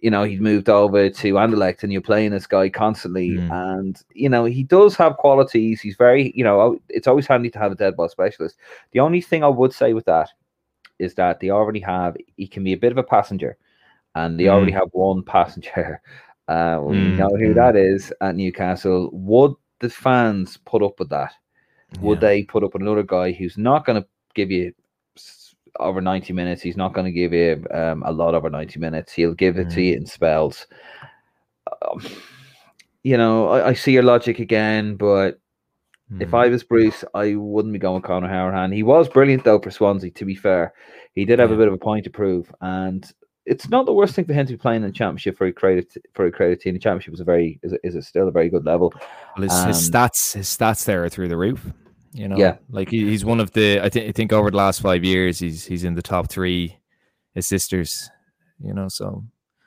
you 0.00 0.10
know, 0.10 0.22
he'd 0.22 0.40
moved 0.40 0.68
over 0.68 1.10
to 1.10 1.32
Anderlecht 1.34 1.82
and 1.82 1.92
you're 1.92 2.00
playing 2.00 2.30
this 2.30 2.46
guy 2.46 2.68
constantly. 2.68 3.30
Mm. 3.30 3.50
And, 3.50 4.02
you 4.14 4.28
know, 4.28 4.44
he 4.44 4.62
does 4.62 4.94
have 4.96 5.16
qualities. 5.16 5.80
He's 5.80 5.96
very, 5.96 6.32
you 6.36 6.44
know, 6.44 6.80
it's 6.88 7.08
always 7.08 7.26
handy 7.26 7.50
to 7.50 7.58
have 7.58 7.72
a 7.72 7.76
dead 7.76 7.96
ball 7.96 8.08
specialist. 8.08 8.56
The 8.92 9.00
only 9.00 9.20
thing 9.20 9.42
I 9.42 9.48
would 9.48 9.72
say 9.72 9.94
with 9.94 10.04
that 10.04 10.30
is 10.98 11.14
that 11.14 11.40
they 11.40 11.50
already 11.50 11.80
have, 11.80 12.16
he 12.36 12.46
can 12.46 12.62
be 12.62 12.72
a 12.72 12.78
bit 12.78 12.92
of 12.92 12.98
a 12.98 13.02
passenger 13.02 13.56
and 14.14 14.38
they 14.38 14.44
mm. 14.44 14.50
already 14.50 14.72
have 14.72 14.88
one 14.92 15.22
passenger. 15.22 16.00
Uh, 16.48 16.80
we 16.82 16.96
mm. 16.96 17.18
know 17.18 17.28
who 17.28 17.52
mm. 17.52 17.54
that 17.54 17.76
is 17.76 18.10
at 18.22 18.34
Newcastle. 18.34 19.10
Would 19.12 19.52
the 19.80 19.90
fans 19.90 20.56
put 20.56 20.82
up 20.82 20.98
with 20.98 21.10
that? 21.10 21.34
Would 22.00 22.22
yeah. 22.22 22.28
they 22.28 22.42
put 22.44 22.64
up 22.64 22.72
with 22.72 22.80
another 22.80 23.02
guy 23.02 23.32
who's 23.32 23.58
not 23.58 23.84
going 23.84 24.00
to 24.00 24.08
give 24.34 24.50
you 24.50 24.72
over 25.78 26.00
90 26.00 26.32
minutes. 26.32 26.62
He's 26.62 26.76
not 26.76 26.92
going 26.92 27.06
to 27.06 27.12
give 27.12 27.32
you 27.32 27.64
um, 27.72 28.02
a 28.04 28.12
lot 28.12 28.34
over 28.34 28.50
90 28.50 28.78
minutes. 28.78 29.12
He'll 29.12 29.34
give 29.34 29.58
it 29.58 29.68
mm. 29.68 29.74
to 29.74 29.82
you 29.82 29.96
in 29.96 30.06
spells. 30.06 30.66
Um, 31.82 32.04
you 33.02 33.16
know, 33.16 33.48
I, 33.48 33.68
I, 33.68 33.72
see 33.74 33.92
your 33.92 34.02
logic 34.02 34.38
again, 34.38 34.96
but 34.96 35.38
mm. 36.12 36.20
if 36.20 36.34
I 36.34 36.48
was 36.48 36.62
Bruce, 36.62 37.04
I 37.14 37.34
wouldn't 37.34 37.72
be 37.72 37.78
going 37.78 37.96
with 37.96 38.04
Conor 38.04 38.28
Hourihane. 38.28 38.74
He 38.74 38.82
was 38.82 39.08
brilliant, 39.08 39.44
though, 39.44 39.60
for 39.60 39.70
Swansea, 39.70 40.10
to 40.10 40.24
be 40.24 40.34
fair. 40.34 40.72
He 41.14 41.24
did 41.24 41.38
have 41.38 41.50
yeah. 41.50 41.56
a 41.56 41.58
bit 41.58 41.68
of 41.68 41.74
a 41.74 41.78
point 41.78 42.04
to 42.04 42.10
prove. 42.10 42.52
And 42.60 43.10
it's 43.48 43.68
not 43.68 43.86
the 43.86 43.92
worst 43.92 44.14
thing 44.14 44.24
for 44.24 44.34
him 44.34 44.46
to 44.46 44.52
be 44.52 44.58
playing 44.58 44.82
in 44.82 44.88
the 44.88 44.92
championship 44.92 45.36
for 45.36 45.46
a 45.46 45.52
creative 45.52 45.86
for 46.12 46.26
a 46.26 46.32
creative 46.32 46.60
team. 46.60 46.74
The 46.74 46.80
championship 46.80 47.14
is 47.14 47.20
a 47.20 47.24
very 47.24 47.58
is, 47.62 47.74
is 47.82 48.06
still 48.06 48.28
a 48.28 48.32
very 48.32 48.50
good 48.50 48.64
level. 48.64 48.92
Well, 49.36 49.48
his, 49.48 49.64
his 49.64 49.90
stats 49.90 50.34
his 50.34 50.46
stats 50.48 50.84
there 50.84 51.04
are 51.04 51.08
through 51.08 51.28
the 51.28 51.36
roof. 51.36 51.72
You 52.12 52.28
know, 52.28 52.36
yeah, 52.36 52.56
like 52.70 52.90
he, 52.90 53.08
he's 53.08 53.24
one 53.24 53.40
of 53.40 53.52
the. 53.52 53.80
I 53.80 53.88
think 53.88 54.08
I 54.08 54.12
think 54.12 54.32
over 54.32 54.50
the 54.50 54.56
last 54.56 54.80
five 54.80 55.04
years, 55.04 55.38
he's 55.38 55.64
he's 55.64 55.84
in 55.84 55.94
the 55.94 56.02
top 56.02 56.30
three 56.30 56.78
assisters. 57.36 58.10
You 58.60 58.74
know, 58.74 58.88
so 58.88 59.24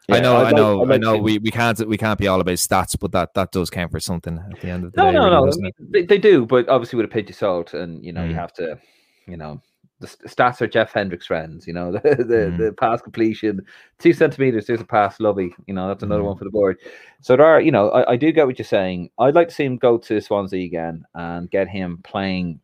yeah, 0.10 0.16
I 0.16 0.20
know, 0.20 0.36
I, 0.38 0.50
I 0.50 0.52
know, 0.52 0.78
like, 0.80 0.96
I, 0.96 0.98
know. 0.98 1.18
We, 1.18 1.38
we 1.38 1.52
can't 1.52 1.88
we 1.88 1.98
can't 1.98 2.20
be 2.20 2.28
all 2.28 2.42
about 2.42 2.56
stats, 2.56 2.98
but 3.00 3.12
that 3.12 3.34
that 3.36 3.52
does 3.52 3.70
count 3.70 3.92
for 3.92 4.00
something 4.00 4.38
at 4.38 4.60
the 4.60 4.70
end 4.70 4.86
of 4.86 4.92
the 4.92 5.04
no, 5.04 5.12
day. 5.12 5.18
No, 5.18 5.30
no, 5.30 5.46
no. 5.46 5.72
They, 5.80 6.04
they, 6.04 6.18
do, 6.18 6.46
but 6.46 6.68
obviously 6.68 6.98
with 6.98 7.06
a 7.06 7.10
pinch 7.10 7.30
of 7.30 7.36
salt, 7.36 7.74
and 7.74 8.04
you 8.04 8.12
know, 8.12 8.22
mm. 8.22 8.30
you 8.30 8.36
have 8.36 8.54
to, 8.54 8.80
you 9.28 9.38
know, 9.38 9.62
the 10.02 10.08
stats 10.28 10.62
are 10.62 10.68
Jeff 10.68 10.92
Hendrick's 10.92 11.28
friends. 11.28 11.68
You 11.68 11.74
know, 11.74 11.92
the 11.94 12.00
the, 12.00 12.14
mm. 12.14 12.58
the 12.58 12.74
pass 12.74 13.02
completion, 13.02 13.62
two 14.00 14.14
centimeters. 14.14 14.66
There's 14.66 14.82
a 14.82 14.86
pass, 14.86 15.20
lovely. 15.20 15.54
You 15.68 15.74
know, 15.74 15.88
that's 15.88 16.04
another 16.04 16.24
mm. 16.24 16.28
one 16.28 16.38
for 16.38 16.44
the 16.44 16.50
board. 16.50 16.78
So 17.22 17.38
there 17.38 17.46
are, 17.46 17.62
you 17.62 17.72
know, 17.72 17.90
I, 17.92 18.14
I 18.14 18.16
do 18.18 18.32
get 18.32 18.48
what 18.48 18.60
you're 18.60 18.66
saying. 18.66 19.10
I'd 19.20 19.36
like 19.36 19.50
to 19.50 19.54
see 19.54 19.66
him 19.66 19.78
go 19.78 19.98
to 20.00 20.20
Swansea 20.20 20.66
again 20.66 21.06
and 21.16 21.50
get 21.50 21.68
him 21.68 22.00
playing, 22.04 22.60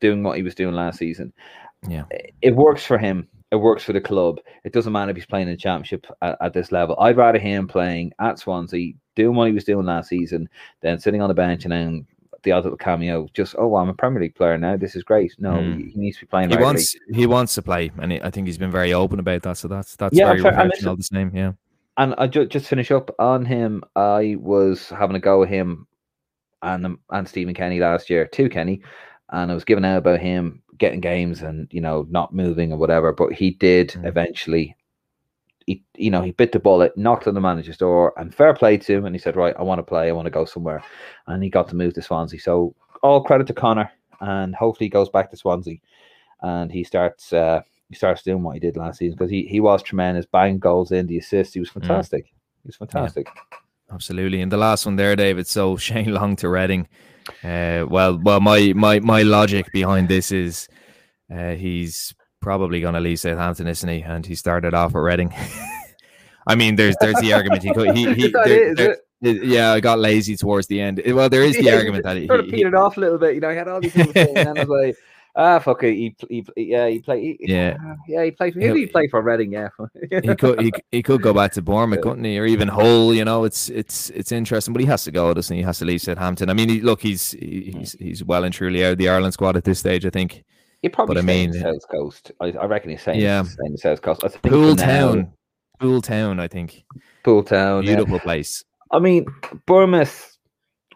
doing 0.00 0.22
what 0.22 0.36
he 0.36 0.42
was 0.42 0.54
doing 0.54 0.74
last 0.74 0.98
season. 0.98 1.32
Yeah, 1.88 2.04
it 2.40 2.56
works 2.56 2.84
for 2.84 2.98
him. 2.98 3.28
It 3.50 3.56
works 3.56 3.84
for 3.84 3.92
the 3.92 4.00
club. 4.00 4.38
It 4.64 4.72
doesn't 4.72 4.92
matter 4.92 5.10
if 5.10 5.16
he's 5.16 5.26
playing 5.26 5.48
in 5.48 5.52
the 5.52 5.58
championship 5.58 6.06
at, 6.22 6.38
at 6.40 6.54
this 6.54 6.72
level. 6.72 6.98
I'd 6.98 7.18
rather 7.18 7.38
him 7.38 7.68
playing 7.68 8.12
at 8.18 8.38
Swansea, 8.38 8.94
doing 9.14 9.36
what 9.36 9.48
he 9.48 9.52
was 9.52 9.64
doing 9.64 9.84
last 9.84 10.08
season, 10.08 10.48
than 10.80 10.98
sitting 10.98 11.20
on 11.20 11.28
the 11.28 11.34
bench 11.34 11.64
and 11.64 11.72
then 11.72 12.06
the 12.42 12.52
other 12.52 12.74
cameo. 12.76 13.28
Just 13.34 13.54
oh, 13.58 13.68
well, 13.68 13.82
I'm 13.82 13.88
a 13.88 13.94
Premier 13.94 14.20
League 14.20 14.34
player 14.34 14.58
now. 14.58 14.76
This 14.76 14.96
is 14.96 15.02
great. 15.02 15.34
No, 15.38 15.52
mm. 15.52 15.92
he 15.92 15.98
needs 15.98 16.18
to 16.18 16.24
be 16.24 16.28
playing. 16.28 16.50
He 16.50 16.56
wants 16.56 16.96
he 17.12 17.26
wants 17.26 17.54
to 17.54 17.62
play, 17.62 17.90
and 17.98 18.12
I 18.12 18.30
think 18.30 18.46
he's 18.46 18.58
been 18.58 18.70
very 18.70 18.92
open 18.92 19.18
about 19.18 19.42
that. 19.42 19.56
So 19.58 19.68
that's 19.68 19.96
that's 19.96 20.16
yeah, 20.16 20.26
very 20.26 20.42
professional. 20.42 20.96
The 20.96 21.02
same, 21.02 21.34
yeah. 21.34 21.52
And 21.98 22.14
I 22.16 22.26
ju- 22.26 22.46
just 22.46 22.68
finish 22.68 22.90
up 22.90 23.14
on 23.18 23.44
him. 23.44 23.84
I 23.96 24.36
was 24.40 24.88
having 24.88 25.16
a 25.16 25.20
go 25.20 25.40
with 25.40 25.50
him 25.50 25.86
and 26.62 26.98
and 27.10 27.28
Stephen 27.28 27.54
Kenny 27.54 27.80
last 27.80 28.08
year, 28.08 28.26
too, 28.26 28.48
Kenny, 28.48 28.82
and 29.30 29.50
I 29.50 29.54
was 29.54 29.64
giving 29.64 29.84
out 29.84 29.98
about 29.98 30.20
him 30.20 30.62
getting 30.78 31.00
games 31.00 31.42
and 31.42 31.68
you 31.70 31.80
know 31.80 32.06
not 32.10 32.34
moving 32.34 32.72
or 32.72 32.78
whatever. 32.78 33.12
But 33.12 33.32
he 33.32 33.50
did 33.50 33.90
mm. 33.90 34.06
eventually 34.06 34.76
he, 35.66 35.82
you 35.96 36.10
know, 36.10 36.22
he 36.22 36.32
bit 36.32 36.52
the 36.52 36.58
bullet, 36.58 36.96
knocked 36.96 37.26
on 37.26 37.34
the 37.34 37.40
manager's 37.40 37.76
door, 37.76 38.12
and 38.16 38.34
fair 38.34 38.54
play 38.54 38.76
to 38.76 38.94
him. 38.94 39.04
And 39.04 39.14
he 39.14 39.18
said, 39.18 39.36
"Right, 39.36 39.54
I 39.58 39.62
want 39.62 39.78
to 39.78 39.82
play. 39.82 40.08
I 40.08 40.12
want 40.12 40.26
to 40.26 40.30
go 40.30 40.44
somewhere," 40.44 40.82
and 41.26 41.42
he 41.42 41.50
got 41.50 41.68
to 41.68 41.76
move 41.76 41.94
to 41.94 42.02
Swansea. 42.02 42.40
So 42.40 42.74
all 43.02 43.22
credit 43.22 43.46
to 43.48 43.54
Conor, 43.54 43.90
and 44.20 44.54
hopefully 44.54 44.86
he 44.86 44.90
goes 44.90 45.08
back 45.08 45.30
to 45.30 45.36
Swansea, 45.36 45.78
and 46.42 46.70
he 46.70 46.84
starts 46.84 47.32
uh, 47.32 47.62
he 47.88 47.94
starts 47.94 48.22
doing 48.22 48.42
what 48.42 48.54
he 48.54 48.60
did 48.60 48.76
last 48.76 48.98
season 48.98 49.16
because 49.16 49.30
he 49.30 49.44
he 49.44 49.60
was 49.60 49.82
tremendous, 49.82 50.26
bang 50.26 50.58
goals 50.58 50.92
in 50.92 51.06
the 51.06 51.18
assists. 51.18 51.54
He 51.54 51.60
was 51.60 51.70
mm. 51.70 51.74
fantastic. 51.74 52.24
Mm. 52.24 52.62
He 52.62 52.68
was 52.68 52.76
fantastic. 52.76 53.26
Yeah, 53.34 53.58
absolutely. 53.92 54.40
And 54.40 54.50
the 54.50 54.56
last 54.56 54.86
one 54.86 54.96
there, 54.96 55.16
David. 55.16 55.46
So 55.46 55.76
Shane 55.86 56.12
Long 56.12 56.36
to 56.36 56.48
Reading. 56.48 56.88
Uh, 57.44 57.86
well, 57.88 58.18
well, 58.22 58.40
my 58.40 58.72
my 58.74 59.00
my 59.00 59.22
logic 59.22 59.70
behind 59.72 60.08
this 60.08 60.32
is 60.32 60.68
uh, 61.32 61.52
he's 61.52 62.14
probably 62.42 62.80
going 62.80 62.94
to 62.94 63.00
leave 63.00 63.20
Southampton, 63.20 63.66
isn't 63.66 63.88
he? 63.88 64.02
And 64.02 64.26
he 64.26 64.34
started 64.34 64.74
off 64.74 64.94
at 64.94 64.98
Reading. 64.98 65.32
I 66.46 66.54
mean, 66.56 66.76
there's 66.76 66.96
there's 67.00 67.20
the 67.20 67.32
argument 67.32 67.62
he 67.62 67.72
could 67.72 67.96
he, 67.96 68.12
he 68.14 68.28
there, 68.28 68.74
there, 68.74 68.96
yeah, 69.22 69.72
I 69.72 69.80
got 69.80 69.98
lazy 70.00 70.36
towards 70.36 70.66
the 70.66 70.80
end. 70.80 71.00
Well, 71.06 71.28
there 71.28 71.44
is 71.44 71.56
the 71.56 71.64
yeah, 71.64 71.76
argument 71.76 72.04
that 72.04 72.16
he 72.16 72.26
sort 72.26 72.40
of 72.40 72.48
petered 72.48 72.74
off 72.74 72.96
a 72.96 73.00
little 73.00 73.18
bit. 73.18 73.34
You 73.34 73.40
know, 73.40 73.50
he 73.50 73.56
had 73.56 73.68
all 73.68 73.80
these 73.80 73.92
things, 73.92 74.12
and 74.14 74.58
I 74.58 74.64
was 74.64 74.68
like. 74.86 74.96
Ah, 75.34 75.58
fuck 75.60 75.82
it. 75.82 75.94
He, 75.94 76.14
he, 76.28 76.46
yeah, 76.58 76.88
he 76.88 76.98
played. 76.98 77.38
yeah, 77.40 77.78
yeah, 78.06 78.22
he 78.22 78.32
played. 78.32 78.54
Maybe 78.54 78.80
he 78.80 78.86
played 78.86 79.10
for 79.10 79.22
Reading. 79.22 79.50
Yeah, 79.50 79.70
he 80.10 80.36
could. 80.36 80.60
He, 80.60 80.70
he 80.90 81.02
could 81.02 81.22
go 81.22 81.32
back 81.32 81.52
to 81.52 81.62
Bournemouth, 81.62 82.02
couldn't 82.02 82.24
he? 82.24 82.38
Or 82.38 82.44
even 82.44 82.68
Hull. 82.68 83.14
You 83.14 83.24
know, 83.24 83.44
it's 83.44 83.70
it's 83.70 84.10
it's 84.10 84.30
interesting, 84.30 84.74
but 84.74 84.80
he 84.80 84.86
has 84.88 85.04
to 85.04 85.10
go, 85.10 85.32
doesn't 85.32 85.54
he? 85.54 85.62
He 85.62 85.64
has 85.64 85.78
to 85.78 85.86
leave 85.86 86.02
Southampton. 86.02 86.50
I 86.50 86.52
mean, 86.52 86.68
he, 86.68 86.80
look, 86.82 87.00
he's 87.00 87.30
he's 87.30 87.96
he's 87.98 88.22
well 88.22 88.44
and 88.44 88.52
truly 88.52 88.84
out 88.84 88.92
of 88.92 88.98
the 88.98 89.08
Ireland 89.08 89.32
squad 89.32 89.56
at 89.56 89.64
this 89.64 89.78
stage. 89.78 90.04
I 90.04 90.10
think. 90.10 90.44
He 90.82 90.88
probably 90.88 91.14
but 91.14 91.20
I 91.20 91.26
mean, 91.26 91.52
South 91.52 91.88
Coast. 91.88 92.32
I, 92.40 92.46
I, 92.46 92.66
reckon 92.66 92.90
he's 92.90 93.02
saying 93.02 93.20
yeah, 93.20 93.44
saying 93.44 93.76
South 93.76 94.02
Coast. 94.02 94.24
I 94.24 94.28
think 94.28 94.42
Poole 94.42 94.74
Town, 94.74 95.32
Pool 95.78 96.02
Town. 96.02 96.40
I 96.40 96.48
think 96.48 96.84
Pool 97.22 97.44
Town, 97.44 97.84
beautiful 97.84 98.16
yeah. 98.16 98.22
place. 98.22 98.64
I 98.90 98.98
mean, 98.98 99.26
Bournemouth 99.66 100.36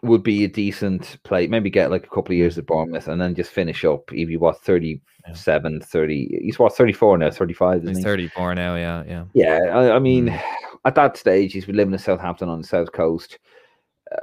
would 0.03 0.23
be 0.23 0.43
a 0.43 0.49
decent 0.49 1.17
play. 1.23 1.47
Maybe 1.47 1.69
get 1.69 1.89
like 1.89 2.05
a 2.05 2.09
couple 2.09 2.33
of 2.33 2.37
years 2.37 2.57
at 2.57 2.65
Bournemouth 2.65 3.07
and 3.07 3.19
then 3.19 3.33
just 3.33 3.51
finish 3.51 3.85
up. 3.85 4.11
If 4.11 4.29
you 4.29 4.39
what 4.39 4.61
37, 4.61 5.73
yeah. 5.73 5.85
30, 5.85 6.39
he's 6.41 6.59
what 6.59 6.75
34 6.75 7.17
now, 7.17 7.31
35. 7.31 7.83
He's 7.83 7.97
he? 7.97 8.03
34 8.03 8.55
now, 8.55 8.75
yeah, 8.75 9.03
yeah. 9.07 9.23
Yeah, 9.33 9.59
I, 9.71 9.95
I 9.95 9.99
mean, 9.99 10.27
mm. 10.27 10.41
at 10.85 10.95
that 10.95 11.17
stage, 11.17 11.53
he's 11.53 11.65
been 11.65 11.77
living 11.77 11.93
in 11.93 11.99
Southampton 11.99 12.49
on 12.49 12.61
the 12.61 12.67
south 12.67 12.91
coast 12.91 13.39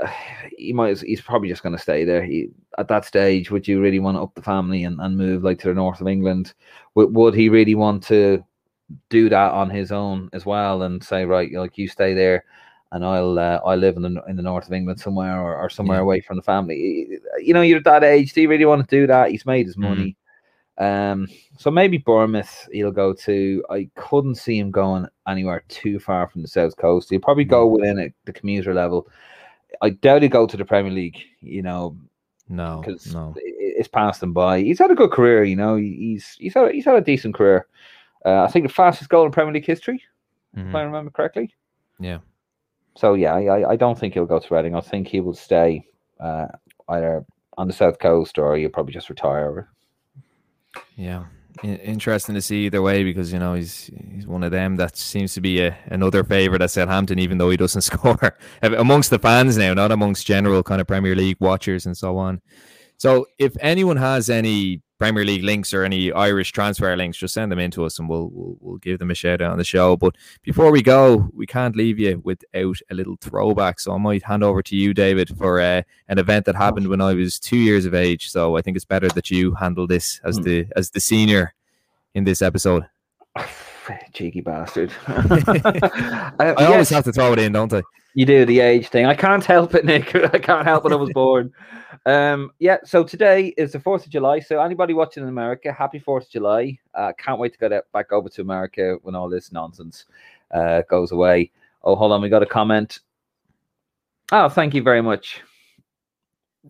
uh, 0.03 0.11
he 0.57 0.73
might 0.73 1.01
he's 1.01 1.21
probably 1.21 1.49
just 1.49 1.63
going 1.63 1.75
to 1.75 1.83
stay 1.83 2.05
there. 2.05 2.25
He, 2.25 2.51
at 2.79 2.89
that 2.89 3.05
stage, 3.05 3.51
would 3.51 3.69
you 3.69 3.81
really 3.81 4.01
want 4.01 4.17
to 4.17 4.23
up 4.23 4.35
the 4.35 4.43
family 4.43 4.85
and, 4.85 5.01
and 5.01 5.17
move 5.17 5.45
like 5.45 5.59
to 5.61 5.69
the 5.69 5.75
north 5.75 6.01
of 6.01 6.09
England? 6.09 6.55
Would, 6.95 7.15
would 7.15 7.35
he 7.35 7.49
really 7.49 7.75
want 7.75 8.03
to 8.05 8.45
do 9.09 9.29
that 9.29 9.53
on 9.53 9.71
his 9.71 9.93
own 9.93 10.29
as 10.33 10.45
well 10.45 10.83
and 10.83 11.03
say, 11.03 11.25
right, 11.25 11.51
like 11.53 11.79
you 11.79 11.89
stay 11.89 12.15
there 12.15 12.45
and 12.93 13.05
I'll 13.05 13.39
uh, 13.39 13.61
I 13.65 13.75
live 13.75 13.97
in 13.97 14.03
the 14.03 14.23
in 14.29 14.37
the 14.37 14.43
north 14.43 14.67
of 14.67 14.73
England 14.73 15.01
somewhere 15.01 15.41
or, 15.41 15.57
or 15.57 15.69
somewhere 15.69 15.99
yeah. 15.99 16.03
away 16.03 16.21
from 16.21 16.37
the 16.37 16.43
family. 16.43 17.19
You 17.39 17.55
know, 17.55 17.63
you're 17.63 17.79
at 17.79 17.85
that 17.85 18.05
age. 18.05 18.33
Do 18.33 18.43
you 18.43 18.49
really 18.49 18.65
want 18.67 18.89
to 18.89 18.97
do 18.97 19.07
that? 19.09 19.31
He's 19.31 19.47
made 19.47 19.67
his 19.67 19.77
money. 19.77 20.17
Um, 20.77 21.29
so 21.57 21.71
maybe 21.71 21.99
Bournemouth 21.99 22.69
he'll 22.73 22.91
go 22.91 23.13
to. 23.13 23.65
I 23.71 23.89
couldn't 23.97 24.37
see 24.37 24.59
him 24.59 24.71
going 24.71 25.07
anywhere 25.29 25.63
too 25.69 25.99
far 26.01 26.29
from 26.29 26.43
the 26.43 26.49
south 26.49 26.77
coast. 26.77 27.11
He'll 27.11 27.21
probably 27.21 27.45
go 27.45 27.69
Mm. 27.69 27.73
within 27.73 27.99
a, 28.01 28.15
the 28.25 28.33
commuter 28.33 28.75
level. 28.75 29.09
I 29.83 29.91
doubt 29.91 30.23
he'll 30.23 30.31
go 30.31 30.47
to 30.47 30.57
the 30.57 30.65
Premier 30.65 30.93
League. 30.93 31.21
You 31.41 31.63
know, 31.63 31.97
No, 32.49 32.83
because 32.85 33.13
no. 33.15 33.35
it's 33.37 33.89
passed 33.89 34.23
him 34.23 34.33
by. 34.33 34.61
He's 34.61 34.79
had 34.79 34.91
a 34.91 34.95
good 34.95 35.11
career. 35.11 35.45
You 35.45 35.57
know, 35.57 35.77
he's 35.77 36.37
he's 36.39 36.55
had 36.55 36.73
he's 36.73 36.85
had 36.85 36.97
a 36.97 37.01
decent 37.01 37.35
career. 37.35 37.67
Uh, 38.25 38.43
I 38.43 38.49
think 38.49 38.67
the 38.67 38.73
fastest 38.73 39.11
goal 39.11 39.27
in 39.27 39.33
Premier 39.33 39.53
League 39.53 39.67
history, 39.67 40.03
Mhm. 40.57 40.69
if 40.71 40.75
I 40.75 40.83
remember 40.83 41.11
correctly. 41.11 41.55
Yeah. 42.01 42.19
So 42.97 43.15
yeah, 43.15 43.35
I, 43.35 43.71
I- 43.73 43.77
don't 43.77 43.99
think 43.99 44.15
he'll 44.15 44.25
go 44.25 44.39
to 44.39 44.55
Reading. 44.55 44.75
I 44.75 44.81
think 44.81 45.09
he 45.09 45.21
will 45.21 45.35
stay 45.35 45.85
uh, 46.21 46.47
either 46.89 47.25
on 47.59 47.67
the 47.67 47.73
south 47.73 47.99
coast 47.99 48.39
or 48.39 48.57
he'll 48.57 48.69
probably 48.71 48.93
just 48.95 49.11
retire. 49.11 49.69
Yeah, 50.97 51.25
interesting 51.63 52.35
to 52.35 52.43
see 52.43 52.67
either 52.67 52.83
way 52.83 53.05
because 53.05 53.33
you 53.33 53.39
know 53.39 53.55
he's 53.55 53.91
he's 54.13 54.27
one 54.27 54.43
of 54.43 54.51
them 54.51 54.77
that 54.77 54.97
seems 54.97 55.35
to 55.35 55.41
be 55.41 55.61
a, 55.61 55.77
another 55.87 56.25
favorite 56.25 56.63
at 56.63 56.71
Southampton, 56.71 57.19
even 57.19 57.39
though 57.39 57.51
he 57.51 57.57
doesn't 57.57 57.81
score 57.93 58.37
amongst 58.63 59.11
the 59.11 59.19
fans 59.19 59.57
now, 59.57 59.75
not 59.75 59.93
amongst 59.93 60.27
general 60.27 60.63
kind 60.63 60.81
of 60.81 60.87
Premier 60.87 61.15
League 61.15 61.37
watchers 61.41 61.87
and 61.87 61.97
so 61.97 62.17
on. 62.17 62.41
So, 62.97 63.27
if 63.39 63.57
anyone 63.61 63.97
has 63.97 64.31
any 64.31 64.83
Premier 64.99 65.25
League 65.25 65.43
links 65.43 65.75
or 65.75 65.83
any 65.85 66.13
Irish 66.13 66.53
transfer 66.53 66.95
links, 66.97 67.19
just 67.19 67.35
send 67.35 67.51
them 67.51 67.59
in 67.59 67.71
to 67.73 67.85
us 67.85 67.99
and 67.99 68.09
we'll, 68.09 68.31
we'll 68.33 68.57
we'll 68.61 68.77
give 68.79 68.99
them 69.01 69.11
a 69.11 69.15
shout 69.15 69.43
out 69.43 69.51
on 69.53 69.59
the 69.59 69.65
show. 69.65 69.97
But 69.97 70.15
before 70.43 70.71
we 70.71 70.83
go, 70.83 71.29
we 71.35 71.47
can't 71.47 71.75
leave 71.77 71.99
you 71.99 72.21
without 72.25 72.77
a 72.91 72.95
little 72.95 73.17
throwback. 73.21 73.81
So 73.81 73.93
I 73.93 73.99
might 73.99 74.23
hand 74.23 74.45
over 74.45 74.63
to 74.63 74.77
you, 74.77 74.95
David, 74.95 75.37
for 75.37 75.61
uh, 75.61 75.83
an 76.09 76.19
event 76.19 76.45
that 76.47 76.55
happened 76.55 76.87
when 76.89 77.01
I 77.01 77.13
was 77.15 77.39
two 77.41 77.57
years 77.59 77.87
of 77.87 77.95
age. 77.95 78.31
So 78.31 78.57
I 78.57 78.63
think 78.63 78.77
it's 78.77 78.85
better 78.85 79.09
that 79.09 79.31
you 79.31 79.55
handle 79.55 79.87
this 79.87 80.21
as 80.25 80.37
Hmm. 80.37 80.43
the 80.45 80.67
as 80.77 80.91
the 80.91 81.01
senior 81.01 81.55
in 82.15 82.25
this 82.25 82.41
episode. 82.41 82.85
Cheeky 84.15 84.41
bastard. 84.41 84.93
Uh, 85.07 86.31
I 86.59 86.65
always 86.65 86.89
yes, 86.89 86.91
have 86.91 87.05
to 87.05 87.13
throw 87.13 87.33
it 87.33 87.39
in, 87.39 87.53
don't 87.53 87.73
I? 87.73 87.83
you 88.15 88.25
do 88.27 88.45
the 88.45 88.61
age 88.61 88.89
thing. 88.89 89.07
I 89.07 89.15
can't 89.15 89.45
help 89.45 89.75
it, 89.75 89.85
Nick. 89.85 90.15
I 90.35 90.39
can't 90.39 90.67
help 90.67 90.85
it. 90.87 90.93
I 90.93 90.97
was 90.97 91.11
born. 91.13 91.53
Um, 92.07 92.51
yeah. 92.59 92.79
So 92.85 93.03
today 93.05 93.55
is 93.57 93.73
the 93.73 93.81
Fourth 93.81 94.05
of 94.05 94.13
July. 94.13 94.41
So 94.41 94.61
anybody 94.61 94.95
watching 94.95 95.23
in 95.23 95.29
America, 95.29 95.73
happy 95.73 95.99
Fourth 95.99 96.25
of 96.25 96.31
July. 96.31 96.79
Uh, 96.95 97.13
can't 97.17 97.39
wait 97.39 97.53
to 97.53 97.59
get 97.59 97.73
out- 97.73 97.91
back 97.93 98.13
over 98.13 98.29
to 98.29 98.43
America 98.43 98.99
when 99.03 99.15
all 99.15 99.29
this 99.29 99.53
nonsense 99.53 100.05
uh, 100.51 100.83
goes 100.89 101.13
away. 101.13 101.51
Oh, 101.83 101.95
hold 101.97 102.13
on. 102.13 102.21
We 102.21 102.29
got 102.29 102.43
a 102.43 102.47
comment. 102.47 103.01
Oh, 104.33 104.49
thank 104.49 104.75
you 104.75 104.83
very 104.83 105.03
much. 105.03 105.43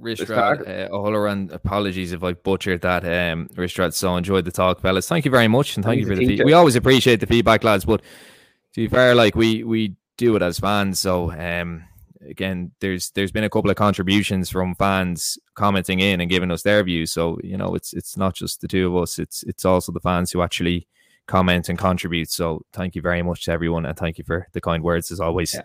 Rishrad 0.00 0.66
uh, 0.66 0.92
O'Halloran, 0.92 1.50
apologies 1.52 2.12
if 2.12 2.24
I 2.24 2.32
butchered 2.32 2.80
that. 2.82 3.04
Um, 3.04 3.48
Rishrad, 3.54 3.94
so 3.94 4.16
enjoyed 4.16 4.44
the 4.44 4.50
talk, 4.50 4.80
fellas. 4.80 5.08
Thank 5.08 5.24
you 5.24 5.30
very 5.30 5.46
much, 5.48 5.76
and 5.76 5.84
thank 5.84 5.98
He's 5.98 6.08
you 6.08 6.14
for 6.14 6.18
the 6.18 6.26
feedback. 6.26 6.46
We 6.46 6.52
always 6.52 6.74
appreciate 6.74 7.20
the 7.20 7.26
feedback, 7.26 7.62
lads. 7.62 7.84
But 7.84 8.00
to 8.00 8.80
be 8.80 8.88
fair, 8.88 9.14
like 9.14 9.36
we 9.36 9.62
we 9.62 9.94
do 10.16 10.34
it 10.34 10.42
as 10.42 10.58
fans, 10.58 10.98
so 10.98 11.30
um, 11.30 11.84
again, 12.28 12.72
there's 12.80 13.10
there's 13.10 13.32
been 13.32 13.44
a 13.44 13.50
couple 13.50 13.70
of 13.70 13.76
contributions 13.76 14.50
from 14.50 14.74
fans 14.74 15.38
commenting 15.54 16.00
in 16.00 16.20
and 16.20 16.30
giving 16.30 16.50
us 16.50 16.62
their 16.62 16.82
views. 16.82 17.12
So 17.12 17.38
you 17.42 17.56
know, 17.56 17.74
it's 17.74 17.92
it's 17.92 18.16
not 18.16 18.34
just 18.34 18.60
the 18.60 18.68
two 18.68 18.88
of 18.88 19.02
us; 19.02 19.18
it's 19.18 19.42
it's 19.44 19.64
also 19.64 19.92
the 19.92 20.00
fans 20.00 20.32
who 20.32 20.42
actually 20.42 20.86
comment 21.26 21.68
and 21.68 21.78
contribute. 21.78 22.30
So 22.30 22.64
thank 22.72 22.94
you 22.94 23.02
very 23.02 23.22
much 23.22 23.44
to 23.44 23.52
everyone, 23.52 23.86
and 23.86 23.96
thank 23.96 24.18
you 24.18 24.24
for 24.24 24.46
the 24.52 24.60
kind 24.60 24.82
words 24.82 25.10
as 25.10 25.20
always. 25.20 25.54
Yeah. 25.54 25.62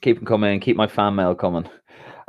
keep 0.00 0.16
them 0.16 0.26
coming. 0.26 0.60
Keep 0.60 0.76
my 0.76 0.86
fan 0.86 1.14
mail 1.14 1.34
coming. 1.34 1.68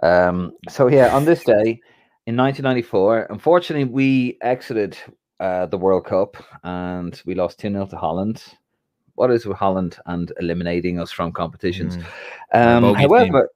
Um, 0.03 0.53
so 0.69 0.87
yeah, 0.87 1.15
on 1.15 1.25
this 1.25 1.43
day 1.43 1.79
in 2.25 2.35
1994, 2.35 3.27
unfortunately, 3.29 3.85
we 3.85 4.37
exited 4.41 4.97
uh, 5.39 5.65
the 5.67 5.77
World 5.77 6.05
Cup 6.05 6.37
and 6.63 7.21
we 7.25 7.35
lost 7.35 7.59
2 7.59 7.69
0 7.69 7.85
to 7.87 7.97
Holland. 7.97 8.43
What 9.15 9.31
is 9.31 9.45
with 9.45 9.57
Holland 9.57 9.97
and 10.05 10.31
eliminating 10.39 10.99
us 10.99 11.11
from 11.11 11.31
competitions? 11.31 11.97
Mm. 12.53 12.75
Um, 12.75 12.81
bogey 12.83 13.31
team. 13.31 13.47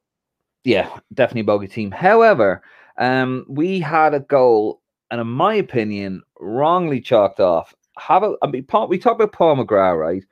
Yeah, 0.64 1.00
definitely 1.14 1.42
bogey 1.44 1.68
team. 1.68 1.92
However, 1.92 2.62
um, 2.98 3.46
we 3.48 3.80
had 3.80 4.14
a 4.14 4.20
goal, 4.20 4.82
and 5.10 5.20
in 5.20 5.28
my 5.28 5.56
opinion, 5.56 6.22
wrongly 6.40 7.02
chalked 7.02 7.40
off. 7.40 7.74
Have 7.98 8.24
a, 8.24 8.36
I 8.42 8.48
mean, 8.48 8.66
we 8.90 8.98
talked 8.98 9.20
about 9.22 9.34
Paul 9.34 9.58
McGrath, 9.58 10.00
right? 10.00 10.24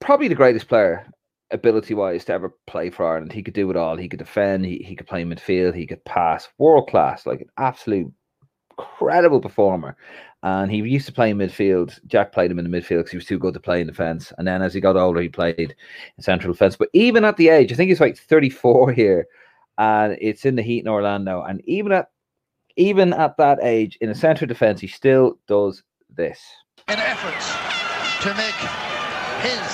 Probably 0.00 0.28
the 0.28 0.34
greatest 0.34 0.68
player, 0.68 1.06
ability 1.50 1.94
wise, 1.94 2.24
to 2.26 2.32
ever 2.32 2.54
play 2.66 2.90
for 2.90 3.06
Ireland. 3.06 3.32
He 3.32 3.42
could 3.42 3.54
do 3.54 3.70
it 3.70 3.76
all. 3.76 3.96
He 3.96 4.08
could 4.08 4.18
defend. 4.18 4.64
He, 4.64 4.78
he 4.78 4.96
could 4.96 5.06
play 5.06 5.24
midfield. 5.24 5.74
He 5.74 5.86
could 5.86 6.04
pass. 6.04 6.48
World 6.58 6.88
class, 6.88 7.26
like 7.26 7.40
an 7.40 7.50
absolute 7.58 8.12
incredible 8.78 9.40
performer. 9.40 9.96
And 10.42 10.70
he 10.70 10.78
used 10.78 11.06
to 11.06 11.12
play 11.12 11.30
in 11.30 11.38
midfield. 11.38 12.00
Jack 12.06 12.32
played 12.32 12.50
him 12.50 12.58
in 12.58 12.70
the 12.70 12.76
midfield 12.80 13.00
because 13.00 13.10
he 13.10 13.16
was 13.18 13.26
too 13.26 13.38
good 13.38 13.54
to 13.54 13.60
play 13.60 13.80
in 13.80 13.86
defence. 13.86 14.32
And 14.38 14.48
then 14.48 14.62
as 14.62 14.72
he 14.72 14.80
got 14.80 14.96
older, 14.96 15.20
he 15.20 15.28
played 15.28 15.58
in 15.58 16.22
central 16.22 16.52
defence. 16.52 16.76
But 16.76 16.88
even 16.94 17.24
at 17.24 17.36
the 17.36 17.48
age, 17.50 17.72
I 17.72 17.74
think 17.76 17.88
he's 17.88 18.00
like 18.00 18.16
34 18.16 18.92
here, 18.92 19.26
and 19.76 20.16
it's 20.20 20.46
in 20.46 20.56
the 20.56 20.62
heat 20.62 20.80
in 20.80 20.88
Orlando. 20.88 21.42
And 21.42 21.60
even 21.66 21.92
at 21.92 22.08
even 22.76 23.12
at 23.12 23.36
that 23.36 23.58
age, 23.62 23.98
in 24.00 24.08
a 24.08 24.14
central 24.14 24.48
defence, 24.48 24.80
he 24.80 24.86
still 24.86 25.38
does 25.46 25.82
this. 26.08 26.40
in 26.88 26.98
efforts 26.98 27.46
to 28.22 28.34
make 28.34 28.56
his 29.44 29.68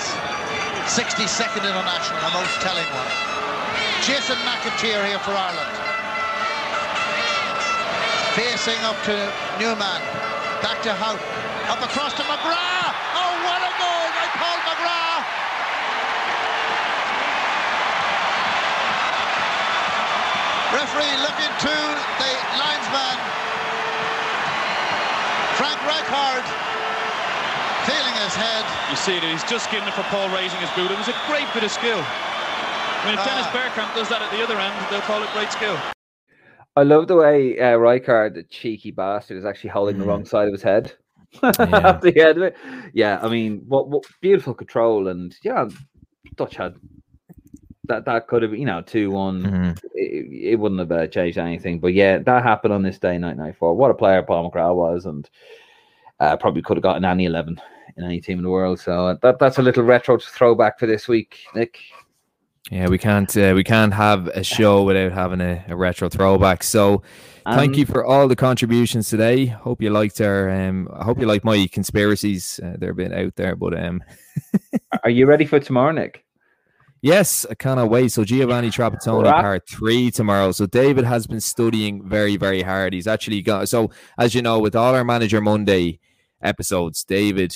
62nd 0.91 1.62
international 1.62 2.19
a 2.19 2.31
most 2.35 2.61
telling 2.61 2.85
one. 2.95 3.12
Jason 4.03 4.37
McAteer 4.47 5.07
here 5.07 5.19
for 5.21 5.31
Ireland. 5.33 5.77
Facing 8.35 8.83
up 8.85 8.97
to 9.05 9.14
Numan. 9.59 10.26
Back 10.63 10.83
to 10.83 10.93
Hout. 10.93 11.21
Up 11.69 11.83
across 11.83 12.13
to 12.15 12.23
McGrath. 12.23 12.95
Oh, 13.15 13.33
what 13.47 13.61
a 13.61 13.73
goal 13.79 14.07
by 14.17 14.27
Paul 14.39 14.59
McGrath. 14.67 15.27
Referee 20.75 21.17
looking 21.23 21.53
to 21.63 21.77
the 22.21 22.33
linesman. 22.59 23.17
Frank 25.57 25.79
Rijkaard 25.89 26.45
feeling 27.87 28.15
his 28.21 28.35
head. 28.35 28.65
You 28.91 28.97
see 28.97 29.17
that 29.21 29.29
he's 29.31 29.47
just 29.49 29.71
given 29.71 29.89
it 29.89 29.95
for 29.95 30.03
Paul 30.11 30.29
raising 30.35 30.59
his 30.61 30.71
boot. 30.75 30.91
It 30.91 30.99
was 30.99 31.09
a 31.09 31.17
great 31.31 31.47
bit 31.55 31.63
of 31.63 31.71
skill. 31.71 32.03
I 32.03 33.03
mean, 33.07 33.15
if 33.19 33.25
Dennis 33.25 33.47
Ah. 33.47 33.55
Bergkamp 33.55 33.95
does 33.95 34.09
that 34.09 34.21
at 34.21 34.31
the 34.33 34.43
other 34.43 34.59
end, 34.59 34.75
they'll 34.91 35.07
call 35.07 35.23
it 35.23 35.31
great 35.33 35.53
skill. 35.53 35.79
I 36.77 36.83
love 36.83 37.09
the 37.09 37.16
way 37.16 37.59
uh, 37.59 37.77
Rijkaard, 37.79 38.35
the 38.35 38.43
cheeky 38.45 38.91
bastard, 38.91 39.39
is 39.39 39.45
actually 39.47 39.70
holding 39.70 39.99
the 39.99 40.05
Mm. 40.05 40.09
wrong 40.09 40.24
side 40.27 40.47
of 40.49 40.53
his 40.53 40.62
head. 40.62 40.93
Yeah. 41.43 41.99
the 42.03 42.12
end 42.20 42.37
of 42.39 42.43
it. 42.45 42.57
Yeah, 42.93 43.18
I 43.22 43.29
mean, 43.29 43.62
what, 43.66 43.89
what 43.89 44.05
beautiful 44.20 44.55
control 44.55 45.09
and 45.09 45.35
yeah, 45.43 45.68
Dutch 46.37 46.57
had 46.57 46.77
that. 47.85 48.05
That 48.05 48.27
could 48.29 48.43
have 48.43 48.55
you 48.55 48.64
know 48.66 48.81
two 48.83 49.11
one. 49.11 49.43
Mhm. 49.43 49.79
It, 49.95 50.53
it 50.53 50.57
wouldn't 50.57 50.81
have 50.81 50.93
uh, 50.93 51.07
changed 51.09 51.39
anything. 51.39 51.79
But 51.81 51.95
yeah, 51.95 52.18
that 52.18 52.43
happened 52.43 52.72
on 52.74 52.83
this 52.83 52.99
day, 52.99 53.18
night 53.18 53.37
ninety 53.37 53.57
four. 53.59 53.74
What 53.74 53.91
a 53.91 53.95
player 53.95 54.22
Paul 54.22 54.51
McGrath 54.51 54.74
was, 54.77 55.07
and 55.07 55.29
uh, 56.20 56.37
probably 56.37 56.62
could 56.62 56.77
have 56.77 56.83
gotten 56.83 57.05
any 57.05 57.24
eleven 57.24 57.61
in 57.97 58.05
any 58.05 58.20
team 58.20 58.39
in 58.39 58.45
the 58.45 58.51
world. 58.51 58.81
So 58.81 59.09
uh, 59.09 59.16
that 59.22 59.39
that's 59.39 59.59
a 59.59 59.62
little 59.62 59.83
retro 59.83 60.18
throwback 60.18 60.79
for 60.79 60.87
this 60.87 61.09
week, 61.09 61.39
Nick. 61.55 61.79
Yeah, 62.71 62.89
we 62.89 62.99
can't 62.99 63.35
uh, 63.37 63.53
we 63.55 63.62
can't 63.62 63.95
have 63.95 64.27
a 64.29 64.43
show 64.43 64.83
without 64.83 65.12
having 65.12 65.41
a, 65.41 65.64
a 65.69 65.77
retro 65.77 66.09
throwback. 66.09 66.64
So 66.64 67.03
thank 67.53 67.75
Um, 67.75 67.79
you 67.79 67.87
for 67.87 68.05
all 68.05 68.27
the 68.27 68.35
contributions 68.37 69.09
today. 69.09 69.47
Hope 69.47 69.81
you 69.81 69.91
liked 69.91 70.21
our 70.21 70.51
um 70.51 70.89
I 70.93 71.05
hope 71.05 71.21
you 71.21 71.27
like 71.27 71.45
my 71.45 71.69
conspiracies. 71.71 72.59
Uh, 72.62 72.75
they're 72.79 72.91
a 72.91 72.95
bit 72.95 73.12
out 73.12 73.37
there, 73.37 73.55
but 73.57 73.79
um 73.79 74.03
Are 75.05 75.11
you 75.11 75.27
ready 75.27 75.47
for 75.47 75.61
tomorrow, 75.61 75.93
Nick? 75.93 76.25
yes, 77.03 77.47
I 77.49 77.55
cannot 77.55 77.89
wait. 77.89 78.11
So 78.11 78.25
Giovanni 78.25 78.71
Trapattoni 78.71 79.31
part 79.31 79.69
three 79.69 80.11
tomorrow. 80.11 80.51
So 80.53 80.67
David 80.67 81.05
has 81.05 81.27
been 81.29 81.41
studying 81.41 82.09
very, 82.09 82.37
very 82.37 82.62
hard. 82.62 82.93
He's 82.95 83.07
actually 83.07 83.43
got 83.43 83.69
so 83.69 83.91
as 84.19 84.35
you 84.35 84.43
know, 84.43 84.59
with 84.59 84.75
all 84.75 84.95
our 84.95 85.05
manager 85.05 85.41
Monday 85.41 86.01
episodes, 86.43 87.05
David 87.05 87.55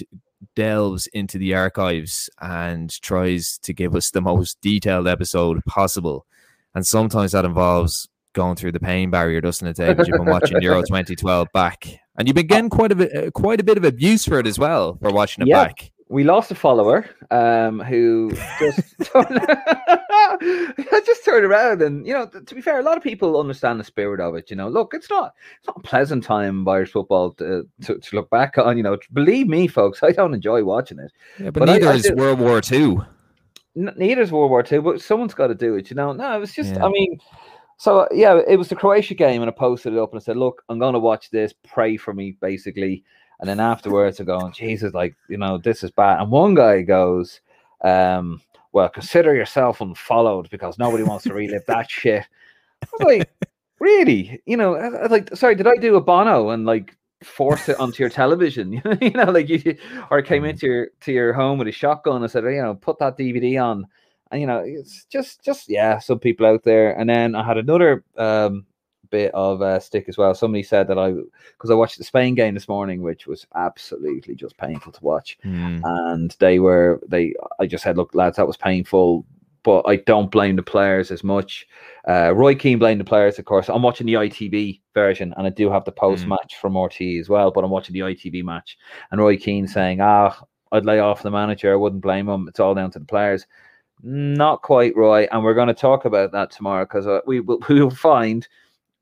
delves 0.56 1.06
into 1.08 1.38
the 1.38 1.54
archives 1.54 2.30
and 2.40 2.90
tries 3.02 3.58
to 3.62 3.72
give 3.72 3.94
us 3.94 4.10
the 4.10 4.20
most 4.20 4.60
detailed 4.60 5.06
episode 5.08 5.64
possible. 5.66 6.26
And 6.74 6.86
sometimes 6.86 7.32
that 7.32 7.44
involves 7.44 8.08
going 8.32 8.56
through 8.56 8.72
the 8.72 8.80
pain 8.80 9.10
barrier, 9.10 9.40
doesn't 9.40 9.66
it, 9.66 9.76
David? 9.76 10.06
You've 10.06 10.16
been 10.18 10.26
watching 10.30 10.60
Euro 10.62 10.82
2012 10.86 11.48
back. 11.52 11.86
And 12.16 12.28
you've 12.28 12.34
been 12.36 12.46
getting 12.46 12.70
quite 12.70 12.92
a 12.92 12.94
bit, 12.94 13.16
uh, 13.16 13.30
quite 13.32 13.60
a 13.60 13.64
bit 13.64 13.76
of 13.76 13.84
abuse 13.84 14.24
for 14.24 14.38
it 14.38 14.46
as 14.46 14.58
well 14.58 14.96
for 15.00 15.10
watching 15.10 15.42
it 15.42 15.48
Yeah. 15.48 15.64
back. 15.64 15.90
We 16.10 16.24
lost 16.24 16.50
a 16.50 16.54
follower 16.56 17.08
um, 17.30 17.78
who 17.80 18.32
just 18.58 18.96
just 21.06 21.24
turned 21.24 21.44
around 21.44 21.82
and 21.82 22.06
you 22.06 22.12
know 22.12 22.26
to 22.26 22.54
be 22.54 22.60
fair 22.60 22.78
a 22.78 22.82
lot 22.82 22.96
of 22.96 23.02
people 23.02 23.38
understand 23.38 23.78
the 23.80 23.84
spirit 23.84 24.20
of 24.20 24.34
it 24.34 24.50
you 24.50 24.56
know 24.56 24.68
look 24.68 24.92
it's 24.94 25.08
not 25.10 25.34
it's 25.58 25.66
not 25.66 25.76
a 25.78 25.80
pleasant 25.82 26.22
time 26.24 26.66
irish 26.68 26.90
football 26.92 27.32
to, 27.32 27.66
to, 27.82 27.98
to 27.98 28.16
look 28.16 28.28
back 28.30 28.58
on 28.58 28.76
you 28.76 28.82
know 28.82 28.98
believe 29.12 29.46
me 29.48 29.66
folks 29.66 30.02
i 30.02 30.10
don't 30.10 30.34
enjoy 30.34 30.62
watching 30.64 30.98
it 30.98 31.12
Yeah, 31.38 31.50
but, 31.50 31.60
But 31.60 31.66
neither 31.66 31.88
I 31.88 31.94
is 31.94 32.02
do- 32.02 32.14
World 32.16 32.40
War 32.40 32.60
Two. 32.60 33.04
N- 33.76 33.94
neither 33.96 34.22
is 34.22 34.32
world 34.32 34.50
war 34.50 34.64
ii 34.70 34.78
but 34.78 35.00
someone's 35.00 35.34
got 35.34 35.46
to 35.46 35.54
do 35.54 35.76
it 35.76 35.90
you 35.90 35.96
know 35.96 36.12
no 36.12 36.36
it 36.36 36.40
was 36.40 36.52
just 36.52 36.74
Yeah. 36.74 36.84
i 36.86 36.88
mean 36.88 37.18
So 37.78 38.06
yeah, 38.12 38.38
it 38.46 38.56
was 38.56 38.68
the 38.68 38.76
Croatia 38.76 39.14
game, 39.14 39.40
and 39.40 39.50
I 39.50 39.54
posted 39.54 39.94
it 39.94 39.98
up 39.98 40.12
and 40.12 40.20
I 40.20 40.22
said, 40.22 40.36
"Look, 40.36 40.62
I'm 40.68 40.78
going 40.78 40.92
to 40.92 40.98
watch 41.00 41.30
this. 41.30 41.54
Pray 41.66 41.96
for 41.96 42.12
me, 42.12 42.36
basically." 42.38 43.02
And 43.40 43.48
then 43.48 43.58
afterwards, 43.60 44.20
I 44.20 44.24
go, 44.24 44.50
"Jesus, 44.50 44.94
like 44.94 45.16
you 45.28 45.38
know, 45.38 45.58
this 45.58 45.82
is 45.82 45.90
bad." 45.90 46.20
And 46.20 46.30
one 46.30 46.54
guy 46.54 46.82
goes, 46.82 47.40
um, 47.82 48.40
"Well, 48.72 48.88
consider 48.88 49.34
yourself 49.34 49.80
unfollowed 49.80 50.50
because 50.50 50.78
nobody 50.78 51.02
wants 51.02 51.24
to 51.24 51.34
relive 51.34 51.64
that 51.66 51.90
shit." 51.90 52.24
I 52.82 52.86
was 52.92 53.02
like, 53.02 53.30
"Really? 53.80 54.42
You 54.46 54.56
know, 54.56 54.76
I, 54.76 55.04
I, 55.04 55.06
like, 55.06 55.34
sorry, 55.34 55.54
did 55.54 55.66
I 55.66 55.76
do 55.76 55.96
a 55.96 56.00
Bono 56.00 56.50
and 56.50 56.66
like 56.66 56.96
force 57.24 57.68
it 57.68 57.80
onto 57.80 58.02
your 58.02 58.10
television? 58.10 58.72
you 59.00 59.10
know, 59.10 59.30
like 59.30 59.48
you, 59.48 59.76
or 60.10 60.22
came 60.22 60.44
into 60.44 60.66
your 60.66 60.88
to 61.00 61.12
your 61.12 61.32
home 61.32 61.58
with 61.58 61.68
a 61.68 61.72
shotgun 61.72 62.22
and 62.22 62.30
said, 62.30 62.44
you 62.44 62.62
know, 62.62 62.74
put 62.74 62.98
that 62.98 63.18
DVD 63.18 63.62
on." 63.62 63.86
and 64.30 64.40
you 64.40 64.46
know 64.46 64.62
it's 64.64 65.04
just 65.06 65.42
just 65.44 65.68
yeah 65.68 65.98
some 65.98 66.18
people 66.18 66.46
out 66.46 66.62
there 66.62 66.96
and 66.98 67.08
then 67.08 67.34
i 67.34 67.44
had 67.44 67.58
another 67.58 68.04
um 68.16 68.64
bit 69.10 69.32
of 69.34 69.62
uh, 69.62 69.78
stick 69.80 70.06
as 70.08 70.16
well. 70.16 70.34
Somebody 70.34 70.62
said 70.62 70.88
that 70.88 70.98
i 70.98 71.12
because 71.52 71.70
i 71.70 71.74
watched 71.74 71.98
the 71.98 72.04
spain 72.04 72.34
game 72.34 72.54
this 72.54 72.68
morning 72.68 73.02
which 73.02 73.26
was 73.26 73.46
absolutely 73.54 74.34
just 74.34 74.56
painful 74.56 74.92
to 74.92 75.04
watch. 75.04 75.38
Mm. 75.44 75.80
and 75.84 76.36
they 76.40 76.58
were 76.58 77.00
they 77.06 77.34
i 77.58 77.66
just 77.66 77.84
said 77.84 77.96
look 77.96 78.14
lads 78.14 78.36
that 78.36 78.46
was 78.46 78.56
painful. 78.56 79.24
But 79.62 79.82
i 79.86 79.96
don't 79.96 80.30
blame 80.30 80.56
the 80.56 80.62
players 80.62 81.10
as 81.10 81.22
much. 81.22 81.66
Uh 82.08 82.32
roy 82.34 82.54
keane 82.54 82.78
blamed 82.78 83.00
the 83.00 83.04
players 83.04 83.38
of 83.38 83.44
course. 83.44 83.68
I'm 83.68 83.82
watching 83.82 84.06
the 84.06 84.14
itv 84.14 84.80
version 84.94 85.34
and 85.36 85.46
i 85.46 85.50
do 85.50 85.70
have 85.70 85.84
the 85.84 85.92
post 85.92 86.26
match 86.26 86.56
from 86.60 86.76
rt 86.76 87.00
as 87.20 87.28
well 87.28 87.50
but 87.50 87.62
i'm 87.62 87.70
watching 87.70 87.92
the 87.92 88.00
itv 88.00 88.42
match. 88.42 88.78
And 89.10 89.20
roy 89.20 89.36
keane 89.36 89.68
saying 89.68 90.00
ah 90.00 90.42
i'd 90.72 90.86
lay 90.86 91.00
off 91.00 91.22
the 91.22 91.30
manager. 91.30 91.72
I 91.72 91.76
wouldn't 91.76 92.02
blame 92.02 92.28
him. 92.28 92.48
It's 92.48 92.60
all 92.60 92.74
down 92.74 92.90
to 92.92 92.98
the 92.98 93.04
players. 93.04 93.46
Not 94.02 94.62
quite 94.62 94.96
right, 94.96 95.28
and 95.30 95.44
we're 95.44 95.54
going 95.54 95.68
to 95.68 95.74
talk 95.74 96.06
about 96.06 96.32
that 96.32 96.50
tomorrow 96.50 96.84
because 96.84 97.06
uh, 97.06 97.20
we 97.26 97.40
will 97.40 97.58
we 97.68 97.82
will 97.82 97.90
find 97.90 98.48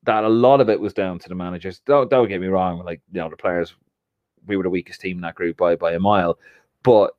that 0.04 0.24
a 0.24 0.28
lot 0.28 0.60
of 0.60 0.68
it 0.68 0.80
was 0.80 0.94
down 0.94 1.18
to 1.18 1.28
the 1.28 1.34
managers. 1.34 1.80
Don't 1.80 2.10
don't 2.10 2.28
get 2.28 2.40
me 2.40 2.46
wrong, 2.48 2.84
like 2.84 3.00
you 3.12 3.20
know 3.20 3.28
the 3.28 3.36
players, 3.36 3.74
we 4.46 4.56
were 4.56 4.62
the 4.62 4.70
weakest 4.70 5.00
team 5.00 5.18
in 5.18 5.22
that 5.22 5.34
group 5.34 5.56
by 5.56 5.76
by 5.76 5.92
a 5.92 6.00
mile, 6.00 6.38
but 6.82 7.12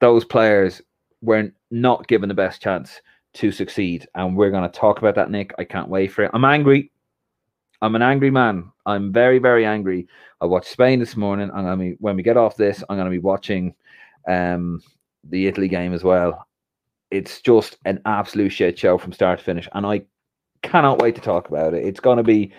those 0.00 0.24
players 0.24 0.80
were 1.22 1.50
not 1.70 2.06
given 2.06 2.28
the 2.28 2.34
best 2.34 2.62
chance 2.62 3.00
to 3.34 3.50
succeed, 3.50 4.06
and 4.14 4.36
we're 4.36 4.50
going 4.50 4.70
to 4.70 4.78
talk 4.78 4.98
about 4.98 5.14
that. 5.16 5.30
Nick, 5.30 5.52
I 5.58 5.64
can't 5.64 5.88
wait 5.88 6.12
for 6.12 6.24
it. 6.24 6.30
I'm 6.34 6.44
angry. 6.44 6.90
I'm 7.82 7.94
an 7.94 8.02
angry 8.02 8.30
man. 8.30 8.70
I'm 8.86 9.12
very 9.12 9.38
very 9.38 9.64
angry. 9.64 10.08
I 10.40 10.46
watched 10.46 10.70
Spain 10.70 10.98
this 11.00 11.16
morning. 11.16 11.50
I'm 11.50 11.64
gonna 11.64 11.76
be 11.76 11.96
when 12.00 12.16
we 12.16 12.22
get 12.22 12.36
off 12.36 12.56
this, 12.56 12.82
I'm 12.88 12.96
going 12.96 13.06
to 13.06 13.10
be 13.10 13.18
watching 13.18 13.74
um 14.28 14.80
the 15.24 15.46
Italy 15.46 15.68
game 15.68 15.92
as 15.92 16.04
well 16.04 16.48
it's 17.10 17.40
just 17.40 17.76
an 17.84 18.00
absolute 18.04 18.50
shit 18.50 18.78
show 18.78 18.98
from 18.98 19.12
start 19.12 19.38
to 19.38 19.44
finish, 19.44 19.68
and 19.72 19.86
I 19.86 20.02
cannot 20.62 21.00
wait 21.00 21.14
to 21.14 21.20
talk 21.20 21.48
about 21.48 21.74
it. 21.74 21.84
It's 21.84 22.00
gonna 22.00 22.22
be, 22.22 22.52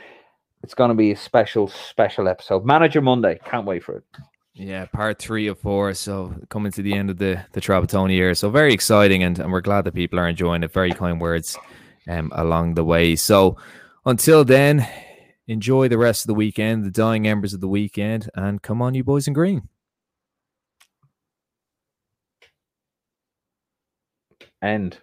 it's 0.63 0.73
gonna 0.73 0.95
be 0.95 1.11
a 1.11 1.15
special, 1.17 1.67
special 1.67 2.27
episode. 2.27 2.65
Manager 2.65 3.01
Monday, 3.01 3.39
can't 3.45 3.65
wait 3.65 3.83
for 3.83 3.97
it. 3.97 4.03
Yeah, 4.53 4.85
part 4.87 5.19
three 5.19 5.47
of 5.47 5.57
four. 5.59 5.93
So 5.93 6.35
coming 6.49 6.71
to 6.73 6.81
the 6.81 6.93
end 6.93 7.09
of 7.09 7.17
the 7.17 7.45
the 7.53 7.61
Trapattoni 7.61 8.13
year. 8.13 8.35
So 8.35 8.49
very 8.49 8.73
exciting, 8.73 9.23
and, 9.23 9.39
and 9.39 9.51
we're 9.51 9.61
glad 9.61 9.85
that 9.85 9.93
people 9.93 10.19
are 10.19 10.27
enjoying 10.27 10.63
it. 10.63 10.73
Very 10.73 10.91
kind 10.91 11.21
words 11.21 11.57
um, 12.09 12.29
along 12.35 12.73
the 12.73 12.83
way. 12.83 13.15
So 13.15 13.55
until 14.05 14.43
then, 14.43 14.85
enjoy 15.47 15.87
the 15.87 15.97
rest 15.97 16.23
of 16.23 16.27
the 16.27 16.33
weekend, 16.33 16.83
the 16.83 16.91
dying 16.91 17.25
embers 17.25 17.53
of 17.53 17.61
the 17.61 17.69
weekend, 17.69 18.29
and 18.35 18.61
come 18.61 18.81
on, 18.81 18.95
you 18.95 19.03
boys 19.03 19.27
in 19.27 19.33
green. 19.33 19.69
End. 24.61 24.99